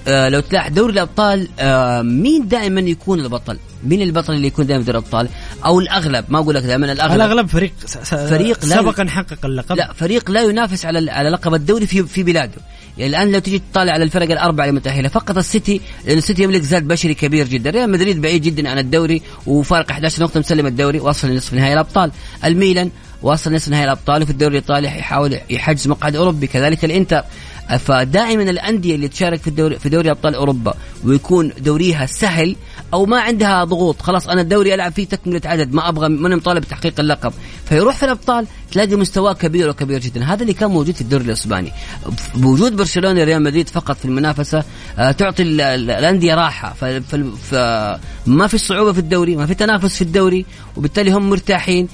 آه 0.08 0.30
لو 0.30 0.40
تلاحظ 0.40 0.74
دوري 0.74 0.94
الأبطال 0.94 1.48
آه 1.60 2.02
مين 2.02 2.48
دائما 2.48 2.82
يكون 2.82 3.20
البطل؟ 3.20 3.58
مين 3.84 4.02
البطل 4.02 4.34
اللي 4.34 4.48
يكون 4.48 4.66
دائما 4.66 4.84
دوري 4.84 4.98
الأبطال؟ 4.98 5.30
أو 5.66 5.80
الأغلب 5.80 6.26
ما 6.30 6.40
أقول 6.40 6.56
لك 6.56 6.64
دائما 6.64 6.92
الأغلب. 6.92 7.16
الأغلب 7.16 7.48
فريق 7.48 7.72
س- 7.86 7.98
س- 7.98 8.14
فريق 8.16 8.66
لا- 8.66 8.76
سبق 8.76 9.00
ان 9.00 9.10
حقق 9.10 9.46
اللقب. 9.46 9.76
لا 9.76 9.94
فريق 9.94 10.32
لا 10.32 10.42
ينافس 10.42 10.86
على 10.86 11.12
على 11.12 11.30
لقب 11.30 11.54
الدوري 11.54 11.88
في 11.88 12.04
في 12.04 12.24
بلاده. 12.24 12.62
يعني 12.98 13.10
الآن 13.10 13.32
لو 13.32 13.40
تجي 13.40 13.62
تطالع 13.72 13.94
على 13.94 14.04
الفرق 14.04 14.32
الأربعة 14.32 14.66
المتاهله 14.66 15.10
فقط 15.10 15.38
السيتي 15.38 15.82
لأن 16.06 16.18
السيتي 16.18 16.44
يملك 16.44 16.62
زاد 16.62 16.88
بشري 16.88 17.14
كبير 17.14 17.48
جدا. 17.48 17.70
ريال 17.70 17.92
مدريد 17.92 18.22
بعيد 18.22 18.42
جدا 18.42 18.70
عن 18.70 18.80
الدوري 18.80 19.22
وفارق 19.48 19.92
11 19.92 20.22
نقطة 20.24 20.40
مسلم 20.40 20.66
الدوري 20.66 21.00
وصل 21.00 21.28
لنصف 21.30 21.54
نهائي 21.54 21.74
الأبطال. 21.74 22.12
الميلان 22.46 22.92
وصل 23.22 23.54
نصف 23.54 23.70
نهائي 23.70 23.84
الأبطال 23.86 24.22
وفي 24.22 24.32
الدوري 24.32 24.58
الإيطالي 24.58 24.88
يحاول 24.88 25.38
يحجز 25.50 25.88
مقعد 25.88 26.16
أوروبي. 26.16 26.48
كذلك 26.48 26.86
الإنتر. 26.86 27.24
فدائما 27.78 28.44
الأندية 28.44 28.96
اللي 28.96 29.08
تشارك 29.08 29.42
في 29.42 29.48
الدوري 29.48 29.80
في 29.80 29.90
دوري 29.90 30.12
أبطال 30.12 30.36
أوروبا 30.36 30.74
ويكون 31.04 31.52
دوريها 31.60 32.06
سهل 32.06 32.56
أو 32.94 33.06
ما 33.06 33.20
عندها 33.20 33.64
ضغوط. 33.64 34.02
خلاص 34.02 34.28
أنا 34.28 34.42
الدوري 34.42 34.74
ألعب 34.74 34.92
فيه 34.92 35.06
تكملة 35.06 35.42
عدد 35.46 35.74
ما 35.74 35.90
أبغى 35.90 36.10
ماني 36.10 36.36
مطالب 36.36 36.62
بتحقيق 36.62 37.00
اللقب. 37.00 37.34
فيروح 37.66 37.96
في 37.96 38.04
الأبطال 38.06 38.48
تلاقي 38.72 38.96
مستواه 38.96 39.34
كبير 39.34 39.70
وكبير 39.70 40.00
جدا. 40.00 40.24
هذا 40.24 40.42
اللي 40.42 40.54
كان 40.54 40.70
موجود 40.70 40.96
في 40.96 41.02
الدوري 41.02 41.24
الإسباني. 41.24 41.72
بوجود 42.36 42.76
برشلونة 42.76 43.24
ريال 43.24 43.44
مدريد 43.44 43.70
فقط 43.70 43.98
في 43.98 44.06
المنافسة 44.06 44.64
آه، 45.00 45.12
تعطي 45.12 45.44
الأندية 45.44 46.36
راحة. 46.36 46.74
فما 46.74 48.48
في 48.48 48.58
صعوبة 48.58 48.94
في 48.94 49.00
الدوري 49.00 49.36
ما 49.36 49.46
في 49.46 49.54
تنافس 49.54 49.96
في 49.96 50.02
الدوري 50.02 50.46
وبالتالي 50.78 51.12
هم 51.12 51.30
مرتاحين. 51.30 51.88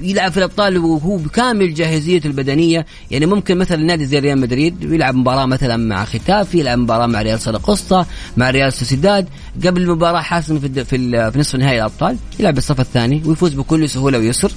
يلعب 0.00 0.32
في 0.32 0.38
الأبطال 0.38 0.78
وهو 0.78 1.16
بكامل 1.16 1.74
جاهزيته 1.74 2.26
البدنية. 2.26 2.86
يعني 3.10 3.26
ممكن 3.26 3.58
مثلا 3.58 3.84
نادي 3.84 4.06
زي 4.06 4.18
ريال 4.18 4.40
مدريد 4.40 4.82
يلعب 4.82 5.14
مباراة 5.14 5.46
مثلا 5.46 5.76
مع 5.76 6.04
ختافي 6.04 6.58
يلعب 6.58 6.78
مباراة 6.78 7.06
مع 7.06 7.22
ريال 7.22 7.40
سراقسطا 7.40 8.06
مع 8.36 8.50
ريال 8.50 8.72
سوسيداد. 8.72 9.28
قبل 9.66 9.82
المباراة 9.82 10.20
حاسمه 10.20 10.58
في 10.58 10.84
في, 10.84 11.30
في 11.32 11.38
نصف 11.38 11.56
نهائي 11.56 11.78
الأبطال 11.78 12.16
يلعب 12.40 12.54
بالصف 12.54 12.80
الثاني 12.80 13.22
ويفوز 13.26 13.54
بكل 13.54 13.88
سهولة 13.88 14.18
ويسر. 14.18 14.52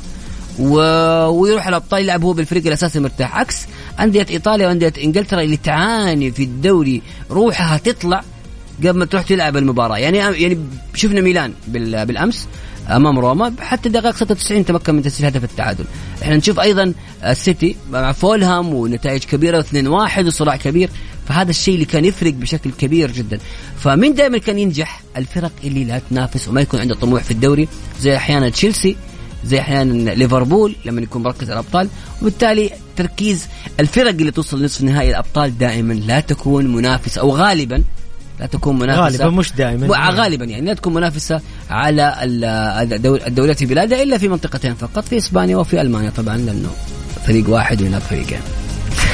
و... 0.60 0.76
ويروح 1.28 1.68
الأبطال 1.68 2.02
يلعب 2.02 2.24
هو 2.24 2.34
بالفريق 2.34 2.68
الأساسي 2.68 3.00
مرتاح. 3.00 3.38
عكس 3.38 3.68
أندية 4.00 4.26
إيطاليا 4.30 4.68
وأندية 4.68 4.94
إنجلترا 5.04 5.42
اللي 5.42 5.58
تعاني 5.58 6.32
في 6.32 6.44
الدوري 6.44 7.02
روحها 7.32 7.78
تطلع 7.78 8.24
قبل 8.80 9.00
ما 9.00 9.06
تروح 9.06 9.24
تلعب 9.24 9.58
المباراة. 9.58 9.98
يعني 9.98 10.18
يعني 10.18 10.58
شفنا 10.94 11.22
ميلان 11.22 11.54
بالأمس. 11.68 12.48
أمام 12.88 13.20
روما 13.20 13.54
حتى 13.60 13.90
دقائق 13.90 14.16
96 14.16 14.66
تمكن 14.66 14.96
من 14.96 15.04
تسجيل 15.04 15.26
هدف 15.26 15.44
التعادل. 15.44 15.86
إحنا 16.22 16.36
نشوف 16.36 16.60
أيضا 16.60 16.94
السيتي 17.24 17.76
مع 17.92 18.12
فولهام 18.12 18.74
ونتائج 18.74 19.24
كبيرة 19.24 19.62
2-1 19.62 20.26
وصراع 20.26 20.56
كبير. 20.56 20.90
فهذا 21.28 21.50
الشيء 21.50 21.74
اللي 21.74 21.86
كان 21.86 22.06
يفرق 22.06 22.34
بشكل 22.34 22.72
كبير 22.72 23.12
جدا. 23.12 23.40
فمين 23.80 24.14
دائما 24.14 24.38
كان 24.38 24.60
ينجح؟ 24.60 25.02
الفرق 25.18 25.52
اللي 25.64 25.84
لا 25.84 26.02
تنافس 26.10 26.48
وما 26.48 26.62
يكون 26.62 26.80
عندها 26.80 26.98
طموح 26.98 27.24
في 27.24 27.32
الدوري 27.32 27.68
زي 28.00 28.16
أحيانا 28.16 28.50
تشيلسي 28.50 28.96
زي 29.46 29.60
أحيانا 29.60 30.10
ليفربول 30.12 30.76
لما 30.86 31.02
يكون 31.02 31.24
مركز 31.24 31.50
الأبطال. 31.50 31.90
وبالتالي 32.22 32.72
تركيز 32.96 33.46
الفرق 33.80 34.10
اللي 34.10 34.32
توصل 34.32 34.64
نصف 34.64 34.82
نهائي 34.82 35.10
الأبطال 35.10 35.58
دائما 35.58 35.94
لا 35.94 36.20
تكون 36.20 36.68
منافسه 36.68 37.22
أو 37.22 37.36
غالبا 37.36 37.84
لا 38.40 38.46
تكون 38.46 38.80
منافسة. 38.80 39.04
غالبا 39.04 39.30
مش 39.30 39.54
دائما 39.54 40.10
غالبا 40.10 40.46
يعني 40.46 40.66
لا 40.66 40.74
تكون 40.74 40.94
منافسة 40.94 41.42
على 41.70 42.16
الدوريات 43.28 43.60
في 43.60 43.66
بلادها 43.66 44.04
إلا 44.04 44.18
في 44.18 44.28
منطقتين 44.28 44.74
فقط 44.74 45.06
في 45.06 45.18
إسبانيا 45.18 45.58
وفي 45.58 45.82
ألمانيا. 45.82 46.10
طبعا 46.10 46.38
لأنه 46.38 46.70
فريق 47.26 47.50
واحد 47.50 47.82
ويلعب 47.82 48.02
فريقين 48.02 48.40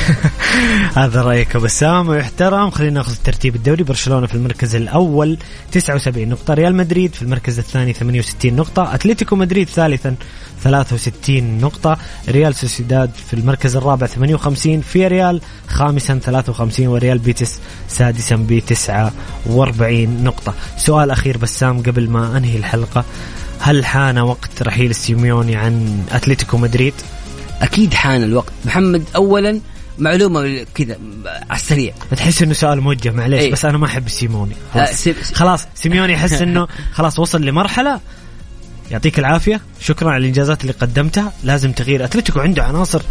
هذا 1.02 1.22
رأيك 1.22 1.58
بسام 1.58 2.10
ويحترم 2.10 2.70
خلينا 2.70 2.94
نأخذ 2.94 3.16
ترتيب 3.24 3.56
الدوري. 3.56 3.84
برشلونة 3.84 4.28
في 4.28 4.36
المركز 4.36 4.76
الأول 4.76 5.38
79 5.72 6.30
نقطة 6.30 6.54
ريال 6.54 6.76
مدريد 6.76 7.16
في 7.16 7.22
المركز 7.22 7.60
الثاني 7.60 7.94
68 7.94 8.56
نقطة 8.56 8.96
أتلتيكو 8.96 9.36
مدريد 9.36 9.70
ثالثا 9.70 10.16
63 10.64 11.60
نقطة 11.62 11.98
ريال 12.30 12.56
سوسيداد 12.56 13.12
في 13.28 13.34
المركز 13.34 13.76
الرابع 13.76 14.08
58 14.08 14.82
فياريال 14.82 15.42
خامسا 15.68 16.20
53 16.24 16.88
وريال 16.88 17.18
بيتيس 17.18 17.60
سادسا 17.88 18.36
ب 18.36 18.60
49 18.60 20.24
نقطة. 20.24 20.54
سؤال 20.78 21.12
أخير 21.12 21.38
بسام 21.38 21.82
قبل 21.82 22.10
ما 22.10 22.38
أنهي 22.38 22.58
الحلقة. 22.58 23.06
هل 23.60 23.86
حان 23.86 24.20
وقت 24.20 24.62
رحيل 24.62 24.90
السيميوني 24.90 25.56
عن 25.56 26.04
أتلتيكو 26.12 26.58
مدريد؟ 26.58 26.94
أكيد 27.62 27.94
حان 27.94 28.24
الوقت. 28.24 28.54
محمد 28.66 29.04
أولا 29.16 29.60
معلومة 30.00 30.66
كذا 30.76 30.98
على 31.26 31.60
السريع. 31.60 31.94
تحس 32.18 32.42
إنه 32.42 32.54
سؤال 32.54 32.82
موجه 32.82 33.12
معليش 33.12 33.42
أي. 33.42 33.52
بس 33.52 33.66
أنا 33.66 33.78
ما 33.78 33.86
أحب 33.86 34.10
سيموني. 34.10 34.56
خلاص. 34.74 35.10
خلاص 35.34 35.68
سيميوني 35.76 36.14
يحس 36.14 36.42
إنه 36.42 36.68
خلاص 36.94 37.20
وصل 37.20 37.42
لمرحلة. 37.42 38.00
يعطيك 38.92 39.20
العافية. 39.20 39.62
شكرا 39.80 40.12
على 40.12 40.22
الإنجازات 40.22 40.62
اللي 40.62 40.74
قدمتها. 40.74 41.34
لازم 41.44 41.72
تغيير. 41.72 42.04
اتلتيكو 42.04 42.40
عنده 42.40 42.64
عناصر. 42.64 43.02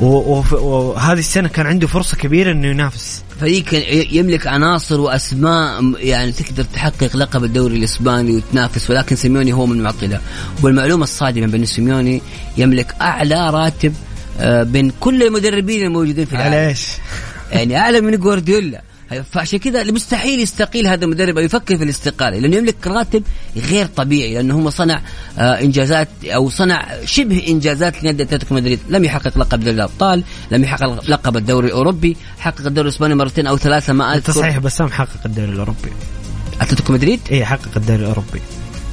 وهذه 0.00 1.18
السنة 1.18 1.48
كان 1.48 1.66
عنده 1.66 1.86
فرصة 1.86 2.16
كبيرة 2.16 2.52
إنه 2.52 2.68
ينافس. 2.68 3.22
فريق 3.40 3.64
يملك 4.14 4.46
عناصر 4.46 5.00
وأسماء 5.00 5.94
يعني 5.98 6.32
تقدر 6.32 6.64
تحقق 6.64 7.16
لقب 7.16 7.44
الدوري 7.44 7.76
الإسباني 7.76 8.36
وتنافس. 8.36 8.90
ولكن 8.90 9.16
سيميوني 9.16 9.52
هو 9.52 9.66
من 9.66 9.82
معطله 9.82 10.20
والمعلومة 10.62 11.04
الصادمة 11.04 11.46
بأن 11.46 11.64
سيميوني 11.64 12.22
يملك 12.56 12.94
أعلى 13.00 13.50
راتب 13.50 13.94
بين 14.42 14.92
كل 15.00 15.22
المدربين 15.22 15.86
الموجودين 15.86 16.24
في 16.24 16.32
العالم. 16.32 16.54
على 16.54 16.68
إيش؟ 16.68 16.88
يعني 17.52 17.78
اعلى 17.78 18.00
من 18.00 18.16
جوارديولا. 18.16 18.82
فعشان 19.32 19.58
كذا 19.58 19.84
مستحيل 19.84 20.40
يستقيل 20.40 20.86
هذا 20.86 21.04
المدرب 21.04 21.38
أو 21.38 21.44
يفكر 21.44 21.76
في 21.76 21.84
الاستقالة 21.84 22.38
لأنه 22.38 22.56
يملك 22.56 22.86
راتب 22.86 23.22
غير 23.56 23.86
طبيعي 23.86 24.34
لأنه 24.34 24.54
هو 24.54 24.70
صنع 24.70 25.00
آه 25.38 25.60
إنجازات 25.60 26.08
أو 26.24 26.50
صنع 26.50 26.86
شبه 27.04 27.44
إنجازات 27.48 28.02
لنادي 28.02 28.22
أتلتيكو 28.22 28.54
مدريد. 28.54 28.80
لم 28.88 29.04
يحقق 29.04 29.38
لقب 29.38 29.60
دوري 29.60 29.74
الأبطال 29.74 30.24
لم 30.50 30.64
يحقق 30.64 31.10
لقب 31.10 31.36
الدوري 31.36 31.66
الأوروبي 31.66 32.16
حقق 32.38 32.66
الدوري 32.66 32.88
الإسباني 32.88 33.14
مرتين 33.14 33.46
أو 33.46 33.56
ثلاثة 33.56 33.92
ما 33.92 34.14
أذكر. 34.14 34.32
صحيح 34.32 34.58
بسام 34.58 34.88
حقق 34.88 35.20
الدوري 35.26 35.52
الأوروبي. 35.52 35.90
أتلتيكو 36.60 36.92
مدريد؟ 36.92 37.20
اي 37.30 37.44
حقق 37.44 37.70
الدوري 37.76 38.00
الأوروبي. 38.00 38.40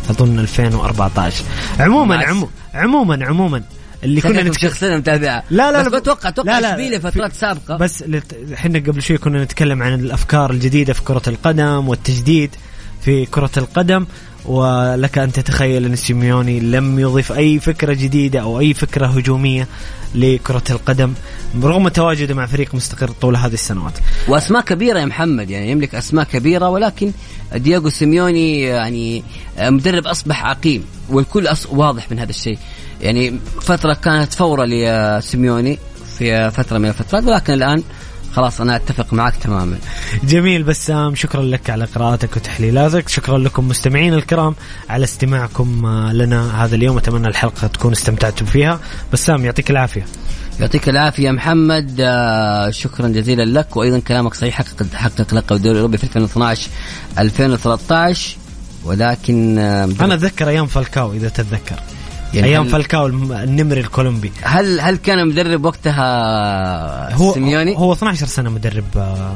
أظن 0.10 0.40
2014 0.40 1.44
عموما 1.80 2.26
عموما 2.26 2.50
عموما 2.74 3.26
عموما 3.26 3.64
اللي 4.04 4.22
كنا 4.22 4.44
نتكلم 4.44 4.70
شخصيا 4.72 4.98
متابعة 4.98 5.44
لا 5.50 5.72
لا 5.72 5.82
بس 5.82 5.88
بتوقع 5.88 6.30
أتوقع 6.30 6.60
اشبيليه 6.60 6.98
فترات 6.98 7.34
سابقة 7.34 7.78
بس 7.78 8.04
إحنا 8.54 8.80
قبل 8.80 9.02
شوي 9.02 9.18
كنا 9.18 9.44
نتكلم 9.44 9.84
عن 9.84 9.94
الأفكار 9.94 10.52
الجديدة 10.52 10.94
في 10.94 11.02
كرة 11.02 11.22
القدم 11.28 11.88
والتجديد 11.88 12.50
في 13.02 13.26
كرة 13.26 13.52
القدم 13.58 14.06
ولك 14.46 15.18
أن 15.18 15.32
تتخيل 15.32 15.86
أن 15.86 15.96
سيميوني 15.96 16.60
لم 16.60 17.00
يضيف 17.00 17.32
أي 17.32 17.60
فكرة 17.60 17.94
جديدة 17.94 18.42
أو 18.42 18.60
أي 18.60 18.74
فكرة 18.74 19.08
هجومية 19.08 19.68
لكرة 20.16 20.64
القدم 20.70 21.14
رغم 21.64 21.88
تواجده 21.88 22.36
مع 22.36 22.46
فريق 22.46 22.76
مستقر 22.76 23.08
طول 23.08 23.36
هذه 23.36 23.54
السنوات. 23.54 23.94
وأسماء 24.28 24.62
كبيرة 24.62 25.00
يا 25.00 25.06
محمد 25.06 25.50
يعني 25.50 25.72
يملك 25.72 25.96
أسماء 25.96 26.26
كبيرة 26.26 26.70
ولكن 26.70 27.12
دياغو 27.56 27.90
سيميوني 27.90 28.62
يعني 28.62 29.24
مدرب 29.60 30.08
أصبح 30.08 30.46
عقيم 30.46 30.86
والكل 31.10 31.48
واضح 31.72 32.12
من 32.12 32.20
هذا 32.20 32.30
الشيء. 32.30 32.58
يعني 33.04 33.40
فترة 33.62 33.94
كانت 33.94 34.34
فورة 34.34 34.66
لسيميوني 34.66 35.80
في 36.18 36.52
فترة 36.52 36.78
من 36.78 36.90
الفترات 36.90 37.24
ولكن 37.24 37.54
الآن 37.54 37.84
خلاص 38.34 38.62
أنا 38.62 38.76
أتفق 38.76 39.14
معك 39.14 39.36
تماما. 39.36 39.78
جميل 40.24 40.64
بسام 40.64 41.16
شكرا 41.16 41.42
لك 41.42 41.70
على 41.70 41.86
قراءتك 41.86 42.38
وتحليلاتك 42.38 43.10
شكرا 43.10 43.38
لكم 43.38 43.68
مستمعين 43.68 44.14
الكرام 44.14 44.56
على 44.90 45.04
استماعكم 45.04 45.88
لنا 46.12 46.64
هذا 46.64 46.76
اليوم 46.76 46.98
أتمنى 46.98 47.28
الحلقة 47.28 47.68
تكون 47.68 47.92
استمتعتم 47.92 48.46
فيها. 48.46 48.80
بسام 49.14 49.46
يعطيك 49.46 49.72
العافية. 49.72 50.06
يعطيك 50.60 50.90
العافية 50.90 51.32
محمد 51.32 51.98
آه، 52.00 52.70
شكرا 52.70 53.08
جزيلا 53.08 53.60
لك 53.60 53.78
وأيضا 53.78 54.00
كلامك 54.00 54.34
صحيح 54.34 54.56
حقق 54.56 54.86
حقق 54.94 55.34
لقب 55.34 55.56
الدوري 55.56 55.72
الاوروبي 55.72 55.98
في 55.98 56.04
2012 56.04 56.70
2013 57.20 58.38
ولكن 58.86 59.58
آه، 59.58 59.90
أنا 60.02 60.14
أتذكر 60.14 60.50
أيام 60.50 60.68
فالكاو 60.68 61.14
إذا 61.14 61.30
تتذكر. 61.30 61.80
يعني 62.34 62.48
أيام 62.48 62.68
فالكاو 62.68 63.08
النمر 63.08 63.80
الكولومبي. 63.80 64.32
هل 64.42 64.80
هل 64.80 64.96
كان 64.96 65.28
مدرب 65.28 65.66
وقتها 65.66 67.14
هو 67.16 67.34
سيميوني؟ 67.34 67.78
هو 67.78 67.94
12 67.94 68.26
سنة 68.26 68.50
مدرب 68.50 68.86
آه 68.98 69.36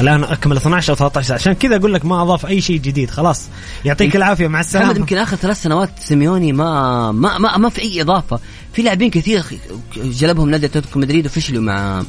الآن 0.00 0.24
أكمل 0.24 0.56
12 0.56 0.92
أو 0.92 0.96
13 0.96 1.34
عشان 1.34 1.52
كذا 1.52 1.76
أقول 1.76 1.94
لك 1.94 2.04
ما 2.04 2.22
أضاف 2.22 2.46
أي 2.46 2.60
شيء 2.60 2.76
جديد 2.80 3.10
خلاص. 3.10 3.48
يعطيك 3.84 4.16
العافية 4.16 4.48
مع 4.48 4.60
السلامة. 4.60 4.86
محمد 4.86 5.00
يمكن 5.00 5.16
آخر 5.16 5.36
ثلاث 5.36 5.62
سنوات 5.62 5.90
سيميوني 6.00 6.52
ما 6.52 7.12
ما 7.12 7.38
ما, 7.38 7.56
ما 7.56 7.68
في 7.68 7.82
أي 7.82 8.00
إضافة. 8.02 8.40
في 8.72 8.82
لاعبين 8.82 9.10
كثير 9.10 9.44
جلبهم 9.96 10.50
نادي 10.50 10.66
أتلتيكو 10.66 10.98
مدريد 10.98 11.26
وفشلوا 11.26 11.62
مع 11.62 12.02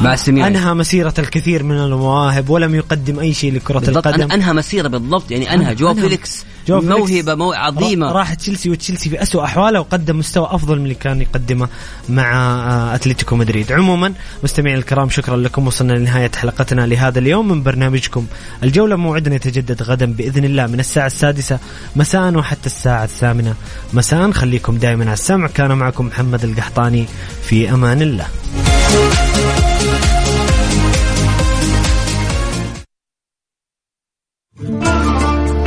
مع 0.00 0.16
سيميوني. 0.16 0.58
أنهى 0.58 0.74
مسيرة 0.74 1.14
الكثير 1.18 1.62
من 1.62 1.78
المواهب 1.78 2.50
ولم 2.50 2.74
يقدم 2.74 3.18
أي 3.18 3.34
شيء 3.34 3.54
لكرة 3.54 3.90
القدم. 3.90 4.32
أنهى 4.32 4.52
مسيرة 4.52 4.88
بالضبط 4.88 5.30
يعني 5.30 5.54
أنهى 5.54 5.74
جو 5.74 5.90
أنهى. 5.90 6.02
فيليكس 6.02 6.44
جو 6.68 6.80
موهبة 6.80 7.34
مو 7.34 7.52
عظيمة. 7.52 8.12
راح 8.12 8.34
تشيلسي 8.34 8.70
وتشيلسي 8.70 9.10
في 9.10 9.22
أسوأ 9.22 9.44
أحواله 9.44 9.80
وقدم 9.80 10.18
مستوى 10.18 10.48
أفضل 10.50 10.78
من 10.78 10.82
اللي 10.82 10.94
كان 10.94 11.20
يقدمه 11.20 11.68
مع 12.08 12.32
آه، 12.32 12.94
أتلتيكو 12.94 13.36
مدريد. 13.36 13.72
عموما 13.72 14.12
مستمعينا 14.44 14.78
الكرام 14.78 15.10
شكرا 15.10 15.36
لكم 15.36 15.66
وصلنا 15.66 15.92
لنهاية 15.92 16.30
حلقتنا 16.36 16.86
لهذا 16.86 17.18
اليوم. 17.18 17.48
من 17.48 17.62
برنامجكم 17.62 18.26
الجولة 18.62 18.96
موعدنا 18.96 19.34
يتجدد 19.34 19.82
غدا 19.82 20.12
بإذن 20.12 20.44
الله 20.44 20.66
من 20.66 20.80
الساعة 20.80 21.06
السادسة 21.06 21.58
مساء 21.96 22.34
وحتى 22.34 22.66
الساعة 22.66 23.04
الثامنة 23.04 23.54
مساء. 23.92 24.30
خليكم 24.30 24.76
دائما 24.76 25.04
على 25.04 25.12
السمع. 25.12 25.46
كان 25.46 25.72
معكم 25.72 26.06
محمد 26.06 26.44
القحطاني 26.44 27.06
في 27.42 27.70
أمان 27.70 28.02
الله. 28.02 28.26